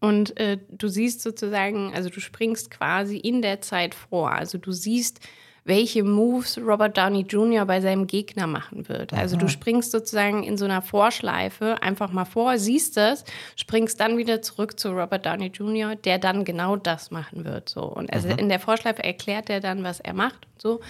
und 0.00 0.38
äh, 0.38 0.58
du 0.68 0.88
siehst 0.88 1.22
sozusagen, 1.22 1.92
also 1.94 2.08
du 2.08 2.20
springst 2.20 2.70
quasi 2.70 3.16
in 3.16 3.42
der 3.42 3.60
Zeit 3.60 3.94
vor. 3.94 4.32
Also 4.32 4.58
du 4.58 4.72
siehst, 4.72 5.20
welche 5.64 6.02
Moves 6.02 6.58
Robert 6.58 6.96
Downey 6.98 7.20
Jr. 7.20 7.64
bei 7.64 7.80
seinem 7.80 8.06
Gegner 8.06 8.46
machen 8.46 8.88
wird. 8.88 9.12
Also 9.12 9.36
du 9.36 9.48
springst 9.48 9.92
sozusagen 9.92 10.42
in 10.42 10.56
so 10.56 10.64
einer 10.64 10.82
Vorschleife 10.82 11.80
einfach 11.82 12.10
mal 12.10 12.24
vor, 12.24 12.58
siehst 12.58 12.96
das, 12.96 13.24
springst 13.54 14.00
dann 14.00 14.18
wieder 14.18 14.42
zurück 14.42 14.78
zu 14.78 14.90
Robert 14.90 15.24
Downey 15.24 15.46
Jr., 15.46 15.94
der 15.94 16.18
dann 16.18 16.44
genau 16.44 16.76
das 16.76 17.10
machen 17.10 17.44
wird. 17.44 17.68
So. 17.68 17.84
Und 17.84 18.12
also 18.12 18.28
in 18.28 18.48
der 18.48 18.58
Vorschleife 18.58 19.04
erklärt 19.04 19.50
er 19.50 19.60
dann, 19.60 19.84
was 19.84 20.00
er 20.00 20.14
macht. 20.14 20.48
So. 20.58 20.80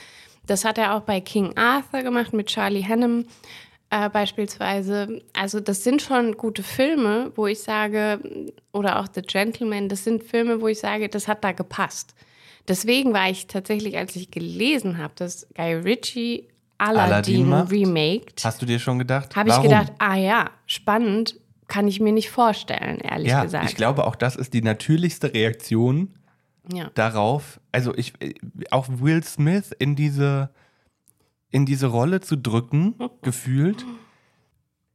Das 0.46 0.64
hat 0.64 0.78
er 0.78 0.94
auch 0.94 1.02
bei 1.02 1.20
King 1.20 1.56
Arthur 1.56 2.02
gemacht 2.02 2.32
mit 2.32 2.46
Charlie 2.46 2.86
Hunnam 2.88 3.26
äh, 3.92 4.08
beispielsweise. 4.08 5.20
Also 5.34 5.60
das 5.60 5.84
sind 5.84 6.00
schon 6.00 6.38
gute 6.38 6.62
Filme, 6.62 7.30
wo 7.36 7.46
ich 7.46 7.60
sage, 7.60 8.20
oder 8.72 8.98
auch 8.98 9.06
The 9.14 9.20
Gentleman, 9.20 9.90
das 9.90 10.04
sind 10.04 10.24
Filme, 10.24 10.62
wo 10.62 10.68
ich 10.68 10.80
sage, 10.80 11.10
das 11.10 11.28
hat 11.28 11.44
da 11.44 11.52
gepasst. 11.52 12.14
Deswegen 12.66 13.12
war 13.12 13.28
ich 13.28 13.48
tatsächlich, 13.48 13.98
als 13.98 14.16
ich 14.16 14.30
gelesen 14.30 14.96
habe, 14.96 15.12
dass 15.16 15.46
Guy 15.54 15.74
Ritchie 15.74 16.48
Aladdin 16.78 17.52
Aladdin, 17.52 17.86
remaked, 17.86 18.42
Hast 18.44 18.62
du 18.62 18.66
dir 18.66 18.78
schon 18.78 18.98
gedacht? 18.98 19.36
habe 19.36 19.50
ich 19.50 19.60
gedacht, 19.60 19.92
ah 19.98 20.16
ja, 20.16 20.50
spannend, 20.66 21.36
kann 21.68 21.86
ich 21.86 22.00
mir 22.00 22.12
nicht 22.12 22.30
vorstellen, 22.30 22.98
ehrlich 22.98 23.28
Ja, 23.28 23.42
gesagt. 23.44 23.68
ich 23.68 23.76
glaube 23.76 24.06
auch, 24.06 24.16
das 24.16 24.36
ist 24.36 24.54
die 24.54 24.62
natürlichste 24.62 25.32
Reaktion 25.34 26.14
ja. 26.72 26.90
darauf. 26.94 27.60
Also 27.72 27.94
ich, 27.94 28.14
auch 28.70 28.86
Will 28.88 29.22
Smith 29.22 29.72
in 29.78 29.96
diese, 29.96 30.50
in 31.52 31.66
diese 31.66 31.86
Rolle 31.86 32.20
zu 32.20 32.36
drücken, 32.36 32.96
gefühlt. 33.22 33.84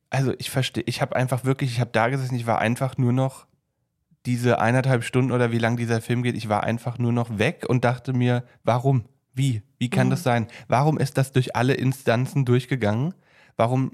Also 0.10 0.34
ich 0.38 0.50
verstehe, 0.50 0.84
ich 0.86 1.02
habe 1.02 1.16
einfach 1.16 1.46
wirklich, 1.46 1.72
ich 1.72 1.80
habe 1.80 1.92
da 1.94 2.10
gesessen, 2.10 2.36
ich 2.36 2.48
war 2.48 2.60
einfach 2.60 2.98
nur 2.98 3.14
noch 3.14 3.48
diese 4.26 4.60
eineinhalb 4.60 5.06
Stunden 5.06 5.32
oder 5.32 5.54
wie 5.54 5.58
lang 5.58 5.78
dieser 5.78 6.02
Film 6.02 6.24
geht, 6.24 6.36
ich 6.36 6.50
war 6.50 6.64
einfach 6.64 6.98
nur 6.98 7.14
noch 7.14 7.38
weg 7.38 7.66
und 7.68 7.86
dachte 7.86 8.12
mir, 8.12 8.44
warum? 8.64 9.06
Wie? 9.34 9.62
Wie 9.78 9.90
kann 9.90 10.10
das 10.10 10.24
sein? 10.24 10.48
Warum 10.68 10.98
ist 10.98 11.18
das 11.18 11.32
durch 11.32 11.56
alle 11.56 11.76
Instanzen 11.76 12.44
durchgegangen? 12.44 13.14
Warum, 13.56 13.92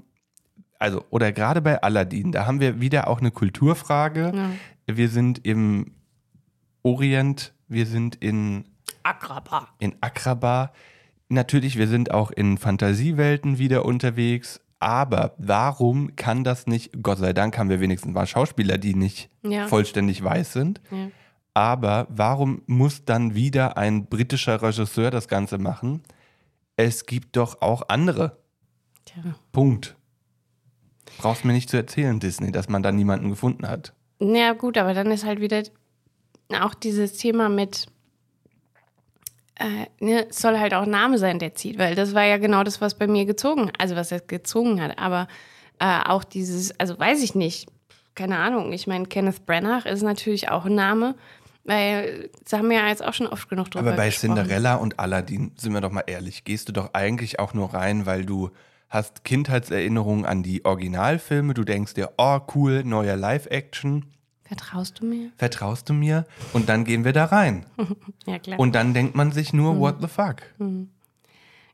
also, 0.78 1.04
oder 1.10 1.32
gerade 1.32 1.60
bei 1.60 1.82
Aladdin, 1.82 2.32
da 2.32 2.46
haben 2.46 2.60
wir 2.60 2.80
wieder 2.80 3.08
auch 3.08 3.20
eine 3.20 3.30
Kulturfrage. 3.30 4.32
Wir 4.86 5.08
sind 5.08 5.46
im 5.46 5.92
Orient, 6.82 7.52
wir 7.68 7.86
sind 7.86 8.16
in 8.16 8.64
Agraba. 9.02 9.68
in 9.78 9.94
Akraba. 10.00 10.72
Natürlich, 11.28 11.76
wir 11.78 11.88
sind 11.88 12.10
auch 12.12 12.30
in 12.30 12.58
Fantasiewelten 12.58 13.58
wieder 13.58 13.84
unterwegs. 13.84 14.60
Aber 14.80 15.34
warum 15.38 16.14
kann 16.16 16.44
das 16.44 16.66
nicht, 16.66 17.02
Gott 17.02 17.18
sei 17.18 17.32
Dank 17.32 17.56
haben 17.56 17.70
wir 17.70 17.80
wenigstens 17.80 18.12
mal 18.12 18.26
Schauspieler, 18.26 18.76
die 18.76 18.94
nicht 18.94 19.30
Ja. 19.42 19.66
vollständig 19.66 20.22
weiß 20.22 20.52
sind. 20.52 20.80
Ja. 20.90 21.08
Aber 21.54 22.06
warum 22.10 22.62
muss 22.66 23.04
dann 23.04 23.34
wieder 23.34 23.78
ein 23.78 24.06
britischer 24.06 24.60
Regisseur 24.60 25.10
das 25.10 25.28
Ganze 25.28 25.56
machen? 25.58 26.02
Es 26.76 27.06
gibt 27.06 27.36
doch 27.36 27.62
auch 27.62 27.88
andere. 27.88 28.36
Tja. 29.04 29.22
Punkt. 29.52 29.96
Brauchst 31.18 31.44
mir 31.44 31.52
nicht 31.52 31.70
zu 31.70 31.76
erzählen, 31.76 32.18
Disney, 32.20 32.50
dass 32.50 32.68
man 32.68 32.82
da 32.82 32.90
niemanden 32.92 33.28
gefunden 33.30 33.68
hat. 33.68 33.94
Ja, 34.20 34.52
gut, 34.52 34.76
aber 34.76 34.92
dann 34.94 35.10
ist 35.12 35.24
halt 35.24 35.40
wieder 35.40 35.62
auch 36.60 36.74
dieses 36.74 37.14
Thema 37.16 37.48
mit, 37.48 37.86
äh, 39.56 39.86
ne, 40.04 40.26
es 40.28 40.38
soll 40.38 40.58
halt 40.58 40.74
auch 40.74 40.82
ein 40.82 40.90
Name 40.90 41.18
sein, 41.18 41.38
der 41.38 41.54
zieht, 41.54 41.78
weil 41.78 41.94
das 41.94 42.14
war 42.14 42.24
ja 42.24 42.38
genau 42.38 42.64
das, 42.64 42.80
was 42.80 42.94
bei 42.94 43.06
mir 43.06 43.24
gezogen, 43.24 43.70
also 43.78 43.96
was 43.96 44.10
er 44.10 44.20
gezogen 44.20 44.82
hat, 44.82 44.98
aber 44.98 45.28
äh, 45.78 46.00
auch 46.04 46.24
dieses, 46.24 46.78
also 46.80 46.98
weiß 46.98 47.22
ich 47.22 47.34
nicht, 47.34 47.68
keine 48.14 48.38
Ahnung, 48.38 48.72
ich 48.72 48.86
meine, 48.86 49.06
Kenneth 49.06 49.46
Branagh 49.46 49.88
ist 49.88 50.02
natürlich 50.02 50.48
auch 50.48 50.64
ein 50.64 50.74
Name, 50.74 51.14
weil, 51.64 52.30
das 52.42 52.52
haben 52.52 52.68
wir 52.68 52.78
ja 52.78 52.88
jetzt 52.88 53.04
auch 53.04 53.14
schon 53.14 53.26
oft 53.26 53.48
genug 53.48 53.70
drüber 53.70 53.88
Aber 53.88 53.96
bei 53.96 54.06
gesprochen. 54.06 54.36
Cinderella 54.36 54.74
und 54.76 54.98
Aladdin, 55.00 55.52
sind 55.56 55.72
wir 55.72 55.80
doch 55.80 55.90
mal 55.90 56.04
ehrlich, 56.06 56.44
gehst 56.44 56.68
du 56.68 56.72
doch 56.72 56.90
eigentlich 56.92 57.38
auch 57.38 57.54
nur 57.54 57.72
rein, 57.72 58.06
weil 58.06 58.24
du 58.24 58.50
hast 58.88 59.24
Kindheitserinnerungen 59.24 60.26
an 60.26 60.42
die 60.42 60.64
Originalfilme, 60.64 61.54
du 61.54 61.64
denkst 61.64 61.94
dir, 61.94 62.12
oh 62.18 62.38
cool, 62.54 62.84
neuer 62.84 63.16
Live-Action, 63.16 64.04
Vertraust 64.44 65.00
du 65.00 65.06
mir? 65.06 65.30
vertraust 65.36 65.88
du 65.88 65.94
mir? 65.94 66.26
Und 66.52 66.68
dann 66.68 66.84
gehen 66.84 67.04
wir 67.04 67.12
da 67.12 67.24
rein. 67.26 67.66
Ja, 68.26 68.38
klar. 68.38 68.58
Und 68.58 68.74
dann 68.74 68.94
denkt 68.94 69.14
man 69.14 69.32
sich 69.32 69.52
Mhm. 69.52 69.60
nur, 69.60 69.78
what 69.78 69.96
the 70.00 70.08
fuck? 70.08 70.36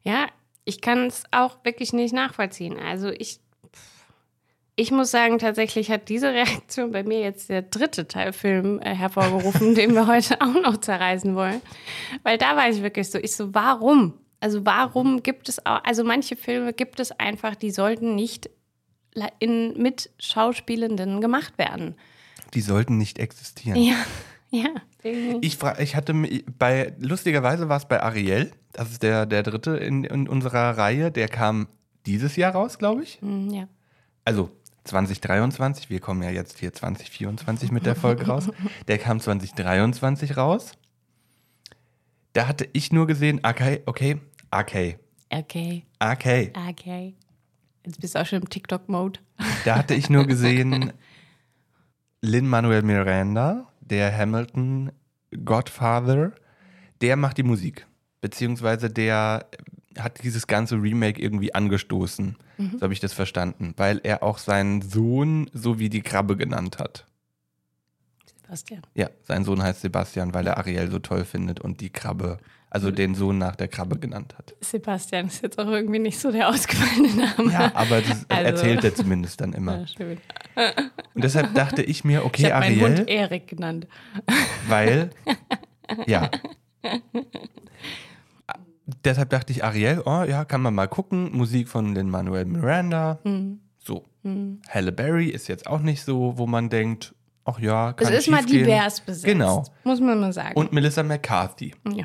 Ja, 0.03 0.27
ich 0.65 0.81
kann 0.81 1.07
es 1.07 1.25
auch 1.33 1.59
wirklich 1.65 1.93
nicht 1.93 2.13
nachvollziehen. 2.15 2.77
Also 2.79 3.11
ich, 3.11 3.41
ich 4.77 4.91
muss 4.93 5.11
sagen, 5.11 5.39
tatsächlich 5.39 5.91
hat 5.91 6.09
diese 6.09 6.29
Reaktion 6.33 6.93
bei 6.93 7.03
mir 7.03 7.21
jetzt 7.21 7.49
der 7.51 7.63
dritte 7.63 8.07
Teilfilm 8.09 8.81
äh, 8.81 8.95
hervorgerufen, 8.95 9.75
den 9.77 9.95
wir 9.95 10.07
heute 10.07 10.41
auch 10.41 10.55
noch 10.63 10.79
zerreißen 10.79 11.35
wollen. 11.35 11.61
Weil 12.23 12.39
da 12.39 12.57
war 12.57 12.69
ich 12.69 12.83
wirklich 12.83 13.11
so, 13.11 13.19
ich 13.19 13.35
so, 13.37 13.53
warum? 13.55 14.15
Also 14.41 14.65
warum 14.65 15.23
gibt 15.23 15.49
es 15.49 15.65
auch, 15.67 15.85
also 15.85 16.03
manche 16.03 16.35
Filme 16.37 16.73
gibt 16.73 16.99
es 16.99 17.13
einfach, 17.13 17.55
die 17.57 17.71
sollten 17.71 18.15
nicht 18.15 18.49
in, 19.39 19.75
mit 19.83 20.11
Schauspielenden 20.19 21.21
gemacht 21.21 21.59
werden. 21.59 21.95
Die 22.55 22.61
sollten 22.61 22.97
nicht 22.97 23.19
existieren. 23.19 23.81
Ja, 23.81 23.97
ja. 24.51 24.69
irgendwie. 25.03 25.47
Ich, 25.47 25.59
ich 25.79 25.97
hatte 25.97 26.15
bei, 26.59 26.95
lustigerweise 26.99 27.69
war 27.69 27.77
es 27.77 27.87
bei 27.87 28.03
Ariel, 28.03 28.53
das 28.73 28.93
ist 28.93 29.03
der, 29.03 29.27
der 29.27 29.43
dritte 29.43 29.77
in, 29.77 30.05
in 30.05 30.29
unserer 30.29 30.77
Reihe, 30.77 31.11
der 31.11 31.29
kam 31.29 31.69
dieses 32.07 32.37
Jahr 32.37 32.53
raus, 32.53 32.79
glaube 32.79 33.03
ich. 33.03 33.21
Hm, 33.21 33.51
ja. 33.51 33.69
Also 34.25 34.51
2023, 34.85 35.91
wir 35.91 36.01
kommen 36.01 36.23
ja 36.23 36.31
jetzt 36.31 36.59
hier 36.59 36.73
2024 36.73 37.71
mit 37.71 37.87
der 37.87 37.95
Folge 37.95 38.27
raus. 38.27 38.51
Der 38.89 38.99
kam 38.99 39.21
2023 39.21 40.37
raus. 40.37 40.73
Da 42.33 42.49
hatte 42.49 42.69
ich 42.73 42.93
nur 42.93 43.07
gesehen, 43.07 43.41
okay, 43.45 43.83
okay, 43.87 44.19
okay, 44.51 44.99
Okay, 45.33 45.85
okay. 46.01 46.53
okay. 46.69 47.15
Jetzt 47.87 48.01
bist 48.01 48.15
du 48.15 48.21
auch 48.21 48.27
schon 48.27 48.43
im 48.43 48.49
TikTok-Mode. 48.49 49.21
Da 49.65 49.77
hatte 49.77 49.95
ich 49.95 50.11
nur 50.11 50.27
gesehen 50.27 50.93
Lin-Manuel 52.23 52.83
Miranda, 52.83 53.67
der 53.81 54.17
Hamilton 54.17 54.93
Godfather, 55.45 56.33
der 57.01 57.17
macht 57.17 57.39
die 57.39 57.43
Musik. 57.43 57.87
Beziehungsweise 58.21 58.91
der 58.91 59.47
hat 59.99 60.23
dieses 60.23 60.47
ganze 60.47 60.77
Remake 60.77 61.21
irgendwie 61.21 61.55
angestoßen. 61.55 62.37
So 62.59 62.81
habe 62.83 62.93
ich 62.93 63.01
das 63.01 63.13
verstanden. 63.13 63.73
Weil 63.77 64.01
er 64.03 64.23
auch 64.23 64.39
seinen 64.39 64.83
Sohn 64.83 65.51
so 65.55 65.79
wie 65.79 65.89
die 65.89 66.03
Krabbe 66.03 66.37
genannt 66.37 66.79
hat. 66.79 67.07
Sebastian. 68.27 68.83
Ja, 68.95 69.09
sein 69.23 69.45
Sohn 69.45 69.63
heißt 69.63 69.81
Sebastian, 69.81 70.35
weil 70.35 70.47
er 70.47 70.59
Ariel 70.59 70.91
so 70.91 70.99
toll 70.99 71.25
findet 71.25 71.61
und 71.61 71.81
die 71.81 71.91
Krabbe, 71.91 72.39
also 72.71 72.91
den 72.93 73.15
Sohn 73.17 73.39
nach 73.39 73.57
der 73.57 73.67
Krabbe 73.69 73.99
genannt 73.99 74.35
hat. 74.39 74.55
Sebastian 74.61 75.27
ist 75.27 75.43
jetzt 75.43 75.59
auch 75.59 75.67
irgendwie 75.67 75.99
nicht 75.99 76.19
so 76.21 76.31
der 76.31 76.49
ausgefallene 76.49 77.15
Name. 77.37 77.53
Ja, 77.53 77.73
aber 77.75 78.01
das 78.01 78.25
Also- 78.29 78.45
erzählt 78.47 78.85
er 78.85 78.95
zumindest 78.95 79.41
dann 79.41 79.53
immer. 79.53 79.85
Ja. 79.99 80.07
Und 81.15 81.25
deshalb 81.25 81.53
dachte 81.55 81.83
ich 81.83 82.05
mir, 82.05 82.21
Ich 82.21 82.25
okay, 82.27 82.43
meinen 82.51 82.55
Ariel. 82.81 82.99
Hund 82.99 83.09
Erik 83.09 83.49
genannt. 83.49 83.87
Weil, 84.69 85.11
ja. 86.07 86.31
Deshalb 89.05 89.31
dachte 89.31 89.53
ich, 89.53 89.63
Ariel, 89.65 90.03
oh 90.05 90.25
ja, 90.25 90.45
kann 90.45 90.63
man 90.63 90.75
mal 90.75 90.89
gucken. 90.89 91.31
Musik 91.37 91.69
von 91.69 91.95
Lin-Manuel 91.95 92.45
Miranda. 92.45 93.19
Mhm. 93.25 93.61
So. 93.79 94.05
Halle 94.69 94.93
Berry 94.93 95.29
ist 95.29 95.49
jetzt 95.49 95.67
auch 95.67 95.81
nicht 95.81 96.03
so, 96.05 96.37
wo 96.37 96.47
man 96.47 96.69
denkt, 96.69 97.15
ach 97.45 97.59
ja, 97.59 97.91
Es 97.91 97.97
kann 97.97 98.13
ist 98.13 98.29
mal 98.29 98.45
divers 98.45 99.01
besetzt. 99.01 99.25
Genau. 99.25 99.65
Muss 99.85 99.99
man 100.01 100.21
mal 100.21 100.33
sagen. 100.33 100.55
Und 100.59 100.73
Melissa 100.73 101.03
McCarthy. 101.03 101.75
ja. 101.95 102.05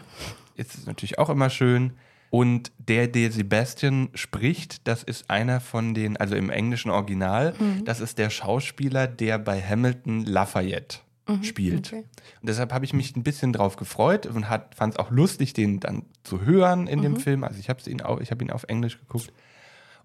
Ist 0.56 0.76
es 0.76 0.86
natürlich 0.86 1.20
auch 1.20 1.30
immer 1.30 1.50
schön. 1.50 1.94
Und 2.32 2.72
der, 2.80 3.08
der 3.08 3.32
Sebastian 3.32 4.10
spricht, 4.14 4.88
das 4.88 5.04
ist 5.04 5.30
einer 5.30 5.62
von 5.62 5.94
den, 5.94 6.18
also 6.18 6.36
im 6.36 6.50
englischen 6.50 6.90
Original, 6.92 7.54
Mhm. 7.60 7.86
das 7.86 8.00
ist 8.02 8.18
der 8.18 8.30
Schauspieler, 8.30 9.08
der 9.08 9.38
bei 9.40 9.62
Hamilton 9.62 10.26
Lafayette 10.26 10.98
spielt. 11.44 11.92
Mhm, 11.92 11.98
okay. 12.00 12.08
Und 12.42 12.50
deshalb 12.50 12.72
habe 12.74 12.84
ich 12.86 12.94
mich 12.94 13.16
ein 13.16 13.24
bisschen 13.24 13.52
drauf 13.54 13.78
gefreut 13.78 14.26
und 14.28 14.46
fand 14.46 14.94
es 14.94 15.00
auch 15.00 15.10
lustig, 15.12 15.54
den 15.54 15.80
dann 15.80 16.04
zu 16.24 16.42
hören 16.42 16.88
in 16.88 17.00
Mhm. 17.00 17.04
dem 17.04 17.16
Film. 17.18 17.44
Also 17.44 17.60
ich 17.60 17.70
habe 17.70 17.80
ihn, 17.90 18.02
auch- 18.02 18.20
ich 18.20 18.32
hab 18.32 18.42
ihn 18.42 18.52
auf 18.52 18.66
Englisch 18.68 19.00
geguckt. 19.00 19.32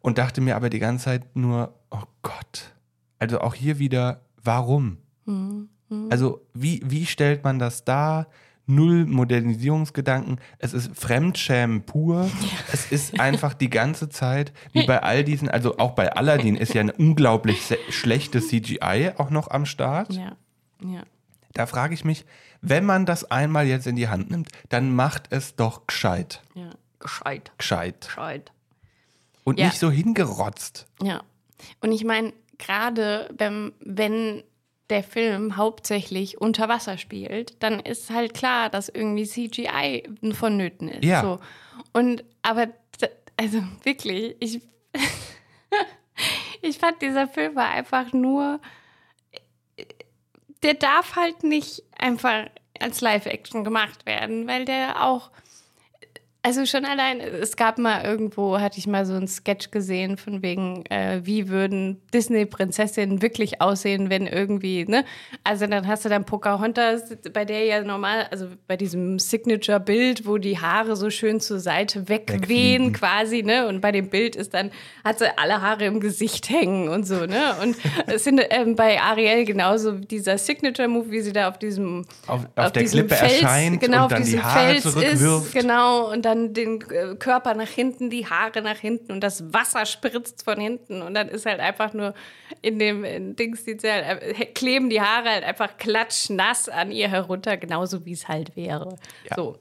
und 0.02 0.16
dachte 0.16 0.40
mir 0.40 0.56
aber 0.56 0.70
die 0.70 0.78
ganze 0.78 1.04
Zeit 1.06 1.36
nur, 1.36 1.74
oh 1.90 2.04
Gott. 2.22 2.72
Also 3.18 3.40
auch 3.42 3.54
hier 3.54 3.78
wieder, 3.78 4.22
warum? 4.42 4.96
Also 6.08 6.40
wie, 6.54 6.80
wie 6.86 7.04
stellt 7.04 7.44
man 7.44 7.58
das 7.58 7.84
dar? 7.84 8.28
Null 8.70 9.06
Modernisierungsgedanken. 9.06 10.40
Es 10.58 10.72
ist 10.72 10.94
Fremdschämen 10.96 11.82
pur. 11.82 12.30
Es 12.72 12.90
ist 12.92 13.18
einfach 13.20 13.54
die 13.54 13.70
ganze 13.70 14.08
Zeit, 14.08 14.52
wie 14.72 14.86
bei 14.86 15.02
all 15.02 15.24
diesen, 15.24 15.48
also 15.48 15.78
auch 15.78 15.92
bei 15.92 16.12
Aladdin 16.12 16.56
ist 16.56 16.74
ja 16.74 16.80
ein 16.80 16.90
unglaublich 16.90 17.62
schlechtes 17.90 18.48
CGI 18.48 19.12
auch 19.16 19.30
noch 19.30 19.50
am 19.50 19.66
Start. 19.66 20.12
Ja, 20.12 20.36
ja. 20.84 21.02
Da 21.52 21.66
frage 21.66 21.94
ich 21.94 22.04
mich, 22.04 22.24
wenn 22.62 22.84
man 22.84 23.06
das 23.06 23.30
einmal 23.30 23.66
jetzt 23.66 23.86
in 23.86 23.96
die 23.96 24.08
Hand 24.08 24.30
nimmt, 24.30 24.48
dann 24.68 24.94
macht 24.94 25.24
es 25.30 25.56
doch 25.56 25.86
gescheit. 25.86 26.42
Ja, 26.54 26.70
gescheit, 27.00 27.50
Gescheit. 27.58 28.00
gescheit. 28.06 28.52
Und 29.44 29.58
Ja. 29.58 29.66
nicht 29.66 29.78
so 29.78 29.90
hingerotzt. 29.90 30.86
Ja. 31.02 31.22
Und 31.80 31.90
ich 31.92 32.04
meine, 32.04 32.32
gerade 32.58 33.28
wenn, 33.36 33.72
wenn 33.80 34.42
der 34.90 35.02
Film 35.02 35.56
hauptsächlich 35.56 36.40
unter 36.40 36.68
Wasser 36.68 36.98
spielt, 36.98 37.62
dann 37.62 37.80
ist 37.80 38.10
halt 38.10 38.34
klar, 38.34 38.68
dass 38.68 38.88
irgendwie 38.88 39.24
CGI 39.24 40.08
vonnöten 40.32 40.88
ist. 40.88 41.04
Ja. 41.04 41.22
So. 41.22 41.40
Und 41.92 42.24
aber 42.42 42.68
also 43.36 43.62
wirklich, 43.84 44.36
ich, 44.40 44.60
ich 46.62 46.78
fand 46.78 47.00
dieser 47.00 47.26
Film 47.26 47.56
war 47.56 47.70
einfach 47.70 48.12
nur, 48.12 48.60
der 50.62 50.74
darf 50.74 51.16
halt 51.16 51.42
nicht 51.42 51.82
einfach 51.96 52.50
als 52.78 53.00
Live-Action 53.00 53.64
gemacht 53.64 54.04
werden, 54.04 54.46
weil 54.46 54.64
der 54.66 55.06
auch 55.06 55.30
also 56.42 56.64
schon 56.64 56.84
allein, 56.86 57.20
es 57.20 57.54
gab 57.56 57.78
mal 57.78 58.02
irgendwo, 58.04 58.58
hatte 58.58 58.78
ich 58.78 58.86
mal 58.86 59.04
so 59.04 59.12
einen 59.14 59.28
Sketch 59.28 59.70
gesehen 59.70 60.16
von 60.16 60.42
wegen, 60.42 60.84
äh, 60.86 61.20
wie 61.24 61.48
würden 61.48 62.00
Disney-Prinzessinnen 62.14 63.20
wirklich 63.20 63.60
aussehen, 63.60 64.08
wenn 64.08 64.26
irgendwie, 64.26 64.86
ne? 64.86 65.04
Also 65.44 65.66
dann 65.66 65.86
hast 65.86 66.04
du 66.04 66.08
dann 66.08 66.24
Pocahontas, 66.24 67.02
bei 67.32 67.44
der 67.44 67.64
ja 67.64 67.82
normal, 67.82 68.26
also 68.30 68.46
bei 68.66 68.76
diesem 68.78 69.18
Signature-Bild, 69.18 70.26
wo 70.26 70.38
die 70.38 70.58
Haare 70.58 70.96
so 70.96 71.10
schön 71.10 71.40
zur 71.40 71.60
Seite 71.60 72.08
wegwehen 72.08 72.38
Wegfliegen. 72.40 72.92
quasi, 72.94 73.42
ne? 73.42 73.66
Und 73.68 73.80
bei 73.82 73.92
dem 73.92 74.08
Bild 74.08 74.34
ist 74.36 74.54
dann, 74.54 74.70
hat 75.04 75.18
sie 75.18 75.26
alle 75.38 75.60
Haare 75.60 75.84
im 75.84 76.00
Gesicht 76.00 76.48
hängen 76.48 76.88
und 76.88 77.06
so, 77.06 77.26
ne? 77.26 77.54
Und 77.62 77.76
es 78.06 78.24
sind 78.24 78.40
ähm, 78.50 78.76
bei 78.76 79.00
Ariel 79.00 79.44
genauso 79.44 79.92
dieser 79.92 80.38
Signature-Move, 80.38 81.10
wie 81.10 81.20
sie 81.20 81.32
da 81.32 81.48
auf 81.50 81.58
diesem 81.58 82.06
Auf- 82.26 82.46
auf 82.56 82.72
der 82.72 82.82
diesem 82.82 83.06
Klippe 83.06 83.14
erscheint 83.16 83.80
genau, 83.80 84.04
und 84.04 84.12
dann 84.12 84.18
auf 84.20 84.24
die 84.24 84.30
diesem 84.32 84.42
Haare 84.42 84.66
Fels 84.70 84.82
zurückwirft. 84.84 85.46
Ist, 85.46 85.52
genau, 85.54 86.10
und 86.10 86.24
dann 86.30 86.54
den 86.54 86.80
äh, 86.90 87.16
Körper 87.16 87.54
nach 87.54 87.68
hinten, 87.68 88.10
die 88.10 88.26
Haare 88.26 88.62
nach 88.62 88.78
hinten 88.78 89.12
und 89.12 89.20
das 89.20 89.52
Wasser 89.52 89.84
spritzt 89.86 90.44
von 90.44 90.58
hinten 90.60 91.02
und 91.02 91.14
dann 91.14 91.28
ist 91.28 91.46
halt 91.46 91.60
einfach 91.60 91.92
nur 91.92 92.14
in 92.62 92.78
dem 92.78 93.04
in 93.04 93.36
Dings, 93.36 93.64
die 93.64 93.76
halt, 93.82 94.22
äh, 94.22 94.46
kleben 94.46 94.90
die 94.90 95.00
Haare 95.00 95.30
halt 95.30 95.44
einfach 95.44 95.76
klatschnass 95.76 96.68
an 96.68 96.90
ihr 96.90 97.08
herunter, 97.08 97.56
genauso 97.56 98.04
wie 98.06 98.12
es 98.12 98.28
halt 98.28 98.56
wäre. 98.56 98.96
Ja. 99.28 99.36
So. 99.36 99.56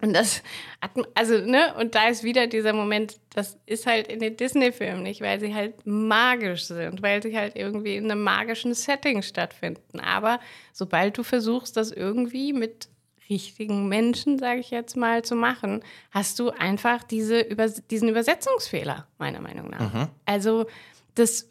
Und 0.00 0.12
das 0.12 0.44
hat, 0.80 0.92
also, 1.14 1.38
ne, 1.38 1.74
und 1.74 1.96
da 1.96 2.08
ist 2.08 2.22
wieder 2.22 2.46
dieser 2.46 2.72
Moment, 2.72 3.16
das 3.34 3.58
ist 3.66 3.84
halt 3.84 4.06
in 4.06 4.20
den 4.20 4.36
Disney-Filmen 4.36 5.02
nicht, 5.02 5.20
weil 5.20 5.40
sie 5.40 5.52
halt 5.52 5.84
magisch 5.86 6.66
sind, 6.66 7.02
weil 7.02 7.20
sie 7.20 7.36
halt 7.36 7.56
irgendwie 7.56 7.96
in 7.96 8.08
einem 8.08 8.22
magischen 8.22 8.74
Setting 8.74 9.22
stattfinden. 9.22 9.98
Aber 9.98 10.38
sobald 10.72 11.18
du 11.18 11.24
versuchst, 11.24 11.76
das 11.76 11.90
irgendwie 11.90 12.52
mit 12.52 12.88
richtigen 13.30 13.88
Menschen, 13.88 14.38
sage 14.38 14.60
ich 14.60 14.70
jetzt 14.70 14.96
mal, 14.96 15.22
zu 15.24 15.34
machen, 15.34 15.82
hast 16.10 16.38
du 16.38 16.50
einfach 16.50 17.02
diese 17.02 17.40
Übers 17.40 17.82
diesen 17.90 18.08
Übersetzungsfehler, 18.08 19.06
meiner 19.18 19.40
Meinung 19.40 19.70
nach. 19.70 20.08
Also, 20.24 20.66
das 21.14 21.48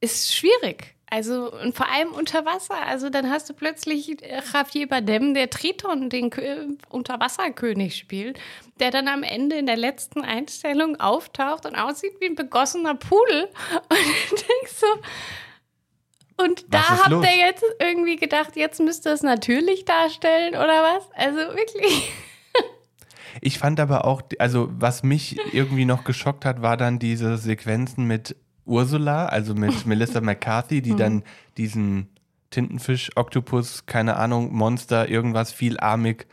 ist 0.00 0.34
schwierig. 0.34 0.94
Also, 1.10 1.52
und 1.52 1.76
vor 1.76 1.90
allem 1.92 2.12
unter 2.12 2.46
Wasser. 2.46 2.74
Also, 2.86 3.10
dann 3.10 3.28
hast 3.28 3.48
du 3.50 3.52
plötzlich 3.52 4.22
äh, 4.22 4.40
Javier 4.52 4.88
Bardem, 4.88 5.34
der 5.34 5.50
Triton, 5.50 6.08
den 6.08 6.30
Kö- 6.30 6.78
Unterwasserkönig 6.88 7.96
spielt, 7.96 8.40
der 8.80 8.90
dann 8.90 9.08
am 9.08 9.22
Ende 9.22 9.56
in 9.56 9.66
der 9.66 9.76
letzten 9.76 10.22
Einstellung 10.22 10.98
auftaucht 10.98 11.66
und 11.66 11.74
aussieht 11.76 12.14
wie 12.20 12.26
ein 12.26 12.34
begossener 12.34 12.94
Pudel. 12.94 13.44
Und 13.90 13.98
du 14.30 14.36
denkst 14.36 14.72
so, 14.78 14.86
und 16.36 16.64
da 16.72 16.78
Was 16.78 16.90
ist 16.98 17.04
habt 17.06 17.24
ihr 17.24 17.36
jetzt 17.46 17.64
irgendwie 17.78 18.16
gedacht, 18.16 18.56
jetzt 18.56 18.80
müsst 18.80 19.06
ihr 19.06 19.12
es 19.12 19.22
natürlich 19.22 19.84
darstellen 19.84 20.54
oder 20.54 20.82
was? 20.82 21.08
Also 21.14 21.38
wirklich. 21.56 22.12
Ich 23.40 23.58
fand 23.58 23.80
aber 23.80 24.04
auch, 24.04 24.20
also 24.38 24.68
was 24.78 25.02
mich 25.02 25.38
irgendwie 25.54 25.86
noch 25.86 26.04
geschockt 26.04 26.44
hat, 26.44 26.60
war 26.60 26.76
dann 26.76 26.98
diese 26.98 27.38
Sequenzen 27.38 28.04
mit 28.04 28.36
Ursula, 28.66 29.24
also 29.24 29.54
mit 29.54 29.86
Melissa 29.86 30.20
McCarthy, 30.20 30.76
Mhm. 30.76 30.82
die 30.82 30.96
dann 30.96 31.22
diesen 31.56 32.08
Tintenfisch, 32.50 33.10
Oktopus, 33.16 33.86
keine 33.86 34.16
Ahnung, 34.16 34.52
Monster, 34.52 35.08
irgendwas 35.08 35.50
vielarmig 35.50 36.26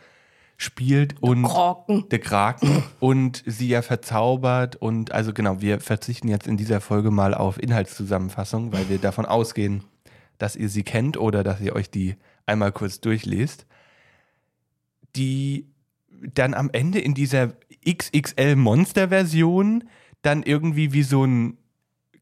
spielt 0.59 1.15
und 1.23 1.43
Korken. 1.43 2.09
der 2.09 2.19
Kraken 2.19 2.83
und 2.99 3.43
sie 3.45 3.69
ja 3.69 3.81
verzaubert 3.81 4.75
und 4.75 5.13
also 5.13 5.33
genau, 5.33 5.61
wir 5.61 5.79
verzichten 5.79 6.27
jetzt 6.27 6.47
in 6.47 6.57
dieser 6.57 6.81
Folge 6.81 7.11
mal 7.11 7.33
auf 7.33 7.57
Inhaltszusammenfassung, 7.63 8.73
weil 8.73 8.89
wir 8.89 8.97
davon 8.97 9.25
ausgehen, 9.25 9.85
dass 10.37 10.57
ihr 10.57 10.67
sie 10.67 10.83
kennt 10.83 11.15
oder 11.15 11.43
dass 11.43 11.61
ihr 11.61 11.75
euch 11.75 11.89
die 11.89 12.17
einmal 12.45 12.73
kurz 12.73 12.99
durchlest. 12.99 13.67
Die 15.15 15.71
dann 16.33 16.53
am 16.53 16.69
Ende 16.73 16.99
in 16.99 17.13
dieser 17.13 17.53
XXL 17.87 18.57
Monster-Version 18.57 19.85
dann 20.21 20.43
irgendwie 20.43 20.91
wie 20.91 21.03
so 21.03 21.23
ein, 21.23 21.57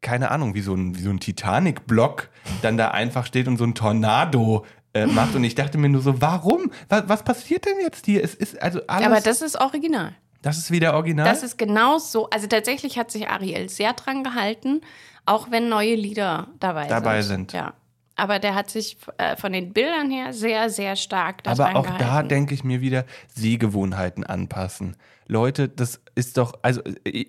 keine 0.01 0.29
Ahnung, 0.29 0.53
wie 0.53 0.61
so 0.61 0.75
ein, 0.75 0.95
wie 0.95 1.01
so 1.01 1.09
ein 1.09 1.19
Titanic-Block 1.19 2.29
dann 2.61 2.77
da 2.77 2.89
einfach 2.89 3.25
steht 3.25 3.47
und 3.47 3.57
so 3.57 3.63
ein 3.63 3.73
Tornado 3.73 4.63
äh, 5.03 5.07
macht. 5.07 5.35
Und 5.35 5.43
ich 5.43 5.55
dachte 5.55 5.77
mir 5.77 5.89
nur 5.89 6.01
so, 6.01 6.21
warum? 6.21 6.71
Was, 6.89 7.07
was 7.07 7.23
passiert 7.23 7.65
denn 7.65 7.75
jetzt 7.81 8.05
hier? 8.05 8.23
Es 8.23 8.33
ist 8.35 8.61
also 8.61 8.81
alles. 8.87 9.05
Aber 9.05 9.21
das 9.21 9.41
ist 9.41 9.59
original. 9.59 10.13
Das 10.41 10.57
ist 10.57 10.71
wieder 10.71 10.93
original. 10.93 11.25
Das 11.25 11.43
ist 11.43 11.57
genau 11.57 11.97
so. 11.97 12.29
Also 12.29 12.47
tatsächlich 12.47 12.97
hat 12.97 13.11
sich 13.11 13.27
Ariel 13.27 13.69
sehr 13.69 13.93
dran 13.93 14.23
gehalten, 14.23 14.81
auch 15.25 15.51
wenn 15.51 15.67
neue 15.69 15.95
Lieder 15.95 16.47
dabei, 16.59 16.87
Dabei 16.87 17.21
sind. 17.21 17.51
sind. 17.51 17.53
Ja. 17.53 17.73
Aber 18.15 18.39
der 18.39 18.55
hat 18.55 18.69
sich 18.69 18.97
äh, 19.17 19.35
von 19.35 19.53
den 19.53 19.73
Bildern 19.73 20.09
her 20.09 20.33
sehr, 20.33 20.69
sehr 20.69 20.95
stark 20.95 21.43
daran 21.43 21.75
Aber 21.75 21.79
auch 21.79 21.85
da 21.85 21.97
gehalten. 21.97 22.29
denke 22.29 22.53
ich 22.55 22.63
mir 22.63 22.81
wieder, 22.81 23.05
Sehgewohnheiten 23.35 24.23
anpassen. 24.23 24.95
Leute, 25.27 25.69
das 25.69 26.01
ist 26.15 26.37
doch, 26.37 26.53
also 26.63 26.81
äh, 27.05 27.25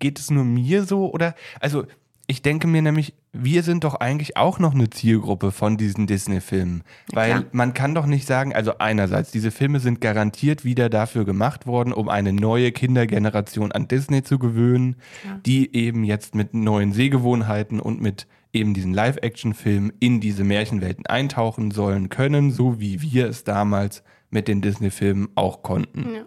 geht 0.00 0.18
es 0.18 0.30
nur 0.30 0.44
mir 0.44 0.84
so 0.84 1.10
oder, 1.12 1.34
also 1.60 1.84
ich 2.26 2.42
denke 2.42 2.66
mir 2.66 2.82
nämlich, 2.82 3.14
wir 3.34 3.62
sind 3.62 3.84
doch 3.84 3.96
eigentlich 3.96 4.36
auch 4.36 4.58
noch 4.58 4.74
eine 4.74 4.88
Zielgruppe 4.90 5.52
von 5.52 5.76
diesen 5.76 6.06
Disney-Filmen. 6.06 6.82
Weil 7.12 7.30
klar. 7.30 7.44
man 7.52 7.74
kann 7.74 7.94
doch 7.94 8.06
nicht 8.06 8.26
sagen, 8.26 8.54
also 8.54 8.78
einerseits, 8.78 9.32
diese 9.32 9.50
Filme 9.50 9.80
sind 9.80 10.00
garantiert 10.00 10.64
wieder 10.64 10.88
dafür 10.88 11.24
gemacht 11.24 11.66
worden, 11.66 11.92
um 11.92 12.08
eine 12.08 12.32
neue 12.32 12.72
Kindergeneration 12.72 13.72
an 13.72 13.88
Disney 13.88 14.22
zu 14.22 14.38
gewöhnen, 14.38 14.96
die 15.44 15.74
eben 15.74 16.04
jetzt 16.04 16.34
mit 16.34 16.54
neuen 16.54 16.92
Sehgewohnheiten 16.92 17.80
und 17.80 18.00
mit 18.00 18.26
eben 18.52 18.72
diesen 18.72 18.94
Live-Action-Filmen 18.94 19.92
in 19.98 20.20
diese 20.20 20.44
Märchenwelten 20.44 21.06
eintauchen 21.06 21.72
sollen 21.72 22.08
können, 22.08 22.52
so 22.52 22.80
wie 22.80 23.02
wir 23.02 23.28
es 23.28 23.44
damals 23.44 24.04
mit 24.30 24.48
den 24.48 24.60
Disney-Filmen 24.60 25.28
auch 25.34 25.62
konnten. 25.62 26.14
Ja. 26.14 26.22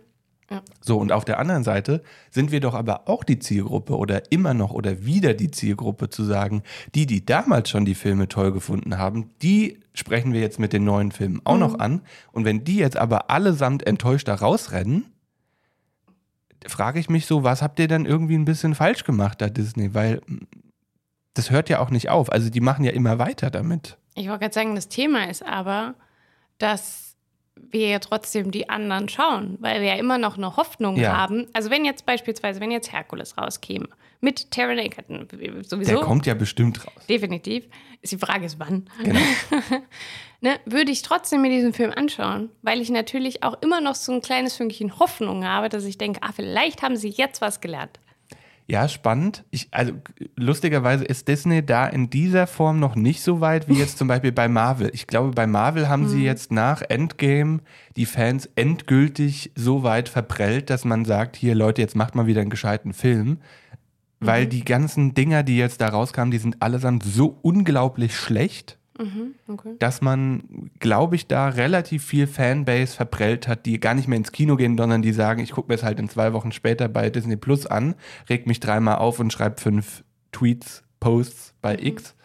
Ja. 0.49 0.61
So, 0.79 0.97
und 0.97 1.11
auf 1.11 1.25
der 1.25 1.39
anderen 1.39 1.63
Seite 1.63 2.03
sind 2.31 2.51
wir 2.51 2.61
doch 2.61 2.73
aber 2.73 3.09
auch 3.09 3.25
die 3.25 3.39
Zielgruppe 3.39 3.97
oder 3.97 4.31
immer 4.31 4.53
noch 4.53 4.71
oder 4.71 5.05
wieder 5.05 5.33
die 5.33 5.51
Zielgruppe 5.51 6.09
zu 6.09 6.23
sagen, 6.23 6.63
die, 6.95 7.05
die 7.05 7.25
damals 7.25 7.69
schon 7.69 7.83
die 7.83 7.95
Filme 7.95 8.29
toll 8.29 8.53
gefunden 8.53 8.97
haben, 8.97 9.31
die 9.41 9.79
sprechen 9.93 10.31
wir 10.31 10.39
jetzt 10.39 10.59
mit 10.59 10.71
den 10.71 10.85
neuen 10.85 11.11
Filmen 11.11 11.41
auch 11.43 11.57
noch 11.57 11.79
an. 11.79 12.01
Und 12.31 12.45
wenn 12.45 12.63
die 12.63 12.77
jetzt 12.77 12.95
aber 12.95 13.29
allesamt 13.29 13.85
enttäuscht 13.85 14.29
da 14.29 14.35
rausrennen, 14.35 15.11
frage 16.65 16.99
ich 16.99 17.09
mich 17.09 17.25
so, 17.25 17.43
was 17.43 17.61
habt 17.61 17.79
ihr 17.79 17.87
dann 17.87 18.05
irgendwie 18.05 18.35
ein 18.35 18.45
bisschen 18.45 18.73
falsch 18.73 19.03
gemacht 19.03 19.41
da 19.41 19.49
Disney? 19.49 19.93
Weil 19.93 20.21
mm, 20.27 20.45
das 21.33 21.51
hört 21.51 21.69
ja 21.69 21.79
auch 21.79 21.89
nicht 21.89 22.09
auf. 22.09 22.31
Also 22.31 22.49
die 22.49 22.61
machen 22.61 22.85
ja 22.85 22.91
immer 22.91 23.19
weiter 23.19 23.51
damit. 23.51 23.97
Ich 24.15 24.27
wollte 24.27 24.39
gerade 24.39 24.53
sagen, 24.53 24.75
das 24.75 24.87
Thema 24.87 25.29
ist 25.29 25.45
aber, 25.45 25.95
dass 26.57 27.06
wir 27.71 27.87
ja 27.89 27.99
trotzdem 27.99 28.51
die 28.51 28.69
anderen 28.69 29.09
schauen, 29.09 29.57
weil 29.59 29.81
wir 29.81 29.89
ja 29.89 29.95
immer 29.95 30.17
noch 30.17 30.37
eine 30.37 30.55
Hoffnung 30.57 30.95
Ja. 30.97 31.15
haben. 31.17 31.47
Also 31.53 31.69
wenn 31.69 31.85
jetzt 31.85 32.05
beispielsweise, 32.05 32.59
wenn 32.59 32.71
jetzt 32.71 32.91
Herkules 32.91 33.37
rauskäme, 33.37 33.87
mit 34.19 34.49
Taron 34.51 34.79
Egerton, 34.79 35.27
sowieso. 35.63 35.91
Der 35.93 36.01
kommt 36.01 36.25
ja 36.25 36.33
bestimmt 36.33 36.83
raus. 36.85 37.05
Definitiv. 37.07 37.65
Ist 38.01 38.13
die 38.13 38.17
Frage 38.17 38.45
ist, 38.45 38.59
wann. 38.59 38.89
Genau. 39.03 39.19
ne, 40.41 40.59
würde 40.65 40.91
ich 40.91 41.01
trotzdem 41.03 41.41
mir 41.41 41.49
diesen 41.49 41.73
Film 41.73 41.91
anschauen, 41.95 42.49
weil 42.61 42.81
ich 42.81 42.89
natürlich 42.89 43.43
auch 43.43 43.61
immer 43.61 43.79
noch 43.81 43.95
so 43.95 44.11
ein 44.11 44.21
kleines 44.21 44.55
Fünkchen 44.55 44.99
Hoffnung 44.99 45.45
habe, 45.45 45.69
dass 45.69 45.85
ich 45.85 45.97
denke, 45.97 46.21
ah, 46.23 46.31
vielleicht 46.35 46.81
haben 46.81 46.95
sie 46.95 47.09
jetzt 47.09 47.41
was 47.41 47.61
gelernt. 47.61 47.99
Ja, 48.69 48.89
spannend. 48.89 49.45
Ich, 49.49 49.69
also 49.71 49.93
lustigerweise 50.35 51.05
ist 51.05 51.29
Disney 51.29 51.65
da 51.65 51.87
in 51.87 52.09
dieser 52.09 52.47
Form 52.47 52.79
noch 52.79 52.95
nicht 52.95 53.21
so 53.21 53.39
weit 53.39 53.69
wie 53.69 53.75
jetzt 53.79 53.97
zum 53.97 54.09
Beispiel 54.09 54.33
bei 54.33 54.49
Marvel. 54.49 54.89
Ich 54.93 55.07
glaube, 55.07 55.31
bei 55.31 55.47
Marvel 55.47 55.87
haben 55.87 56.09
sie 56.09 56.23
jetzt 56.25 56.51
nach 56.51 56.81
Endgame 56.81 57.61
die 57.95 58.05
Fans 58.05 58.49
endgültig 58.55 59.51
so 59.55 59.83
weit 59.83 60.09
verprellt, 60.09 60.69
dass 60.69 60.83
man 60.83 61.05
sagt, 61.05 61.37
hier 61.37 61.55
Leute, 61.55 61.81
jetzt 61.81 61.95
macht 61.95 62.13
mal 62.15 62.27
wieder 62.27 62.41
einen 62.41 62.49
gescheiten 62.49 62.93
Film. 62.93 63.39
weil 64.19 64.45
Mhm. 64.45 64.49
die 64.49 64.65
ganzen 64.65 65.13
Dinger, 65.13 65.43
die 65.43 65.57
jetzt 65.57 65.79
da 65.79 65.89
rauskamen, 65.89 66.31
die 66.31 66.39
sind 66.39 66.59
allesamt 66.63 67.03
so 67.03 67.37
unglaublich 67.43 68.17
schlecht, 68.17 68.79
Mhm, 68.97 69.35
okay. 69.47 69.75
dass 69.79 70.01
man, 70.01 70.69
glaube 70.79 71.15
ich, 71.15 71.27
da 71.27 71.49
relativ 71.49 72.03
viel 72.03 72.27
Fanbase 72.27 72.95
verprellt 72.95 73.47
hat, 73.47 73.65
die 73.65 73.79
gar 73.79 73.93
nicht 73.93 74.07
mehr 74.07 74.17
ins 74.17 74.31
Kino 74.31 74.55
gehen, 74.55 74.77
sondern 74.77 75.01
die 75.01 75.13
sagen, 75.13 75.41
ich 75.41 75.51
gucke 75.51 75.69
mir 75.69 75.75
es 75.75 75.83
halt 75.83 75.99
in 75.99 76.09
zwei 76.09 76.33
Wochen 76.33 76.51
später 76.51 76.87
bei 76.87 77.09
Disney 77.09 77.35
Plus 77.35 77.65
an, 77.65 77.95
reg 78.29 78.47
mich 78.47 78.59
dreimal 78.59 78.97
auf 78.97 79.19
und 79.19 79.31
schreibe 79.31 79.61
fünf 79.61 80.03
Tweets, 80.31 80.83
Posts 80.99 81.53
bei 81.61 81.77
X. 81.77 82.15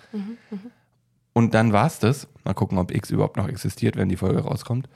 Und 1.32 1.54
dann 1.54 1.72
war's 1.72 1.98
das. 1.98 2.28
Mal 2.44 2.54
gucken, 2.54 2.78
ob 2.78 2.90
X 2.90 3.10
überhaupt 3.10 3.36
noch 3.36 3.48
existiert, 3.48 3.96
wenn 3.96 4.08
die 4.08 4.16
Folge 4.16 4.40
rauskommt. 4.40 4.88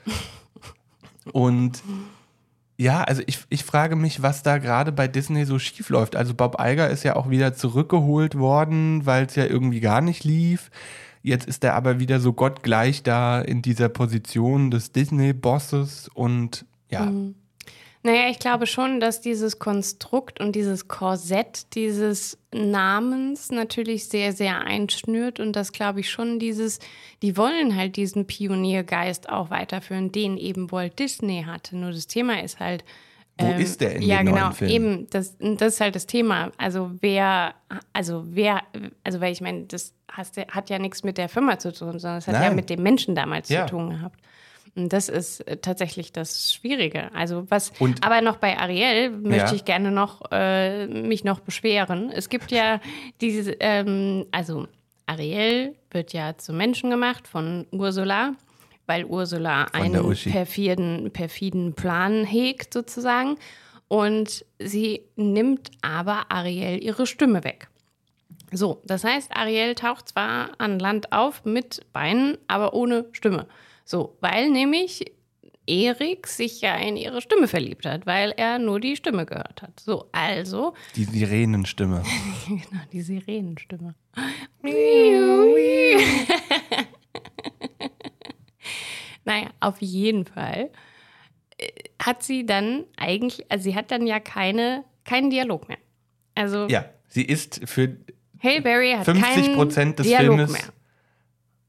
Und 1.33 1.83
ja, 2.79 3.03
also 3.03 3.23
ich, 3.27 3.41
ich 3.49 3.65
frage 3.65 3.97
mich, 3.97 4.23
was 4.23 4.43
da 4.43 4.59
gerade 4.59 4.93
bei 4.93 5.09
Disney 5.09 5.45
so 5.47 5.59
schief 5.59 5.89
läuft. 5.89 6.15
Also 6.15 6.35
Bob 6.35 6.57
Iger 6.61 6.91
ist 6.91 7.05
ja 7.05 7.17
auch 7.17 7.31
wieder 7.31 7.55
zurückgeholt 7.55 8.37
worden, 8.37 9.07
weil 9.07 9.27
es 9.27 9.35
ja 9.35 9.47
irgendwie 9.47 9.81
gar 9.81 10.03
nicht 10.03 10.25
lief. 10.25 10.71
Jetzt 11.27 11.49
ist 11.49 11.65
er 11.65 11.75
aber 11.75 11.99
wieder 11.99 12.21
so 12.21 12.33
gottgleich 12.33 13.03
da 13.03 13.41
in 13.41 13.61
dieser 13.61 13.89
Position 13.89 14.71
des 14.71 14.93
Disney-Bosses 14.93 16.09
und 16.15 16.65
ja, 16.89 17.11
Naja, 18.05 18.29
ich 18.31 18.39
glaube 18.39 18.69
schon, 18.69 19.01
dass 19.01 19.21
dieses 19.21 19.59
Konstrukt 19.59 20.39
und 20.39 20.55
dieses 20.55 20.87
Korsett 20.87 21.75
dieses 21.75 22.39
Namens 22.53 23.51
natürlich 23.51 24.05
sehr, 24.07 24.33
sehr 24.33 24.61
einschnürt 24.61 25.41
und 25.41 25.57
das 25.57 25.73
glaube 25.73 25.99
ich 25.99 26.11
schon 26.11 26.39
dieses, 26.39 26.79
die 27.23 27.37
wollen 27.37 27.75
halt 27.75 27.97
diesen 27.97 28.29
Pioniergeist 28.29 29.29
auch 29.29 29.51
weiterführen, 29.51 30.13
den 30.13 30.37
eben 30.37 30.71
Walt 30.71 31.01
Disney 31.01 31.43
hatte. 31.45 31.77
Nur 31.77 31.91
das 31.91 32.07
Thema 32.07 32.41
ist 32.41 32.61
halt, 32.61 32.85
Wo 33.39 33.53
ist 33.53 33.81
der 33.83 33.97
in 33.97 34.03
ja, 34.03 34.19
den 34.19 34.27
genau, 34.27 34.39
neuen 34.41 34.53
Filmen? 34.53 34.73
eben, 34.73 35.11
das, 35.11 35.37
das 35.39 35.75
ist 35.75 35.81
halt 35.81 35.95
das 35.95 36.07
Thema. 36.07 36.53
Also 36.57 36.91
wer, 37.01 37.55
also 37.93 38.25
wer, 38.29 38.63
also 39.05 39.21
weil 39.21 39.33
ich 39.33 39.41
meine, 39.43 39.65
das 39.65 39.93
hat 40.09 40.71
ja 40.71 40.79
nichts 40.79 41.05
mit 41.05 41.19
der 41.19 41.29
Firma 41.29 41.59
zu 41.59 41.73
tun, 41.73 41.99
sondern 41.99 42.19
es 42.19 42.27
hat 42.27 42.35
ja 42.35 42.41
Nein. 42.41 42.57
mit 42.57 42.71
dem 42.71 42.83
Menschen 42.83 43.15
damals 43.15 43.49
Ja. 43.51 43.67
zu 43.67 43.73
tun 43.73 43.91
gehabt. 43.91 44.19
Und 44.75 44.93
das 44.93 45.09
ist 45.09 45.41
äh, 45.41 45.57
tatsächlich 45.59 46.13
das 46.13 46.53
Schwierige. 46.53 47.11
Also 47.15 47.45
was, 47.51 47.73
Und- 47.79 48.05
aber 48.05 48.21
noch 48.21 48.37
bei 48.37 48.59
Ariel 48.59 49.11
möchte 49.11 49.51
Ja. 49.51 49.55
ich 49.55 49.65
gerne 49.65 49.91
noch 49.91 50.23
äh, 50.33 50.87
mich 50.87 51.25
noch 51.25 51.41
beschweren. 51.41 52.11
Es 52.11 52.29
gibt 52.31 52.51
ja 52.51 52.81
diese, 53.21 53.53
ähm, 53.61 54.27
also 54.33 54.67
Ariel 55.07 55.75
wird 55.91 56.13
ja 56.13 56.37
zum 56.37 56.57
Menschen 56.57 56.91
gemacht 56.91 57.29
von 57.29 57.67
Ursula, 57.71 58.33
weil 58.87 59.05
Ursula 59.05 59.65
einen 59.73 60.15
perfiden, 60.15 61.11
perfiden 61.13 61.75
Plan 61.75 62.25
hegt 62.25 62.73
sozusagen. 62.73 63.37
Und 63.89 64.45
sie 64.59 65.03
nimmt 65.15 65.71
aber 65.81 66.31
Ariel 66.31 66.83
ihre 66.83 67.07
Stimme 67.07 67.45
weg. 67.45 67.69
So, 68.53 68.83
das 68.85 69.05
heißt, 69.05 69.37
Ariel 69.37 69.75
taucht 69.75 70.09
zwar 70.09 70.51
an 70.59 70.79
Land 70.79 71.13
auf 71.13 71.45
mit 71.45 71.81
Beinen, 71.93 72.39
aber 72.49 72.75
ohne 72.75 73.07
Stimme. 73.13 73.47
So, 73.85 74.17
weil 74.21 74.51
nämlich 74.51 75.13
Erik 75.67 76.29
sich 76.29 76.61
ja 76.61 76.77
in 76.77 76.97
ihre 76.97 77.21
Stimme 77.21 77.49
verliebt 77.49 77.87
hat, 77.87 78.07
weil 78.07 78.33
er 78.37 78.59
nur 78.59 78.81
die 78.81 78.97
Stimme 78.97 79.27
gehört 79.27 79.63
hat. 79.63 79.81
So, 79.81 80.09
also, 80.13 80.75
die 80.95 81.05
Sirenenstimme. 81.05 82.03
genau, 82.49 82.83
die 82.93 83.03
Sirenenstimme. 83.03 83.95
naja, 89.27 89.51
auf 89.61 89.83
jeden 89.83 90.25
Fall 90.25 90.71
äh, 91.59 91.69
hat 92.03 92.23
sie 92.23 92.47
dann 92.47 92.85
eigentlich, 92.97 93.51
also 93.51 93.65
sie 93.65 93.75
hat 93.75 93.91
dann 93.91 94.07
ja 94.07 94.21
keine, 94.21 94.85
keinen 95.05 95.31
Dialog 95.31 95.69
mehr. 95.69 95.79
Also, 96.35 96.67
Ja, 96.69 96.87
sie 97.09 97.25
ist 97.25 97.61
für 97.69 97.97
Hail 98.43 98.63
Berry 98.63 98.93
hat 98.93 99.05
50 99.05 99.25
keinen 99.25 99.55
Prozent 99.55 99.99
des 99.99 100.07
Dialog 100.07 100.37
Filmes 100.37 100.53
mehr. 100.53 100.73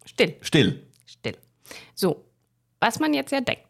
Still, 0.05 0.35
still. 0.41 0.87
still. 1.05 1.37
So, 1.95 2.25
was 2.79 2.99
man 2.99 3.13
jetzt 3.13 3.31
ja 3.31 3.41
denkt. 3.41 3.66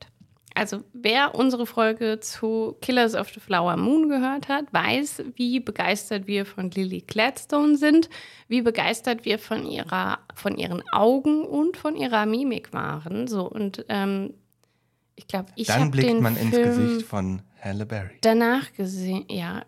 Also, 0.58 0.84
wer 0.94 1.36
unsere 1.36 1.66
Folge 1.68 2.20
zu 2.20 2.76
Killers 2.82 3.14
of 3.16 3.30
the 3.34 3.40
Flower 3.40 3.78
Moon 3.78 4.10
gehört 4.10 4.48
hat, 4.48 4.66
weiß, 4.74 5.24
wie 5.36 5.60
begeistert 5.60 6.26
wir 6.26 6.46
von 6.46 6.72
Lily 6.72 7.02
Gladstone 7.06 7.78
sind, 7.78 8.10
wie 8.48 8.62
begeistert 8.62 9.24
wir 9.24 9.38
von 9.40 9.66
ihrer, 9.66 10.20
von 10.34 10.58
ihren 10.58 10.82
Augen 10.92 11.44
und 11.46 11.78
von 11.78 11.96
ihrer 11.96 12.26
Mimik 12.26 12.74
waren. 12.74 13.28
So, 13.28 13.44
und 13.50 13.86
ähm, 13.90 14.34
ich 15.16 15.28
glaube, 15.28 15.48
ich 15.56 15.68
Dann 15.68 15.82
habe 15.82 15.92
blickt 15.92 16.10
den 16.10 16.22
man 16.22 16.36
ins 16.38 16.56
Gesicht 16.56 17.04
von 17.06 17.42
Halle 17.62 17.86
Berry. 17.86 18.18
danach 18.22 18.74
gesehen, 18.74 19.26
ja. 19.30 19.64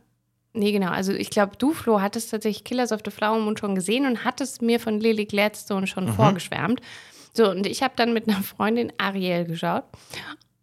Nee, 0.53 0.71
genau. 0.71 0.89
Also 0.89 1.13
ich 1.13 1.29
glaube, 1.29 1.55
du, 1.57 1.73
Flo, 1.73 2.01
hattest 2.01 2.31
tatsächlich 2.31 2.63
Killers 2.63 2.91
of 2.91 3.01
the 3.05 3.11
Flower 3.11 3.39
Moon 3.39 3.55
schon 3.57 3.75
gesehen 3.75 4.05
und 4.07 4.23
hattest 4.25 4.63
mir 4.63 4.79
von 4.79 4.99
Lily 4.99 5.25
Gladstone 5.25 5.85
schon 5.85 6.05
Mhm. 6.05 6.13
vorgeschwärmt. 6.13 6.81
So, 7.33 7.49
und 7.51 7.67
ich 7.67 7.83
habe 7.83 7.93
dann 7.95 8.13
mit 8.13 8.27
einer 8.27 8.41
Freundin 8.41 8.91
Ariel 8.97 9.45
geschaut. 9.45 9.83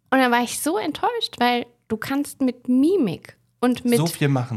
Und 0.09 0.19
dann 0.19 0.31
war 0.31 0.43
ich 0.43 0.59
so 0.59 0.77
enttäuscht, 0.77 1.35
weil 1.39 1.65
du 1.87 1.97
kannst 1.97 2.41
mit 2.41 2.67
Mimik 2.69 3.37
und 3.59 3.85
mit 3.85 3.97
So. 3.97 4.05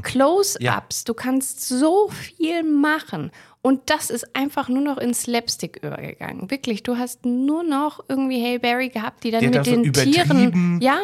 Close-ups, 0.02 0.60
Ja. 0.62 0.82
du 1.06 1.14
kannst 1.14 1.66
so 1.66 2.08
viel 2.08 2.62
machen. 2.62 3.30
Und 3.62 3.90
das 3.90 4.10
ist 4.10 4.34
einfach 4.34 4.68
nur 4.68 4.82
noch 4.82 4.98
in 4.98 5.12
Slapstick 5.12 5.76
übergegangen. 5.82 6.50
Wirklich, 6.50 6.82
du 6.82 6.96
hast 6.96 7.24
nur 7.26 7.62
noch 7.62 8.00
irgendwie 8.08 8.42
Hail 8.42 8.58
Berry 8.58 8.88
gehabt, 8.88 9.24
die 9.24 9.30
dann 9.30 9.44
hat 9.44 9.54
mit 9.54 9.64
so 9.64 9.70
den 9.72 9.84
übertrieben 9.84 10.22
Tieren. 10.50 10.80
Ja, 10.80 10.98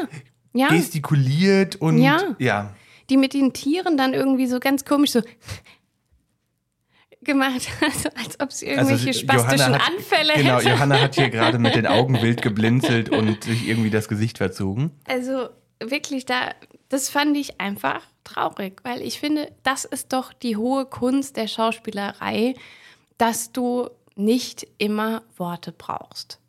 ja 0.54 0.68
Gestikuliert 0.68 1.76
und 1.76 1.98
Ja. 1.98 2.34
ja. 2.38 2.74
die 3.10 3.16
mit 3.16 3.34
den 3.34 3.52
Tieren 3.52 3.96
dann 3.96 4.14
irgendwie 4.14 4.46
so 4.46 4.58
ganz 4.60 4.84
komisch 4.84 5.10
so 5.12 5.20
gemacht 7.26 7.68
also 7.82 8.08
als 8.16 8.40
ob 8.40 8.50
sie 8.52 8.66
irgendwelche 8.66 9.08
Also, 9.08 9.20
spastischen 9.20 9.74
hat- 9.74 9.88
Anfälle 9.88 10.32
Genau, 10.36 10.56
hätte. 10.58 10.70
Johanna 10.70 11.00
hat 11.00 11.14
hier 11.16 11.28
gerade 11.30 11.58
mit 11.58 11.74
den 11.74 11.86
Augen 11.86 12.22
wild 12.22 12.40
geblinzelt 12.40 13.10
und 13.10 13.44
sich 13.44 13.68
irgendwie 13.68 13.90
das 13.90 14.08
Gesicht 14.08 14.38
verzogen. 14.38 14.92
Also 15.06 15.50
wirklich, 15.80 16.24
da, 16.24 16.54
das 16.88 17.10
fand 17.10 17.36
ich 17.36 17.60
einfach 17.60 18.00
traurig, 18.24 18.80
weil 18.84 19.02
ich 19.02 19.20
finde, 19.20 19.52
das 19.62 19.84
ist 19.84 20.12
doch 20.14 20.32
die 20.32 20.56
hohe 20.56 20.86
Kunst 20.86 21.36
der 21.36 21.48
Schauspielerei, 21.48 22.54
dass 23.18 23.52
du 23.52 23.90
nicht 24.14 24.66
immer 24.78 25.22
Worte 25.36 25.72
brauchst. 25.72 26.40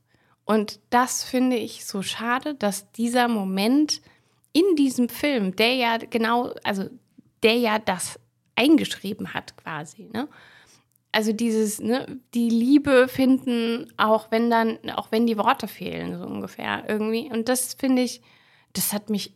Und 0.46 0.80
das 0.90 1.26
finde 1.26 1.58
ich 1.58 1.86
so 1.86 2.02
schade, 2.02 2.56
dass 2.56 2.90
dieser 2.94 3.28
Moment 3.28 4.02
in 4.54 4.78
diesem 4.78 5.10
Film, 5.10 5.56
der 5.58 5.76
ja 5.76 5.98
genau, 5.98 6.54
also 6.64 6.90
der 7.44 7.56
ja 7.58 7.80
das 7.80 8.18
eingeschrieben 8.56 9.34
hat 9.34 9.56
quasi, 9.58 10.10
ne? 10.14 10.28
Also 11.12 11.34
dieses, 11.34 11.80
ne, 11.80 12.20
die 12.34 12.50
Liebe 12.50 13.08
finden, 13.08 13.92
auch 13.98 14.30
wenn 14.32 14.50
dann, 14.50 14.78
auch 14.96 15.12
wenn 15.12 15.26
die 15.26 15.38
Worte 15.38 15.68
fehlen, 15.68 16.18
so 16.18 16.26
ungefähr 16.26 16.84
irgendwie. 16.88 17.32
Und 17.32 17.50
das 17.50 17.74
finde 17.74 18.04
ich, 18.04 18.22
das 18.74 18.94
hat 18.94 19.10
mich 19.10 19.34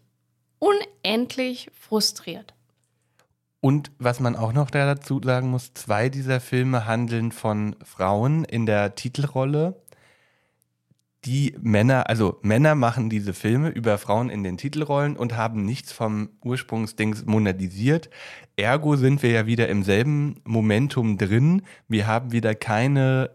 unendlich 0.59 1.71
frustriert. 1.73 2.53
Und 3.61 3.91
was 3.99 4.19
man 4.19 4.35
auch 4.35 4.53
noch 4.53 4.71
da 4.71 4.85
dazu 4.85 5.21
sagen 5.23 5.49
muss, 5.49 5.73
zwei 5.75 6.09
dieser 6.09 6.39
Filme 6.39 6.87
handeln 6.87 7.31
von 7.31 7.75
Frauen 7.83 8.43
in 8.43 8.65
der 8.65 8.95
Titelrolle. 8.95 9.79
Die 11.25 11.55
Männer, 11.61 12.09
also 12.09 12.39
Männer 12.41 12.73
machen 12.73 13.11
diese 13.11 13.35
Filme 13.35 13.69
über 13.69 13.99
Frauen 13.99 14.31
in 14.31 14.43
den 14.43 14.57
Titelrollen 14.57 15.15
und 15.15 15.37
haben 15.37 15.63
nichts 15.63 15.91
vom 15.91 16.29
Ursprungsdings 16.43 17.25
monetisiert. 17.25 18.09
Ergo 18.55 18.95
sind 18.95 19.23
wir 19.23 19.31
ja 19.31 19.45
wieder 19.45 19.69
im 19.69 19.83
selben 19.83 20.41
Momentum 20.43 21.17
drin. 21.17 21.63
Wir 21.87 22.07
haben 22.07 22.31
wieder 22.31 22.55
keine, 22.55 23.31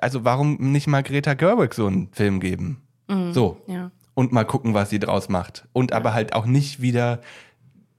also 0.00 0.24
warum 0.24 0.56
nicht 0.72 0.86
mal 0.86 1.02
Greta 1.02 1.34
Gerwig 1.34 1.74
so 1.74 1.86
einen 1.86 2.08
Film 2.12 2.40
geben? 2.40 2.82
So. 3.32 3.58
Ja. 3.66 3.90
und 4.14 4.32
mal 4.32 4.44
gucken, 4.44 4.74
was 4.74 4.90
sie 4.90 4.98
draus 4.98 5.28
macht. 5.28 5.68
Und 5.72 5.92
aber 5.92 6.14
halt 6.14 6.34
auch 6.34 6.46
nicht 6.46 6.80
wieder 6.80 7.20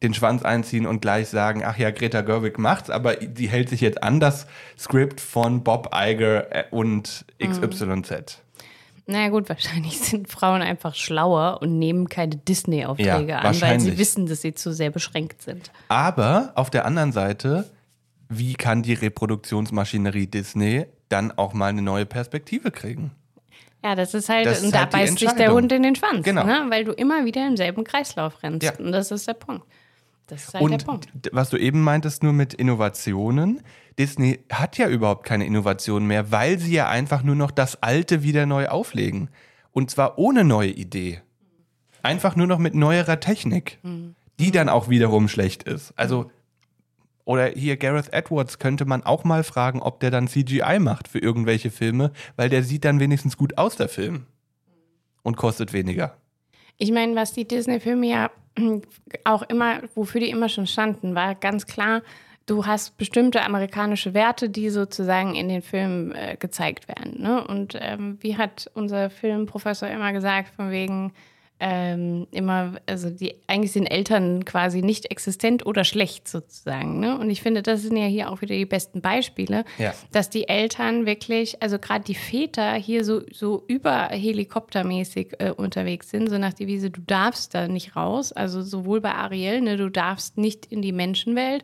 den 0.01 0.13
Schwanz 0.13 0.43
einziehen 0.43 0.85
und 0.85 1.01
gleich 1.01 1.29
sagen, 1.29 1.63
ach 1.63 1.77
ja, 1.77 1.91
Greta 1.91 2.21
Gerwig 2.21 2.59
macht's, 2.59 2.89
aber 2.89 3.15
sie 3.35 3.47
hält 3.47 3.69
sich 3.69 3.81
jetzt 3.81 4.03
an 4.03 4.19
das 4.19 4.47
Skript 4.77 5.21
von 5.21 5.63
Bob 5.63 5.91
Iger 5.93 6.53
äh, 6.53 6.63
und 6.71 7.25
XYZ. 7.39 8.41
Naja 9.07 9.29
gut, 9.29 9.49
wahrscheinlich 9.49 9.99
sind 9.99 10.29
Frauen 10.29 10.61
einfach 10.61 10.95
schlauer 10.95 11.59
und 11.61 11.77
nehmen 11.77 12.09
keine 12.09 12.35
Disney-Aufträge 12.37 13.27
Ja, 13.31 13.39
an, 13.39 13.61
weil 13.61 13.79
sie 13.79 13.97
wissen, 13.97 14.25
dass 14.25 14.41
sie 14.41 14.53
zu 14.53 14.73
sehr 14.73 14.89
beschränkt 14.89 15.41
sind. 15.41 15.71
Aber 15.89 16.51
auf 16.55 16.69
der 16.69 16.85
anderen 16.85 17.11
Seite, 17.11 17.69
wie 18.29 18.53
kann 18.55 18.81
die 18.83 18.93
Reproduktionsmaschinerie 18.93 20.27
Disney 20.27 20.85
dann 21.09 21.31
auch 21.31 21.53
mal 21.53 21.67
eine 21.67 21.81
neue 21.83 22.05
Perspektive 22.05 22.71
kriegen? 22.71 23.11
Ja, 23.83 23.93
das 23.93 24.15
ist 24.15 24.29
halt, 24.29 24.47
Das 24.47 24.59
ist 24.59 24.65
und 24.65 24.73
da 24.73 24.79
halt 24.79 24.89
beißt 24.91 25.19
sich 25.19 25.31
der. 25.33 25.53
Hund 25.53 25.71
in 25.71 25.83
den 25.83 25.95
Schwanz, 25.95 26.23
Genau. 26.25 26.43
ne? 26.43 26.65
weil 26.69 26.85
du 26.85 26.91
immer 26.91 27.23
wieder 27.25 27.45
im 27.47 27.55
selben 27.55 27.83
Kreislauf 27.83 28.41
rennst. 28.41 28.63
Ja. 28.63 28.73
Und 28.83 28.91
das 28.91 29.11
ist 29.11 29.27
der 29.27 29.35
Punkt. 29.35 29.63
Das 30.25 30.45
ist 30.45 30.53
halt 30.55 30.63
Und 30.63 30.71
der 30.71 30.77
Punkt. 30.79 31.07
was 31.31 31.51
du 31.51 31.57
eben 31.57 31.83
meintest, 31.83 32.23
nur 32.23 32.33
mit 32.33 32.55
Innovationen. 32.55 33.61
Disney 33.97 34.39
hat 34.51 34.77
ja 34.77 34.89
überhaupt 34.89 35.25
keine 35.25 35.45
Innovationen 35.45 36.07
mehr, 36.07 36.31
weil 36.31 36.59
sie 36.59 36.73
ja 36.73 36.89
einfach 36.89 37.23
nur 37.23 37.35
noch 37.35 37.51
das 37.51 37.81
Alte 37.81 38.23
wieder 38.23 38.45
neu 38.45 38.67
auflegen. 38.67 39.29
Und 39.71 39.89
zwar 39.91 40.17
ohne 40.17 40.43
neue 40.43 40.71
Idee. 40.71 41.21
Einfach 42.03 42.35
nur 42.35 42.47
noch 42.47 42.59
mit 42.59 42.75
neuerer 42.75 43.19
Technik, 43.19 43.79
die 44.39 44.51
dann 44.51 44.69
auch 44.69 44.89
wiederum 44.89 45.27
schlecht 45.27 45.63
ist. 45.63 45.93
Also 45.97 46.29
Oder 47.25 47.47
hier 47.47 47.75
Gareth 47.77 48.13
Edwards 48.13 48.59
könnte 48.59 48.85
man 48.85 49.03
auch 49.03 49.23
mal 49.23 49.43
fragen, 49.43 49.81
ob 49.81 49.99
der 49.99 50.11
dann 50.11 50.27
CGI 50.27 50.77
macht 50.79 51.07
für 51.07 51.19
irgendwelche 51.19 51.71
Filme, 51.71 52.11
weil 52.35 52.49
der 52.49 52.61
sieht 52.63 52.85
dann 52.85 52.99
wenigstens 52.99 53.35
gut 53.35 53.57
aus, 53.57 53.75
der 53.75 53.89
Film. 53.89 54.27
Und 55.23 55.37
kostet 55.37 55.73
weniger. 55.73 56.15
Ich 56.77 56.91
meine, 56.91 57.15
was 57.15 57.33
die 57.33 57.47
Disney-Filme 57.47 58.07
ja 58.07 58.29
auch 59.23 59.41
immer, 59.43 59.81
wofür 59.95 60.21
die 60.21 60.29
immer 60.29 60.49
schon 60.49 60.67
standen, 60.67 61.15
war 61.15 61.33
ganz 61.33 61.65
klar, 61.65 62.03
du 62.45 62.65
hast 62.65 62.97
bestimmte 62.97 63.43
amerikanische 63.43 64.13
Werte, 64.13 64.49
die 64.49 64.69
sozusagen 64.69 65.35
in 65.35 65.49
den 65.49 65.61
Filmen 65.61 66.13
äh, 66.13 66.37
gezeigt 66.39 66.87
werden. 66.87 67.21
Ne? 67.21 67.45
Und 67.45 67.77
ähm, 67.79 68.17
wie 68.21 68.37
hat 68.37 68.69
unser 68.73 69.09
Filmprofessor 69.09 69.89
immer 69.89 70.13
gesagt, 70.13 70.49
von 70.55 70.71
wegen, 70.71 71.13
ähm, 71.59 72.27
immer, 72.31 72.73
also 72.85 73.09
die, 73.09 73.35
eigentlich 73.47 73.71
sind 73.71 73.85
Eltern 73.87 74.43
quasi 74.43 74.81
nicht 74.81 75.09
existent 75.09 75.65
oder 75.65 75.85
schlecht 75.85 76.27
sozusagen. 76.27 76.99
Ne? 76.99 77.17
Und 77.17 77.29
ich 77.29 77.41
finde, 77.41 77.61
das 77.63 77.81
sind 77.81 77.95
ja 77.95 78.05
hier 78.07 78.29
auch 78.29 78.41
wieder 78.41 78.55
die 78.55 78.65
besten 78.65 78.99
Beispiele, 79.01 79.63
Ja. 79.77 79.93
dass 80.11 80.29
die 80.29 80.49
Eltern 80.49 81.05
wirklich, 81.05 81.61
also 81.63 81.79
gerade 81.79 82.03
die 82.03 82.15
Väter 82.15 82.73
hier 82.73 83.05
so, 83.05 83.21
so 83.31 83.63
überhelikoptermäßig 83.67 85.33
äh, 85.39 85.51
unterwegs 85.51 86.09
sind, 86.09 86.29
so 86.29 86.37
nach 86.37 86.53
der 86.53 86.65
Devise, 86.67 86.89
du 86.89 87.01
darfst 87.01 87.53
da 87.55 87.67
nicht 87.67 87.95
raus. 87.95 88.31
Also 88.31 88.61
sowohl 88.61 89.01
bei 89.01 89.13
Ariel, 89.13 89.61
ne, 89.61 89.77
du 89.77 89.89
darfst 89.89 90.37
nicht 90.37 90.65
in 90.65 90.81
die 90.81 90.91
Menschenwelt. 90.91 91.63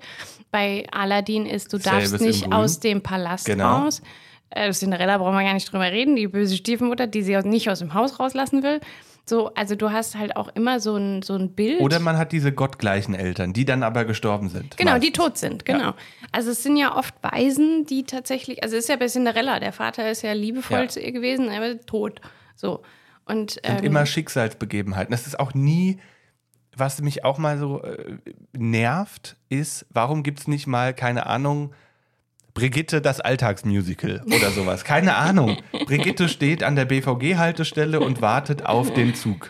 Bei 0.52 0.86
Aladdin 0.92 1.46
ist, 1.46 1.74
du 1.74 1.78
darfst 1.78 2.10
Selbes 2.12 2.22
in 2.22 2.28
nicht 2.28 2.54
aus 2.54 2.80
dem 2.80 3.02
Palast 3.02 3.46
Genau. 3.46 3.80
raus. 3.84 4.02
Äh, 4.50 4.72
Cinderella 4.72 5.18
brauchen 5.18 5.36
wir 5.36 5.44
gar 5.44 5.54
nicht 5.54 5.72
drüber 5.72 5.92
reden, 5.92 6.16
die 6.16 6.28
böse 6.28 6.56
Stiefmutter, 6.58 7.08
die 7.08 7.22
sie 7.24 7.38
auch 7.38 7.44
nicht 7.44 7.70
aus 7.70 7.80
dem 7.80 7.94
Haus 7.94 8.20
rauslassen 8.20 8.64
will. 8.64 8.82
So, 9.32 9.54
also 9.54 9.76
du 9.76 9.92
hast 9.92 10.18
halt 10.18 10.36
auch 10.36 10.50
immer 10.56 10.82
so 10.82 10.98
ein, 10.98 11.22
so 11.22 11.36
ein 11.36 11.54
Bild. 11.54 11.80
Oder 11.80 12.00
man 12.02 12.18
hat 12.18 12.34
diese 12.34 12.52
gottgleichen 12.52 13.16
Eltern, 13.16 13.54
die 13.54 13.64
dann 13.64 13.82
aber 13.82 14.04
gestorben 14.04 14.50
sind. 14.50 14.76
Genau, 14.76 14.96
die 14.96 15.08
meistens. 15.08 15.14
tot 15.14 15.38
sind, 15.38 15.64
genau. 15.64 15.94
Also 16.34 16.52
es 16.52 16.64
sind 16.64 16.76
ja 16.76 16.98
oft 16.98 17.16
Waisen, 17.22 17.86
die 17.86 18.04
tatsächlich, 18.04 18.62
also 18.62 18.76
es 18.76 18.84
ist 18.84 18.90
ja 18.90 18.98
bei 18.98 19.08
Cinderella, 19.08 19.62
der 19.62 19.72
Vater 19.72 20.12
ist 20.12 20.22
ja 20.22 20.34
liebevoll 20.34 20.82
Ja. 20.82 20.88
zu 20.90 21.00
ihr 21.00 21.14
gewesen, 21.14 21.48
aber 21.48 21.80
tot. 21.80 22.20
So. 22.58 22.82
Und, 23.24 23.52
sind 23.52 23.62
ähm, 23.64 23.84
immer 23.86 24.06
Schicksalsbegebenheiten. 24.06 25.12
Das 25.12 25.26
ist 25.28 25.40
auch 25.40 25.54
nie, 25.54 26.02
was 26.76 27.02
mich 27.02 27.24
auch 27.24 27.38
mal 27.38 27.58
so 27.58 27.82
äh, 27.84 28.18
nervt, 28.52 29.38
ist, 29.48 29.86
warum 29.92 30.24
gibt 30.24 30.42
es 30.42 30.50
nicht 30.50 30.68
mal, 30.68 30.94
keine 30.94 31.26
Ahnung, 31.26 31.74
Brigitte 32.54 33.02
das 33.02 33.22
Alltagsmusical 33.22 34.24
oder 34.26 34.52
sowas. 34.52 34.84
Keine 34.84 35.16
Ahnung. 35.16 35.58
Brigitte 35.86 36.28
steht 36.28 36.64
an 36.64 36.76
der 36.76 36.86
BVG-Haltestelle 36.86 38.00
und 38.00 38.22
wartet 38.22 38.66
auf 38.66 38.94
den 38.94 39.16
Zug. 39.16 39.50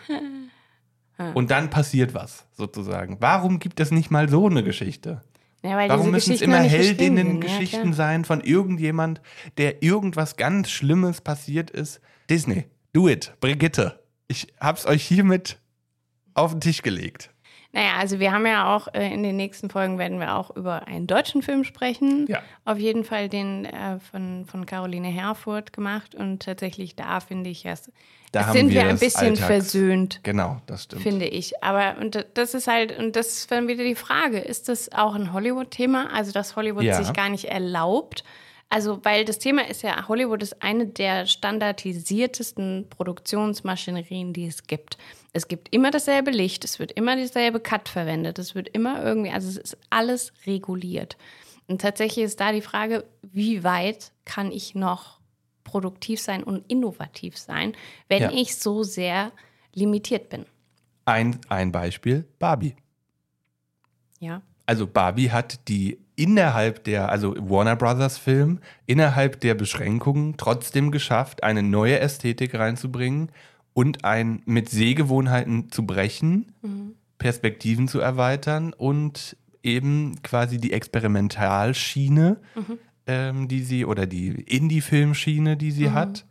Und 1.34 1.50
dann 1.50 1.70
passiert 1.70 2.14
was, 2.14 2.46
sozusagen. 2.52 3.18
Warum 3.20 3.58
gibt 3.58 3.80
es 3.80 3.90
nicht 3.90 4.10
mal 4.10 4.28
so 4.28 4.46
eine 4.46 4.62
Geschichte? 4.62 5.22
ja, 5.62 5.88
Warum 5.88 6.10
müssen 6.10 6.34
es 6.34 6.42
immer 6.42 6.58
Heldinnen-Geschichten 6.58 7.88
ja, 7.88 7.92
sein 7.92 8.24
von 8.24 8.40
irgendjemand, 8.40 9.20
der 9.58 9.82
irgendwas 9.82 10.36
ganz 10.36 10.70
Schlimmes 10.70 11.20
passiert 11.20 11.70
ist? 11.70 12.00
Disney, 12.28 12.64
do 12.92 13.08
it, 13.08 13.34
Brigitte. 13.40 14.02
Ich 14.26 14.48
hab's 14.58 14.86
euch 14.86 15.04
hiermit 15.04 15.60
auf 16.34 16.52
den 16.52 16.60
Tisch 16.60 16.82
gelegt. 16.82 17.30
Naja, 17.74 17.92
also 17.98 18.20
wir 18.20 18.32
haben 18.32 18.44
ja 18.46 18.76
auch 18.76 18.88
äh, 18.92 19.12
in 19.12 19.22
den 19.22 19.36
nächsten 19.36 19.70
Folgen 19.70 19.98
werden 19.98 20.20
wir 20.20 20.36
auch 20.36 20.54
über 20.54 20.86
einen 20.86 21.06
deutschen 21.06 21.40
Film 21.42 21.64
sprechen. 21.64 22.26
Ja. 22.28 22.42
Auf 22.66 22.76
jeden 22.78 23.02
Fall 23.02 23.30
den 23.30 23.64
äh, 23.64 23.98
von, 23.98 24.44
von 24.44 24.66
Caroline 24.66 25.08
Herfurth 25.08 25.72
gemacht. 25.72 26.14
Und 26.14 26.42
tatsächlich 26.42 26.96
da 26.96 27.20
finde 27.20 27.48
ich 27.48 27.64
es, 27.64 27.90
Da 28.30 28.52
sind 28.52 28.68
wir 28.68 28.82
wir 28.82 28.88
ein 28.90 28.98
bisschen 28.98 29.28
Alltags- 29.36 29.46
versöhnt. 29.46 30.20
Genau, 30.22 30.60
das 30.66 30.84
stimmt. 30.84 31.02
finde 31.02 31.24
ich. 31.26 31.62
Aber 31.64 31.96
und 31.98 32.26
das 32.34 32.52
ist 32.52 32.66
halt, 32.66 32.98
und 32.98 33.16
das 33.16 33.28
ist 33.38 33.50
dann 33.50 33.68
wieder 33.68 33.84
die 33.84 33.94
Frage, 33.94 34.38
ist 34.38 34.68
das 34.68 34.92
auch 34.92 35.14
ein 35.14 35.32
Hollywood-Thema? 35.32 36.12
Also, 36.12 36.30
dass 36.32 36.56
Hollywood 36.56 36.82
Ja. 36.84 37.02
sich 37.02 37.14
gar 37.14 37.30
nicht 37.30 37.46
erlaubt. 37.46 38.22
Also, 38.68 39.02
weil 39.02 39.24
das 39.24 39.38
Thema 39.38 39.66
ist 39.66 39.82
ja, 39.82 40.08
Hollywood 40.08 40.42
ist 40.42 40.62
eine 40.62 40.86
der 40.86 41.24
standardisiertesten 41.26 42.86
Produktionsmaschinerien, 42.90 44.32
die 44.32 44.46
es 44.46 44.66
gibt. 44.66 44.98
Es 45.32 45.48
gibt 45.48 45.74
immer 45.74 45.90
dasselbe 45.90 46.30
Licht, 46.30 46.64
es 46.64 46.78
wird 46.78 46.92
immer 46.92 47.16
dieselbe 47.16 47.58
Cut 47.58 47.88
verwendet, 47.88 48.38
es 48.38 48.54
wird 48.54 48.68
immer 48.68 49.02
irgendwie, 49.02 49.30
also 49.30 49.48
es 49.48 49.56
ist 49.56 49.78
alles 49.88 50.32
reguliert. 50.46 51.16
Und 51.68 51.80
tatsächlich 51.80 52.24
ist 52.24 52.40
da 52.40 52.52
die 52.52 52.60
Frage, 52.60 53.04
wie 53.22 53.64
weit 53.64 54.12
kann 54.24 54.52
ich 54.52 54.74
noch 54.74 55.20
produktiv 55.64 56.20
sein 56.20 56.42
und 56.42 56.70
innovativ 56.70 57.38
sein, 57.38 57.74
wenn 58.08 58.22
Ja. 58.22 58.30
ich 58.32 58.56
so 58.56 58.82
sehr 58.82 59.32
limitiert 59.72 60.28
bin. 60.28 60.44
Ein, 61.06 61.38
ein 61.48 61.72
Beispiel, 61.72 62.26
Barbie. 62.38 62.76
Ja. 64.20 64.42
Also 64.66 64.86
Barbie 64.86 65.30
hat 65.30 65.66
die 65.68 65.98
innerhalb 66.14 66.84
der, 66.84 67.08
also 67.08 67.34
Warner 67.38 67.74
Brothers 67.74 68.18
Film, 68.18 68.60
innerhalb 68.86 69.40
der 69.40 69.54
Beschränkungen 69.54 70.36
trotzdem 70.36 70.90
geschafft, 70.90 71.42
eine 71.42 71.62
neue 71.62 71.98
Ästhetik 71.98 72.54
reinzubringen 72.54 73.30
und 73.74 74.04
ein 74.04 74.42
mit 74.44 74.68
Sehgewohnheiten 74.68 75.70
zu 75.70 75.86
brechen, 75.86 76.52
Perspektiven 77.18 77.88
zu 77.88 78.00
erweitern 78.00 78.72
und 78.76 79.36
eben 79.62 80.20
quasi 80.22 80.58
die 80.58 80.72
Experimentalschiene, 80.72 82.36
ähm, 83.06 83.48
die 83.48 83.62
sie, 83.62 83.84
oder 83.84 84.06
die 84.06 84.28
Indie-Filmschiene, 84.28 85.56
die 85.56 85.70
sie 85.70 85.90
hat, 85.90 86.24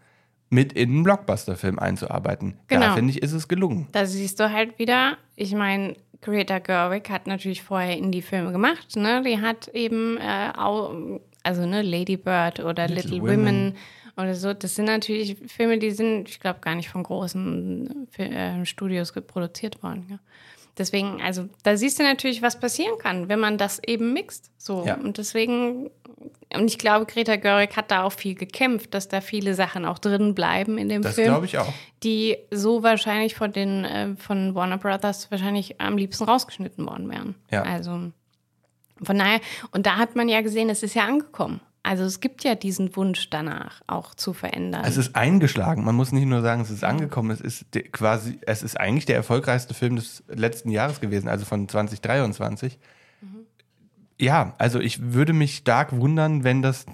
mit 0.49 0.73
in 0.73 0.89
einen 0.89 1.03
Blockbuster-Film 1.03 1.79
einzuarbeiten. 1.79 2.55
Da 2.67 2.75
Genau. 2.75 2.93
finde 2.93 3.11
ich, 3.11 3.21
ist 3.21 3.31
es 3.31 3.47
gelungen. 3.47 3.87
Da 3.93 4.05
siehst 4.05 4.39
du 4.39 4.51
halt 4.51 4.77
wieder, 4.79 5.17
ich 5.35 5.53
meine, 5.55 5.95
Greta 6.21 6.59
Gerwig 6.59 7.09
hat 7.09 7.25
natürlich 7.25 7.63
vorher 7.63 7.97
Indie-Filme 7.97 8.51
gemacht, 8.51 8.95
ne? 8.95 9.23
Die 9.25 9.39
hat 9.39 9.69
eben, 9.69 10.17
äh, 10.17 10.51
au, 10.57 11.19
also 11.43 11.65
ne, 11.65 11.81
Lady 11.81 12.17
Bird 12.17 12.59
oder 12.59 12.87
Little, 12.87 13.11
Little 13.13 13.21
Women. 13.21 13.37
Women. 13.45 13.73
Oder 14.17 14.35
so. 14.35 14.53
Das 14.53 14.75
sind 14.75 14.85
natürlich 14.85 15.37
Filme, 15.47 15.77
die 15.77 15.91
sind, 15.91 16.29
ich 16.29 16.39
glaube, 16.39 16.59
gar 16.59 16.75
nicht 16.75 16.89
von 16.89 17.03
großen 17.03 18.07
äh, 18.17 18.65
Studios 18.65 19.11
produziert 19.11 19.81
worden. 19.83 20.07
Ja. 20.09 20.19
Deswegen, 20.77 21.21
also 21.21 21.49
da 21.63 21.75
siehst 21.75 21.99
du 21.99 22.03
natürlich, 22.03 22.41
was 22.41 22.59
passieren 22.59 22.97
kann, 22.97 23.27
wenn 23.29 23.39
man 23.39 23.57
das 23.57 23.81
eben 23.85 24.13
mixt. 24.13 24.51
So. 24.57 24.85
Ja. 24.85 24.95
Und 24.95 25.17
deswegen, 25.17 25.89
und 26.53 26.67
ich 26.67 26.77
glaube, 26.77 27.05
Greta 27.05 27.35
Gerwig 27.35 27.75
hat 27.75 27.91
da 27.91 28.03
auch 28.03 28.13
viel 28.13 28.35
gekämpft, 28.35 28.93
dass 28.93 29.07
da 29.09 29.21
viele 29.21 29.53
Sachen 29.53 29.85
auch 29.85 29.99
drin 29.99 30.33
bleiben 30.33 30.77
in 30.77 30.87
dem 30.87 31.01
Das 31.01 31.15
Film 31.15 31.27
glaube 31.27 31.45
ich 31.45 31.57
auch. 31.57 31.71
die 32.03 32.37
so 32.51 32.83
wahrscheinlich 32.83 33.35
von 33.35 33.51
den 33.51 33.83
äh, 33.83 34.15
von 34.15 34.55
Warner 34.55 34.77
Brothers 34.77 35.29
wahrscheinlich 35.29 35.79
am 35.81 35.97
liebsten 35.97 36.23
rausgeschnitten 36.23 36.85
worden 36.85 37.09
wären. 37.09 37.35
Ja. 37.51 37.63
Also 37.63 38.11
von 39.03 39.17
daher, 39.17 39.41
und 39.71 39.85
da 39.85 39.97
hat 39.97 40.15
man 40.15 40.29
ja 40.29 40.41
gesehen, 40.41 40.69
es 40.69 40.83
ist 40.83 40.93
ja 40.93 41.05
angekommen. 41.05 41.59
Also 41.83 42.03
es 42.03 42.19
gibt 42.19 42.43
ja 42.43 42.53
diesen 42.55 42.95
Wunsch 42.95 43.29
danach 43.31 43.81
auch 43.87 44.13
zu 44.13 44.33
verändern. 44.33 44.83
Es 44.85 44.97
ist 44.97 45.15
eingeschlagen. 45.15 45.83
Man 45.83 45.95
muss 45.95 46.11
nicht 46.11 46.25
nur 46.27 46.41
sagen, 46.41 46.61
es 46.61 46.69
ist 46.69 46.83
angekommen. 46.83 47.31
Es 47.31 47.41
ist 47.41 47.65
quasi, 47.91 48.37
es 48.45 48.61
ist 48.61 48.79
eigentlich 48.79 49.05
der 49.07 49.15
erfolgreichste 49.15 49.73
Film 49.73 49.95
des 49.95 50.23
letzten 50.27 50.69
Jahres 50.69 51.01
gewesen, 51.01 51.27
also 51.27 51.43
von 51.45 51.67
2023. 51.67 52.77
Ja, 54.19 54.53
also 54.59 54.79
ich 54.79 55.13
würde 55.13 55.33
mich 55.33 55.57
stark 55.57 55.91
wundern, 55.93 56.43
wenn 56.43 56.61
das, 56.61 56.85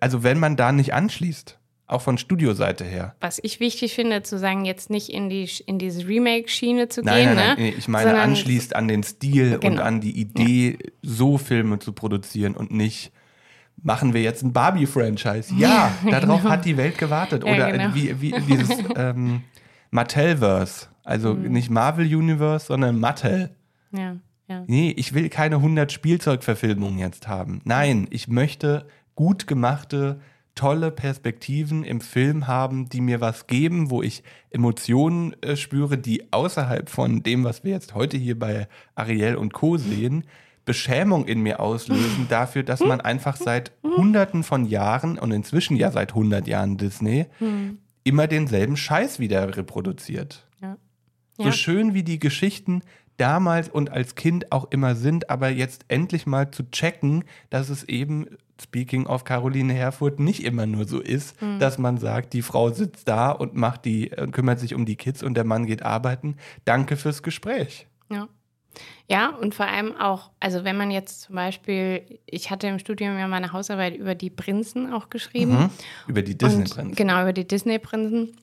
also 0.00 0.22
wenn 0.22 0.38
man 0.38 0.56
da 0.56 0.72
nicht 0.72 0.92
anschließt, 0.92 1.58
auch 1.86 2.02
von 2.02 2.18
Studioseite 2.18 2.84
her. 2.84 3.16
Was 3.20 3.38
ich 3.42 3.60
wichtig 3.60 3.94
finde, 3.94 4.22
zu 4.22 4.38
sagen, 4.38 4.66
jetzt 4.66 4.90
nicht 4.90 5.08
in, 5.08 5.30
die, 5.30 5.48
in 5.66 5.78
diese 5.78 6.06
Remake-Schiene 6.06 6.88
zu 6.88 7.02
Nein, 7.02 7.28
gehen, 7.28 7.34
nein, 7.36 7.56
nein, 7.56 7.58
ne? 7.64 7.74
ich 7.74 7.88
meine 7.88 8.10
Sondern- 8.10 8.30
anschließt 8.30 8.76
an 8.76 8.88
den 8.88 9.02
Stil 9.02 9.54
und 9.54 9.60
Genau. 9.62 9.82
an 9.82 10.00
die 10.02 10.18
Idee, 10.18 10.78
so 11.02 11.38
Filme 11.38 11.78
zu 11.78 11.92
produzieren 11.94 12.54
und 12.54 12.70
nicht 12.70 13.12
machen 13.82 14.14
wir 14.14 14.22
jetzt 14.22 14.42
ein 14.42 14.52
Barbie-Franchise. 14.52 15.54
Ja, 15.56 15.92
darauf 16.10 16.42
hat 16.44 16.64
die 16.64 16.76
Welt 16.76 16.98
gewartet. 16.98 17.44
Ja, 17.44 17.52
Oder 17.54 17.72
genau. 17.72 17.94
wie, 17.94 18.20
wie 18.20 18.32
dieses 18.46 18.70
ähm, 18.96 19.42
Mattelverse. 19.90 20.86
Also 21.04 21.34
Mhm. 21.34 21.52
nicht 21.52 21.70
Marvel 21.70 22.06
Universe, 22.06 22.66
sondern 22.66 22.98
Mattel. 23.00 23.50
Ja, 23.90 24.16
ja. 24.48 24.64
Nee, 24.66 24.92
ich 24.96 25.14
will 25.14 25.28
keine 25.28 25.56
100 25.56 25.90
Spielzeugverfilmungen 25.92 26.98
jetzt 26.98 27.28
haben. 27.28 27.60
Nein, 27.64 28.06
ich 28.10 28.28
möchte 28.28 28.86
gut 29.14 29.46
gemachte, 29.46 30.20
tolle 30.54 30.90
Perspektiven 30.90 31.82
im 31.82 32.00
Film 32.00 32.46
haben, 32.46 32.88
die 32.88 33.00
mir 33.00 33.20
was 33.20 33.46
geben, 33.46 33.90
wo 33.90 34.02
ich 34.02 34.22
Emotionen 34.50 35.34
äh, 35.42 35.56
spüre, 35.56 35.96
die 35.98 36.32
außerhalb 36.32 36.88
von 36.90 37.22
dem, 37.22 37.42
was 37.44 37.64
wir 37.64 37.72
jetzt 37.72 37.94
heute 37.94 38.16
hier 38.16 38.38
bei 38.38 38.68
Ariel 38.94 39.36
und 39.36 39.52
Co. 39.52 39.76
sehen, 39.76 40.24
Beschämung 40.64 41.26
in 41.26 41.40
mir 41.40 41.60
auslösen 41.60 42.26
dafür, 42.28 42.62
dass 42.62 42.80
man 42.80 43.00
einfach 43.00 43.36
seit 43.36 43.72
Hunderten 43.82 44.42
von 44.44 44.64
Jahren 44.64 45.18
und 45.18 45.32
inzwischen 45.32 45.76
ja 45.76 45.90
seit 45.90 46.10
100 46.10 46.46
Jahren 46.46 46.76
Disney 46.76 47.26
immer 48.04 48.26
denselben 48.26 48.76
Scheiß 48.76 49.18
wieder 49.18 49.56
reproduziert. 49.56 50.46
Ja. 50.60 50.76
So 51.36 51.44
Ja. 51.46 51.52
schön 51.52 51.94
wie 51.94 52.02
die 52.04 52.18
Geschichten 52.18 52.82
damals 53.16 53.68
und 53.68 53.90
als 53.90 54.14
Kind 54.14 54.52
auch 54.52 54.70
immer 54.70 54.94
sind, 54.94 55.30
aber 55.30 55.48
jetzt 55.50 55.84
endlich 55.88 56.26
mal 56.26 56.50
zu 56.50 56.70
checken, 56.70 57.24
dass 57.50 57.68
es 57.68 57.84
eben, 57.84 58.26
speaking 58.60 59.06
of 59.06 59.24
Caroline 59.24 59.72
Herfurth, 59.72 60.18
nicht 60.18 60.44
immer 60.44 60.66
nur 60.66 60.86
so 60.86 61.00
ist, 61.00 61.40
Hm. 61.40 61.58
dass 61.58 61.78
man 61.78 61.98
sagt, 61.98 62.32
die 62.32 62.42
Frau 62.42 62.70
sitzt 62.70 63.08
da 63.08 63.30
und 63.30 63.54
macht 63.54 63.84
die, 63.84 64.10
äh, 64.12 64.26
kümmert 64.28 64.60
sich 64.60 64.74
um 64.74 64.86
die 64.86 64.96
Kids 64.96 65.22
und 65.22 65.34
der 65.34 65.44
Mann 65.44 65.66
geht 65.66 65.82
arbeiten. 65.82 66.36
Danke 66.64 66.96
fürs 66.96 67.22
Gespräch. 67.22 67.86
ja. 68.10 68.28
Ja, 69.08 69.30
und 69.30 69.54
vor 69.54 69.66
allem 69.66 69.96
auch, 69.96 70.30
also 70.40 70.64
wenn 70.64 70.76
man 70.76 70.90
jetzt 70.90 71.22
zum 71.22 71.34
Beispiel, 71.34 72.20
ich 72.26 72.50
hatte 72.50 72.66
im 72.66 72.78
Studium 72.78 73.18
ja 73.18 73.28
meine 73.28 73.52
Hausarbeit 73.52 73.96
über 73.96 74.14
die 74.14 74.30
Prinzen 74.30 74.92
auch 74.92 75.10
geschrieben. 75.10 75.52
Mhm. 75.52 75.70
Über 76.06 76.22
die 76.22 76.32
Und, 76.32 76.42
Disney-Prinzen. 76.42 76.94
genau, 76.94 77.22
über 77.22 77.32
die 77.32 77.46
Disney-Prinzen. 77.46 78.36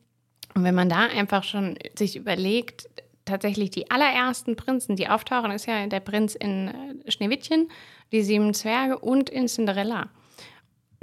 Und 0.55 0.63
wenn 0.63 0.75
man 0.75 0.89
da 0.89 0.99
einfach 0.99 1.43
schon 1.43 1.77
sich 1.97 2.15
überlegt, 2.15 2.89
tatsächlich 3.25 3.69
die 3.71 3.89
allerersten 3.91 4.55
Prinzen, 4.55 4.95
die 4.95 5.07
auftauchen, 5.07 5.51
ist 5.51 5.67
ja 5.67 5.85
der 5.87 5.99
Prinz 5.99 6.35
in 6.35 6.67
äh, 6.67 7.11
Schneewittchen, 7.11 7.69
die 8.11 8.23
sieben 8.23 8.53
Zwerge 8.53 8.99
und 8.99 9.29
in 9.29 9.47
Cinderella. 9.47 10.09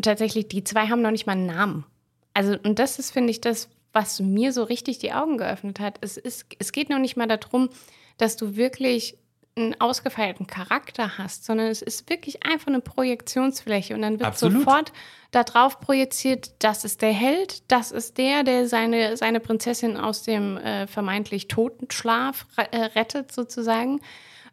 Tatsächlich, 0.03 0.49
die 0.49 0.64
zwei 0.64 0.89
haben 0.89 1.03
noch 1.03 1.11
nicht 1.11 1.27
mal 1.27 1.33
einen 1.33 1.47
Namen. 1.47 1.87
Also, 2.35 2.57
und 2.64 2.79
das 2.79 2.99
ist, 2.99 3.12
finde 3.12 3.31
ich, 3.31 3.41
das, 3.41 3.68
was 3.93 4.20
mir 4.20 4.53
so 4.53 4.62
richtig 4.62 4.99
die 4.99 5.12
Augen 5.12 5.39
geöffnet 5.39 5.81
hat. 5.81 5.99
Es, 6.03 6.18
ist, 6.18 6.45
es 6.59 6.72
geht 6.72 6.91
noch 6.91 6.99
nicht 6.99 7.16
mal 7.16 7.27
darum, 7.27 7.70
dass 8.19 8.37
du 8.37 8.57
wirklich 8.57 9.19
einen 9.57 9.81
ausgefeilten 9.81 10.47
Charakter 10.47 11.17
hast, 11.17 11.45
sondern 11.45 11.69
es 11.69 11.81
ist 11.81 12.11
wirklich 12.11 12.45
einfach 12.45 12.67
eine 12.67 12.81
Projektionsfläche 12.81 13.95
und 13.95 14.03
dann 14.03 14.19
wird 14.19 14.29
Absolut. 14.29 14.59
sofort 14.59 14.93
darauf 15.31 15.81
projiziert, 15.81 16.62
das 16.62 16.85
ist 16.85 17.01
der 17.01 17.12
Held, 17.12 17.71
das 17.71 17.91
ist 17.91 18.19
der, 18.19 18.45
der 18.45 18.69
seine, 18.69 19.17
seine 19.17 19.41
Prinzessin 19.41 19.97
aus 19.97 20.23
dem 20.23 20.59
äh, 20.59 20.87
vermeintlich 20.87 21.49
Totenschlaf 21.49 22.47
äh, 22.57 22.77
rettet 22.77 23.33
sozusagen, 23.33 24.01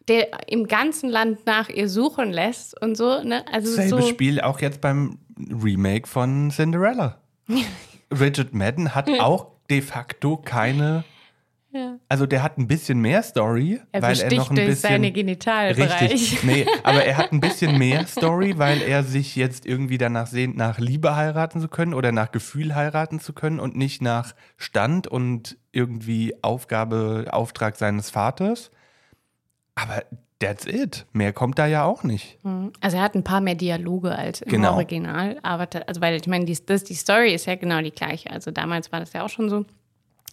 der 0.08 0.50
im 0.50 0.68
ganzen 0.68 1.10
Land 1.10 1.46
nach 1.46 1.70
ihr 1.70 1.90
suchen 1.90 2.32
lässt 2.32 2.80
und 2.82 2.96
so. 2.96 3.22
Ne? 3.24 3.46
Also 3.52 3.72
Selbe 3.72 4.02
so, 4.02 4.08
Spiel 4.08 4.40
auch 4.40 4.62
jetzt 4.62 4.80
beim 4.80 5.20
Remake 5.38 6.08
von 6.08 6.50
Cinderella. 6.50 7.22
Richard 8.12 8.54
Madden 8.54 8.96
hat 8.96 9.10
auch 9.20 9.52
de 9.70 9.82
facto 9.82 10.38
keine. 10.38 11.04
Ja. 11.76 11.98
Also 12.08 12.28
der 12.28 12.44
hat 12.44 12.60
ein 12.60 12.68
bisschen 12.68 13.00
mehr 13.00 13.24
Story, 13.24 13.82
er 13.92 14.04
weil 14.04 14.20
er 14.20 14.32
noch 14.36 14.52
ein 14.52 14.56
durch 14.56 14.68
bisschen. 14.68 14.90
seine 14.92 15.12
Genitalbereich. 15.12 16.02
Richtig. 16.12 16.44
Nee, 16.44 16.68
aber 16.84 17.04
er 17.04 17.18
hat 17.18 17.32
ein 17.32 17.40
bisschen 17.40 17.80
mehr 17.80 18.06
Story, 18.06 18.60
weil 18.60 18.80
er 18.84 19.04
sich 19.04 19.36
jetzt 19.36 19.66
irgendwie 19.66 19.98
danach 19.98 20.28
sehnt, 20.28 20.56
nach 20.56 20.78
Liebe 20.78 21.16
heiraten 21.16 21.60
zu 21.60 21.68
können 21.68 21.96
oder 21.96 22.12
nach 22.12 22.32
Gefühl 22.32 22.76
heiraten 22.76 23.20
zu 23.20 23.34
können 23.34 23.60
und 23.60 23.76
nicht 23.76 24.04
nach 24.04 24.36
Stand 24.58 25.08
und 25.08 25.58
irgendwie 25.72 26.36
Aufgabe, 26.44 27.26
Auftrag 27.32 27.76
seines 27.76 28.12
Vaters. 28.12 28.70
Aber 29.74 30.04
that's 30.40 30.68
it. 30.68 31.08
Mehr 31.14 31.34
kommt 31.34 31.58
da 31.58 31.66
ja 31.66 31.86
auch 31.86 32.04
nicht. 32.04 32.38
Also 32.82 32.98
er 32.98 33.04
hat 33.04 33.16
ein 33.16 33.24
paar 33.24 33.42
mehr 33.42 33.56
Dialoge 33.56 34.16
als 34.16 34.42
im 34.44 34.52
Genau. 34.52 34.74
Original, 34.74 35.40
aber 35.42 35.68
ta- 35.70 35.82
also 35.88 36.02
weil 36.02 36.16
ich 36.18 36.28
meine, 36.28 36.46
die, 36.46 36.58
das, 36.66 36.84
die 36.84 36.94
Story 36.94 37.34
ist 37.34 37.48
ja 37.48 37.56
genau 37.56 37.82
die 37.82 37.90
gleiche. 37.92 38.30
Also 38.30 38.52
damals 38.52 38.92
war 38.92 39.00
das 39.00 39.14
ja 39.14 39.24
auch 39.24 39.30
schon 39.30 39.50
so. 39.50 39.66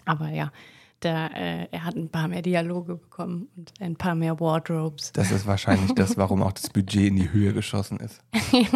Aber 0.05 0.28
ja, 0.28 0.53
da, 1.01 1.28
äh, 1.28 1.66
er 1.70 1.84
hat 1.84 1.96
ein 1.96 2.11
paar 2.11 2.28
mehr 2.28 2.42
Dialoge 2.42 2.96
bekommen 2.96 3.48
und 3.57 3.72
ein 3.80 3.96
paar 3.96 4.14
mehr 4.14 4.38
Wardrobes. 4.38 5.12
Das 5.12 5.30
ist 5.30 5.46
wahrscheinlich 5.46 5.92
das, 5.94 6.16
warum 6.16 6.42
auch 6.42 6.53
das 6.53 6.68
Budget 6.68 7.09
in 7.09 7.16
die 7.16 7.32
Höhe 7.32 7.53
geschossen 7.53 7.98
ist. 7.98 8.22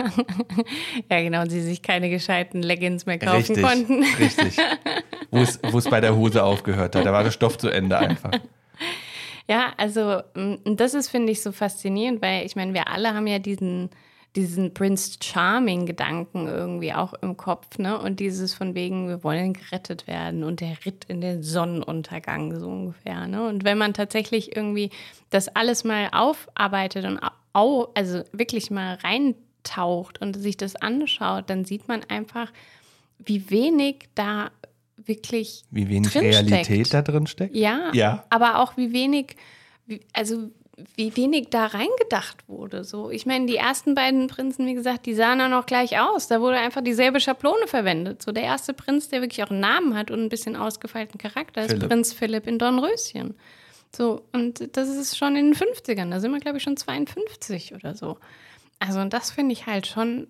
Ja, 1.11 1.21
genau, 1.21 1.43
und 1.43 1.51
sie 1.51 1.61
sich 1.61 1.83
keine 1.83 2.09
gescheiten 2.09 2.63
Leggings 2.63 3.07
mehr 3.07 3.19
kaufen 3.19 3.37
Richtig, 3.37 3.63
konnten. 3.63 4.05
richtig. 4.19 4.57
Wo 5.31 5.39
es, 5.39 5.61
wo 5.71 5.79
es 5.79 5.89
bei 5.89 6.01
der 6.01 6.17
Hose 6.17 6.43
aufgehört 6.43 6.97
hat. 6.97 7.05
Da 7.05 7.13
war 7.13 7.25
der 7.25 7.31
Stoff 7.31 7.59
zu 7.59 7.69
Ende 7.69 7.99
einfach. 7.99 8.33
Ja, 9.49 9.73
also 9.77 10.23
mm, 10.35 10.77
das 10.77 10.95
ist, 10.95 11.09
finde 11.09 11.33
ich, 11.33 11.43
so 11.43 11.53
faszinierend, 11.53 12.23
weil 12.23 12.47
ich 12.47 12.57
meine, 12.57 12.73
wir 12.73 12.89
alle 12.89 13.15
haben 13.15 13.27
ja 13.27 13.39
diesen, 13.39 13.91
diesen 14.37 14.75
Prince 14.75 15.19
Charming-Gedanken 15.23 16.49
irgendwie 16.49 16.93
auch 16.93 17.15
im 17.15 17.37
Kopf, 17.37 17.79
ne? 17.79 17.99
Und 18.01 18.19
dieses 18.21 18.53
von 18.53 18.75
wegen, 18.75 19.09
wir 19.09 19.23
wollen 19.23 19.53
gerettet 19.53 20.07
werden 20.09 20.43
und 20.43 20.61
der 20.61 20.77
Ritt 20.85 21.05
in 21.07 21.21
den 21.21 21.43
Sonnenuntergang, 21.43 22.59
so 22.59 22.69
ungefähr, 22.69 23.27
ne? 23.29 23.47
Und 23.47 23.65
wenn 23.65 23.79
man 23.79 23.95
tatsächlich 23.95 24.57
irgendwie 24.57 24.91
das 25.31 25.49
alles 25.49 25.85
mal 25.85 26.09
aufarbeitet 26.13 27.05
und 27.05 27.21
au, 27.53 27.89
also 27.95 28.23
wirklich 28.33 28.71
mal 28.73 28.95
reintaucht 29.05 30.21
und 30.21 30.35
sich 30.35 30.57
das 30.57 30.75
anschaut, 30.77 31.49
dann 31.49 31.65
sieht 31.65 31.87
man 31.87 32.03
einfach, 32.09 32.53
wie 33.25 33.49
wenig 33.51 34.09
da 34.17 34.51
wirklich 34.97 35.65
Wie 35.71 35.89
wenig. 35.89 36.15
Realität 36.15 36.93
da 36.93 37.03
drin 37.03 37.27
steckt. 37.27 37.55
Ja, 37.55 37.91
Ja. 37.93 38.25
aber 38.31 38.61
auch 38.61 38.77
wie 38.77 38.93
wenig, 38.93 39.37
also 40.13 40.51
wie 40.97 41.17
wenig 41.17 41.49
da 41.51 41.67
reingedacht 41.67 42.49
wurde. 42.49 42.85
So, 42.85 43.11
ich 43.11 43.27
meine, 43.27 43.47
die 43.47 43.57
ersten 43.57 43.95
beiden 43.95 44.27
Prinzen, 44.27 44.67
wie 44.67 44.75
gesagt, 44.75 45.07
die 45.07 45.15
sahen 45.15 45.41
auch 45.41 45.49
noch 45.49 45.67
gleich 45.67 45.99
aus. 45.99 46.29
Da 46.29 46.41
wurde 46.41 46.57
einfach 46.59 46.83
dieselbe 46.83 47.21
Schablone 47.21 47.67
verwendet. 47.67 48.23
So 48.23 48.33
der 48.33 48.45
erste 48.45 48.75
Prinz, 48.75 49.09
der 49.09 49.21
wirklich 49.21 49.43
auch 49.43 49.51
einen 49.51 49.61
Namen 49.61 49.97
hat 49.97 50.11
und 50.11 50.21
ein 50.21 50.29
bisschen 50.29 50.57
ausgefeilten 50.57 51.19
Charakter, 51.19 51.63
ist 51.63 51.73
Philipp. 51.73 51.89
Prinz 51.89 52.13
Philipp 52.13 52.47
in 52.47 52.59
Dornröschen. 52.59 53.35
So, 53.95 54.23
und 54.33 54.77
das 54.77 54.89
ist 54.89 55.17
schon 55.17 55.37
in 55.37 55.53
den 55.53 55.55
50ern. 55.55 56.11
Da 56.11 56.21
sind 56.21 56.33
wir, 56.33 56.41
glaube 56.41 56.59
ich, 56.59 56.65
schon 56.65 56.77
52 56.77 57.75
oder 57.75 57.95
so. 57.95 58.19
Also, 58.81 59.01
und 59.01 59.13
das 59.13 59.31
finde 59.31 59.53
ich 59.53 59.67
halt 59.67 59.87
schon 59.87 60.27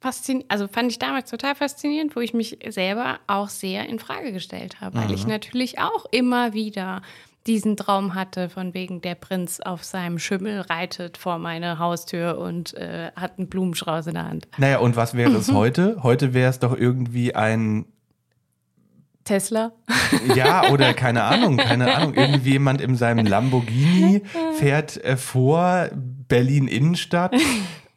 faszinierend. 0.00 0.50
Also, 0.50 0.68
fand 0.68 0.92
ich 0.92 0.98
damals 0.98 1.28
total 1.28 1.56
faszinierend, 1.56 2.14
wo 2.14 2.20
ich 2.20 2.32
mich 2.32 2.58
selber 2.68 3.18
auch 3.26 3.48
sehr 3.48 3.88
in 3.88 3.98
Frage 3.98 4.32
gestellt 4.32 4.80
habe, 4.80 4.98
weil 4.98 5.12
ich 5.12 5.26
natürlich 5.26 5.80
auch 5.80 6.06
immer 6.12 6.52
wieder 6.52 7.02
diesen 7.46 7.76
Traum 7.76 8.14
hatte, 8.14 8.48
von 8.48 8.74
wegen 8.74 9.00
der 9.00 9.14
Prinz 9.14 9.60
auf 9.60 9.84
seinem 9.84 10.18
Schimmel 10.18 10.60
reitet 10.62 11.16
vor 11.16 11.38
meine 11.38 11.78
Haustür 11.78 12.38
und 12.38 12.74
äh, 12.74 13.10
hat 13.14 13.38
einen 13.38 13.48
Blumenstrauß 13.48 14.08
in 14.08 14.14
der 14.14 14.24
Hand. 14.24 14.48
Naja, 14.58 14.78
und 14.78 14.96
was 14.96 15.14
wäre 15.14 15.32
es 15.32 15.52
heute? 15.52 15.98
Heute 16.02 16.34
wäre 16.34 16.50
es 16.50 16.58
doch 16.58 16.76
irgendwie 16.76 17.34
ein, 17.34 17.86
Tesla? 19.24 19.72
ja, 20.34 20.68
oder 20.70 20.94
keine 20.94 21.24
Ahnung, 21.24 21.56
keine 21.56 21.94
Ahnung, 21.94 22.14
irgendwie 22.14 22.52
jemand 22.52 22.80
in 22.80 22.96
seinem 22.96 23.26
Lamborghini 23.26 24.22
fährt 24.58 25.02
äh, 25.04 25.16
vor 25.16 25.88
Berlin 25.94 26.68
Innenstadt, 26.68 27.34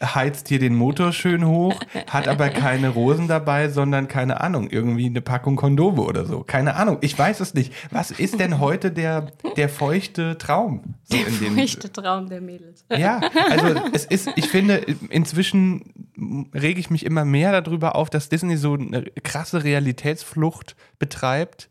heizt 0.01 0.47
hier 0.47 0.59
den 0.59 0.75
Motor 0.75 1.11
schön 1.11 1.45
hoch, 1.45 1.79
hat 2.07 2.27
aber 2.27 2.49
keine 2.49 2.89
Rosen 2.89 3.27
dabei, 3.27 3.69
sondern 3.69 4.07
keine 4.07 4.41
Ahnung, 4.41 4.69
irgendwie 4.69 5.07
eine 5.07 5.21
Packung 5.21 5.55
Kondome 5.55 6.01
oder 6.01 6.25
so. 6.25 6.43
Keine 6.43 6.75
Ahnung, 6.75 6.97
ich 7.01 7.17
weiß 7.17 7.41
es 7.41 7.53
nicht. 7.53 7.73
Was 7.91 8.11
ist 8.11 8.39
denn 8.39 8.59
heute 8.59 8.91
der, 8.91 9.31
der 9.57 9.67
feuchte 9.67 10.37
Traum? 10.37 10.95
So 11.03 11.17
in 11.17 11.39
den, 11.39 11.57
Echte 11.57 11.91
Traum 11.91 12.29
der 12.29 12.41
Mädels. 12.41 12.85
Ja, 12.89 13.19
also 13.49 13.81
es 13.93 14.05
ist, 14.05 14.29
ich 14.35 14.47
finde, 14.47 14.77
inzwischen 15.09 16.09
rege 16.53 16.79
ich 16.79 16.89
mich 16.89 17.05
immer 17.05 17.25
mehr 17.25 17.61
darüber 17.61 17.95
auf, 17.95 18.09
dass 18.09 18.29
Disney 18.29 18.55
so 18.55 18.73
eine 18.73 19.03
krasse 19.23 19.63
Realitätsflucht 19.63 20.75
betreibt. 20.97 21.69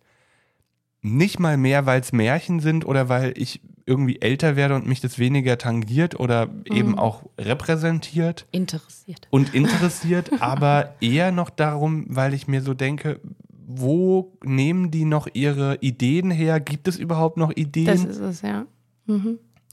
Nicht 1.01 1.39
mal 1.39 1.57
mehr, 1.57 1.87
weil 1.87 2.01
es 2.01 2.13
Märchen 2.13 2.61
sind 2.61 2.85
oder 2.85 3.09
weil 3.09 3.33
ich 3.37 3.63
irgendwie 3.89 4.21
älter 4.21 4.55
werde 4.55 4.75
und 4.77 4.87
mich 4.87 5.01
das 5.01 5.19
weniger 5.19 5.59
tangiert 5.59 6.21
oder 6.21 6.49
eben 6.67 6.99
auch 6.99 7.23
repräsentiert 7.39 8.47
Interessiert. 8.53 9.27
und 9.31 9.55
interessiert, 9.55 10.31
aber 10.41 10.95
eher 11.01 11.33
noch 11.33 11.51
darum, 11.51 12.05
weil 12.09 12.35
ich 12.35 12.47
mir 12.47 12.61
so 12.63 12.75
denke, 12.75 13.21
wo 13.67 14.33
nehmen 14.45 14.91
die 14.91 15.05
noch 15.05 15.27
ihre 15.33 15.77
Ideen 15.81 16.31
her? 16.31 16.61
Gibt 16.61 16.89
es 16.89 16.97
überhaupt 16.99 17.37
noch 17.37 17.49
Das 17.53 17.57
Ideen? 17.59 17.89
ist 18.09 18.19
es, 18.19 18.43
ja. 18.43 18.67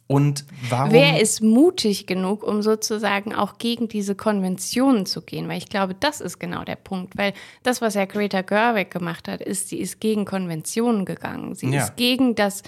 Und 0.07 0.45
warum? 0.69 0.91
Wer 0.91 1.19
ist 1.19 1.41
mutig 1.41 2.05
genug, 2.05 2.43
um 2.43 2.61
sozusagen 2.61 3.33
auch 3.33 3.57
gegen 3.57 3.87
diese 3.87 4.13
Konventionen 4.13 5.05
zu 5.07 5.21
gehen? 5.21 5.47
Weil 5.47 5.57
ich 5.57 5.67
glaube, 5.69 5.95
das 5.99 6.21
ist 6.21 6.39
genau 6.39 6.63
der 6.63 6.75
Punkt. 6.75 7.17
Weil 7.17 7.33
das, 7.63 7.81
was 7.81 7.95
ja 7.95 8.05
Greta 8.05 8.41
Gerwig 8.41 8.91
gemacht 8.91 9.27
hat, 9.27 9.41
ist, 9.41 9.69
sie 9.69 9.79
ist 9.79 9.99
gegen 9.99 10.25
Konventionen 10.25 11.05
gegangen. 11.05 11.55
Sie 11.55 11.69
Ja. 11.71 11.83
ist 11.85 11.95
gegen 11.95 12.35
das, 12.35 12.61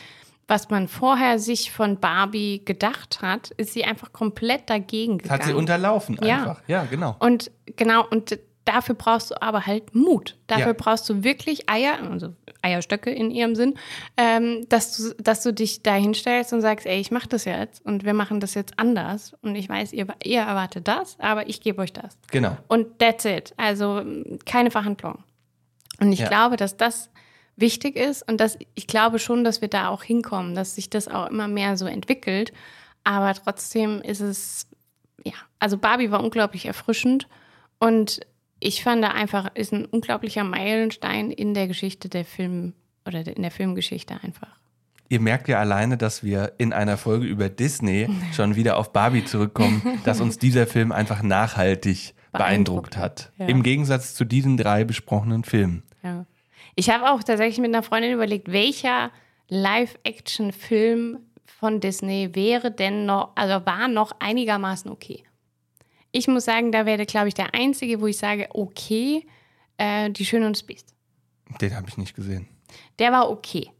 was 0.47 0.69
man 0.69 0.87
vorher 0.87 1.39
sich 1.39 1.71
von 1.71 1.99
Barbie 1.99 2.63
gedacht 2.63 3.21
hat, 3.21 3.51
ist 3.51 3.73
sie 3.73 3.83
einfach 3.83 4.13
komplett 4.13 4.69
dagegen 4.69 5.17
gegangen. 5.17 5.39
Hat 5.41 5.45
sie 5.47 5.53
unterlaufen 5.53 6.17
Ja. 6.23 6.37
einfach. 6.37 6.61
Ja, 6.67 6.85
genau. 6.85 7.15
Und 7.19 7.51
genau, 7.75 8.05
und 8.07 8.39
dafür 8.63 8.95
brauchst 8.95 9.31
du 9.31 9.41
aber 9.41 9.65
halt 9.65 9.93
Mut. 9.95 10.37
Dafür 10.47 10.67
Ja. 10.67 10.73
brauchst 10.73 11.07
du 11.09 11.23
wirklich 11.23 11.69
Eier, 11.69 11.97
also 12.09 12.33
Eierstöcke 12.61 13.09
in 13.11 13.31
ihrem 13.31 13.55
Sinn, 13.55 13.75
ähm, 14.17 14.65
dass, 14.69 14.97
du, 14.97 15.13
dass 15.21 15.43
du 15.43 15.53
dich 15.53 15.83
da 15.83 15.93
hinstellst 15.95 16.51
und 16.53 16.61
sagst, 16.61 16.85
ey, 16.85 16.99
ich 16.99 17.11
mache 17.11 17.27
das 17.27 17.45
jetzt 17.45 17.85
und 17.85 18.03
wir 18.03 18.13
machen 18.13 18.39
das 18.39 18.53
jetzt 18.55 18.77
anders. 18.77 19.33
Und 19.41 19.55
ich 19.55 19.69
weiß, 19.69 19.93
ihr, 19.93 20.07
ihr 20.23 20.41
erwartet 20.41 20.87
das, 20.87 21.17
aber 21.19 21.47
ich 21.47 21.61
gebe 21.61 21.81
euch 21.81 21.93
das. 21.93 22.17
Genau. 22.31 22.57
Und 22.67 22.99
that's 22.99 23.25
it. 23.25 23.53
Also 23.57 24.03
keine 24.45 24.71
Verhandlung. 24.71 25.23
Und 25.99 26.11
ich 26.11 26.19
Ja. 26.19 26.27
glaube, 26.27 26.57
dass 26.57 26.75
das 26.77 27.09
wichtig 27.57 27.95
ist 27.95 28.27
und 28.29 28.39
dass 28.39 28.57
ich 28.75 28.87
glaube 28.87 29.19
schon, 29.19 29.43
dass 29.43 29.61
wir 29.61 29.67
da 29.67 29.89
auch 29.89 30.03
hinkommen, 30.03 30.55
dass 30.55 30.75
sich 30.75 30.89
das 30.89 31.07
auch 31.07 31.27
immer 31.27 31.47
mehr 31.47 31.75
so 31.75 31.85
entwickelt. 31.85 32.53
Aber 33.03 33.33
trotzdem 33.33 34.01
ist 34.01 34.21
es, 34.21 34.67
ja, 35.25 35.33
also 35.59 35.77
Barbie 35.77 36.11
war 36.11 36.23
unglaublich 36.23 36.65
erfrischend 36.65 37.27
und 37.79 38.21
ich 38.59 38.83
fand 38.83 39.03
da 39.03 39.09
einfach, 39.09 39.49
ist 39.55 39.73
ein 39.73 39.85
unglaublicher 39.85 40.43
Meilenstein 40.43 41.31
in 41.31 41.53
der 41.53 41.67
Geschichte 41.67 42.09
der 42.09 42.25
Film 42.25 42.73
oder 43.05 43.25
in 43.25 43.41
der 43.41 43.51
Filmgeschichte 43.51 44.15
einfach. 44.23 44.57
Ihr 45.09 45.21
merkt 45.21 45.47
ja 45.47 45.59
alleine, 45.59 45.95
dass 45.97 46.23
wir 46.23 46.53
in 46.57 46.73
einer 46.73 46.97
Folge 46.97 47.25
über 47.27 47.49
Disney 47.49 48.09
schon 48.33 48.55
wieder 48.55 48.77
auf 48.77 48.91
Barbie 48.91 49.25
zurückkommen, 49.25 49.81
dass 50.03 50.21
uns 50.21 50.37
dieser 50.37 50.67
Film 50.67 50.91
einfach 50.91 51.23
nachhaltig 51.23 52.13
beeindruckt, 52.31 52.91
Beeindruckt 52.91 52.97
hat. 52.97 53.31
ja. 53.37 53.47
Im 53.47 53.63
Gegensatz 53.63 54.13
zu 54.15 54.25
diesen 54.25 54.57
drei 54.57 54.83
besprochenen 54.83 55.43
Filmen. 55.43 55.83
Ja. 56.03 56.25
Ich 56.79 56.91
habe 56.91 57.09
auch 57.11 57.23
tatsächlich 57.23 57.57
mit 57.57 57.73
einer 57.73 57.81
Freundin 57.81 58.13
überlegt, 58.13 58.51
welcher 58.51 59.11
Live-Action-Film 59.49 61.17
von 61.45 61.79
Disney 61.79 62.35
wäre 62.35 62.71
denn 62.71 63.07
noch, 63.07 63.31
also 63.35 63.65
war 63.65 63.87
noch 63.87 64.11
einigermaßen 64.19 64.91
okay. 64.91 65.23
Ich 66.11 66.27
muss 66.27 66.45
sagen, 66.45 66.71
da 66.71 66.85
wäre, 66.85 67.07
glaube 67.07 67.29
ich, 67.29 67.33
der 67.33 67.55
einzige, 67.55 67.99
wo 67.99 68.05
ich 68.05 68.17
sage, 68.17 68.47
okay, 68.51 69.25
äh, 69.77 70.11
Die 70.11 70.23
Schöne 70.23 70.45
und 70.45 70.55
das 70.55 70.63
Biest. 70.63 70.93
Den 71.59 71.75
habe 71.75 71.89
ich 71.89 71.97
nicht 71.97 72.15
gesehen. 72.15 72.47
Der 72.99 73.11
war 73.11 73.29
okay. 73.29 73.71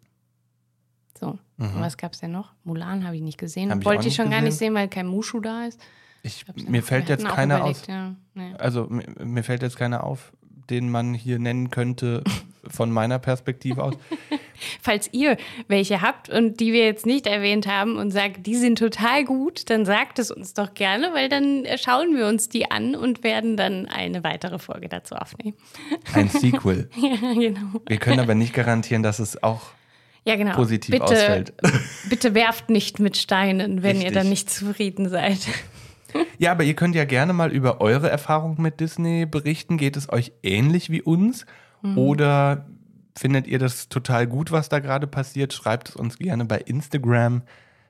So, 1.20 1.38
und 1.58 1.80
was 1.82 1.98
gab 1.98 2.14
es 2.14 2.20
denn 2.20 2.32
noch? 2.32 2.54
Mulan 2.64 3.06
habe 3.06 3.16
ich 3.16 3.22
nicht 3.22 3.38
gesehen. 3.38 3.68
Mhm. 3.68 3.72
Hab 3.74 3.80
ich 3.80 3.86
Wollte 3.86 4.08
ich 4.08 4.16
schon 4.16 4.30
gar 4.32 4.42
nicht 4.42 4.52
gesehen. 4.52 4.70
sehen, 4.70 4.74
weil 4.74 4.88
kein 4.88 5.08
Mushu 5.08 5.40
da 5.40 5.66
ist. 5.66 5.80
Ich, 6.24 6.46
mir 6.68 6.82
fällt 6.82 7.10
jetzt 7.10 7.26
keiner 7.26 7.64
aus. 7.64 7.86
Ja, 7.88 8.16
nee. 8.34 8.54
Also 8.58 8.88
mir, 8.88 9.06
mir 9.24 9.44
fällt 9.44 9.62
jetzt 9.62 9.78
keiner 9.78 10.04
auf, 10.04 10.34
den 10.42 10.90
man 10.90 11.14
hier 11.14 11.38
nennen 11.40 11.70
könnte 11.70 12.24
von 12.70 12.92
meiner 12.92 13.20
Perspektive 13.20 13.84
aus. 13.84 13.96
Falls 14.82 15.10
ihr 15.12 15.38
welche 15.68 16.02
habt 16.02 16.30
und 16.30 16.60
die 16.60 16.74
wir 16.74 16.86
jetzt 16.86 17.06
nicht 17.06 17.28
erwähnt 17.28 17.68
haben 17.68 17.98
und 17.98 18.12
sagt, 18.12 18.46
die 18.46 18.56
sind 18.56 18.80
total 18.80 19.24
gut, 19.24 19.70
dann 19.70 19.86
sagt 19.86 20.20
es 20.20 20.32
uns 20.32 20.54
doch 20.54 20.74
gerne, 20.74 21.14
weil 21.14 21.30
dann 21.30 21.66
schauen 21.78 22.16
wir 22.16 22.28
uns 22.28 22.50
die 22.50 22.72
an 22.72 22.96
und 22.96 23.24
werden 23.24 23.58
dann 23.58 23.86
eine 23.88 24.24
weitere 24.24 24.60
Folge 24.60 24.90
dazu 24.90 25.16
aufnehmen. 25.16 25.56
Ein 26.14 26.30
Sequel. 26.30 26.90
ja, 26.96 27.34
genau. 27.34 27.82
Wir 27.86 27.98
können 27.98 28.20
aber 28.20 28.36
nicht 28.36 28.54
garantieren, 28.54 29.04
dass 29.04 29.20
es 29.20 29.42
auch 29.44 29.62
Ja, 30.26 30.36
genau. 30.36 30.56
positiv 30.56 30.94
bitte, 30.94 31.06
ausfällt. 31.06 31.54
Bitte 32.10 32.34
werft 32.34 32.70
nicht 32.70 33.00
mit 33.00 33.18
Steinen, 33.18 33.84
wenn 33.84 33.98
ihr 33.98 34.06
Richtig. 34.06 34.14
dann 34.14 34.30
nicht 34.30 34.50
zufrieden 34.50 35.10
seid. 35.10 35.40
Ja, 36.38 36.52
aber 36.52 36.64
ihr 36.64 36.74
könnt 36.74 36.96
ja 36.96 37.06
gerne 37.06 37.34
mal 37.34 37.52
über 37.52 37.82
eure 37.82 38.10
Erfahrungen 38.10 38.62
mit 38.62 38.80
Disney 38.80 39.26
berichten. 39.26 39.78
Geht 39.78 39.98
es 39.98 40.10
euch 40.10 40.32
ähnlich 40.44 40.90
wie 40.90 41.02
uns? 41.02 41.46
Oder 41.84 42.66
findet 43.18 43.48
ihr 43.48 43.60
das 43.60 43.90
total 43.90 44.28
gut, 44.28 44.52
was 44.52 44.70
da 44.70 44.80
gerade 44.80 45.08
passiert? 45.08 45.54
Schreibt 45.54 45.90
es 45.90 45.96
uns 45.96 46.18
gerne 46.18 46.46
bei 46.46 46.60
Instagram. 46.60 47.42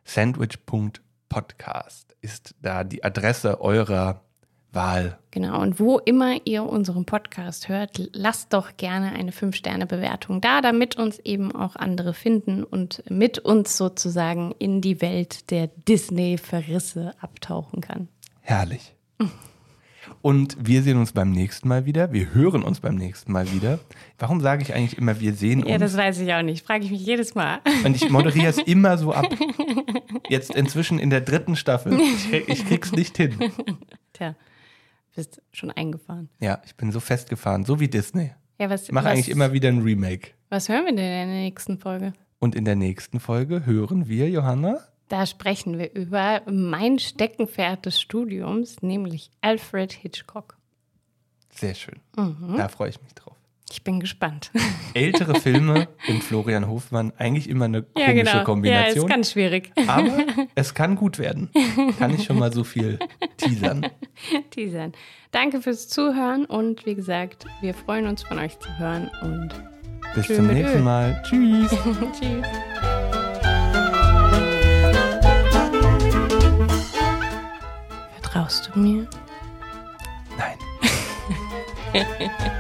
Sandwich.podcast 0.03 2.15
ist 2.21 2.55
da 2.61 2.83
die 2.83 3.03
Adresse 3.03 3.61
eurer 3.61 4.21
Wahl. 4.71 5.17
Genau, 5.31 5.61
und 5.61 5.79
wo 5.79 5.97
immer 5.97 6.35
ihr 6.45 6.63
unseren 6.63 7.05
Podcast 7.05 7.69
hört, 7.69 8.09
lasst 8.13 8.53
doch 8.53 8.77
gerne 8.77 9.13
eine 9.13 9.31
5-Sterne-Bewertung 9.31 10.41
da, 10.41 10.61
damit 10.61 10.97
uns 10.97 11.19
eben 11.19 11.53
auch 11.53 11.75
andere 11.75 12.13
finden 12.13 12.63
und 12.63 13.03
mit 13.09 13.39
uns 13.39 13.77
sozusagen 13.77 14.53
in 14.59 14.81
die 14.81 15.01
Welt 15.01 15.51
der 15.51 15.67
Disney-Verrisse 15.67 17.13
abtauchen 17.19 17.81
kann. 17.81 18.07
Herrlich. 18.41 18.93
Und 20.21 20.57
wir 20.59 20.83
sehen 20.83 20.97
uns 20.97 21.11
beim 21.11 21.31
nächsten 21.31 21.67
Mal 21.67 21.85
wieder. 21.85 22.11
Wir 22.13 22.33
hören 22.33 22.63
uns 22.63 22.79
beim 22.79 22.95
nächsten 22.95 23.31
Mal 23.31 23.51
wieder. 23.51 23.79
Warum 24.17 24.41
sage 24.41 24.63
ich 24.63 24.73
eigentlich 24.73 24.97
immer, 24.97 25.19
wir 25.19 25.33
sehen 25.33 25.61
uns? 25.63 25.71
Ja, 25.71 25.77
das 25.77 25.95
weiß 25.95 26.19
ich 26.19 26.33
auch 26.33 26.41
nicht. 26.41 26.65
Frage 26.65 26.85
ich 26.85 26.91
mich 26.91 27.05
jedes 27.05 27.35
Mal. 27.35 27.59
Und 27.83 27.95
ich 27.95 28.09
moderiere 28.09 28.47
es 28.47 28.57
immer 28.65 28.97
so 28.97 29.13
ab. 29.13 29.27
Jetzt 30.29 30.55
inzwischen 30.55 30.99
in 30.99 31.09
der 31.09 31.21
dritten 31.21 31.55
Staffel. 31.55 31.99
Ich, 31.99 32.33
ich 32.33 32.65
krieg's 32.65 32.91
nicht 32.91 33.17
hin. 33.17 33.37
Tja, 34.13 34.35
bist 35.15 35.41
schon 35.51 35.71
eingefahren. 35.71 36.29
Ja, 36.39 36.61
ich 36.65 36.75
bin 36.75 36.91
so 36.91 36.99
festgefahren, 36.99 37.65
so 37.65 37.79
wie 37.79 37.87
Disney. 37.87 38.31
Ja, 38.59 38.69
was, 38.69 38.83
Ich 38.83 38.91
mache 38.91 39.05
was, 39.05 39.13
eigentlich 39.13 39.29
immer 39.29 39.51
wieder 39.51 39.69
ein 39.69 39.81
Remake. 39.81 40.31
Was 40.49 40.69
hören 40.69 40.85
wir 40.85 40.95
denn 40.95 41.05
in 41.05 41.27
der 41.29 41.41
nächsten 41.41 41.77
Folge? 41.77 42.13
Und 42.39 42.55
in 42.55 42.65
der 42.65 42.75
nächsten 42.75 43.19
Folge 43.19 43.65
hören 43.65 44.07
wir, 44.07 44.29
Johanna, 44.29 44.79
Da 45.07 45.25
sprechen 45.25 45.77
wir 45.77 45.93
über 45.93 46.41
mein 46.45 46.99
Steckenpferd 46.99 47.85
des 47.85 47.99
Studiums, 48.01 48.81
nämlich 48.81 49.31
Alfred 49.41 49.93
Hitchcock. 49.93 50.57
sehr 51.53 51.75
schön. 51.75 51.99
Mhm. 52.17 52.55
Da 52.57 52.67
freue 52.67 52.89
ich 52.89 53.01
mich 53.01 53.13
drauf. 53.13 53.35
Ich 53.69 53.83
bin 53.83 53.99
gespannt. 53.99 54.51
Ältere 54.93 55.39
Filme 55.39 55.89
und 56.07 56.23
Florian 56.23 56.67
Hofmann, 56.67 57.11
eigentlich 57.17 57.49
immer 57.49 57.65
eine 57.65 57.83
komische 57.83 58.09
ja, 58.09 58.13
genau. 58.13 58.31
Ja, 58.31 58.43
Kombination. 58.43 59.05
ist 59.05 59.09
ganz 59.09 59.31
schwierig. 59.31 59.71
aber 59.87 60.19
es 60.55 60.73
kann 60.73 60.95
gut 60.95 61.19
werden. 61.19 61.49
Kann 61.99 62.13
ich 62.13 62.23
schon 62.23 62.39
mal 62.39 62.53
so 62.53 62.63
viel 62.63 62.97
teasern. 63.37 63.87
Teasern. 64.51 64.93
Danke 65.31 65.61
fürs 65.61 65.89
Zuhören 65.89 66.45
und 66.45 66.85
wie 66.85 66.95
gesagt, 66.95 67.45
wir 67.61 67.73
freuen 67.73 68.07
uns 68.07 68.23
von 68.23 68.39
euch 68.39 68.57
zu 68.59 68.77
hören 68.79 69.11
und 69.21 69.49
Bis 70.15 70.27
zum 70.27 70.47
nächsten. 70.47 70.83
Mal. 70.83 71.21
Tschüss. 71.23 71.69
tschüss. 72.19 72.96
Vertraust 78.37 78.69
du 78.71 78.79
mir? 78.79 79.07
Nein. 80.37 80.59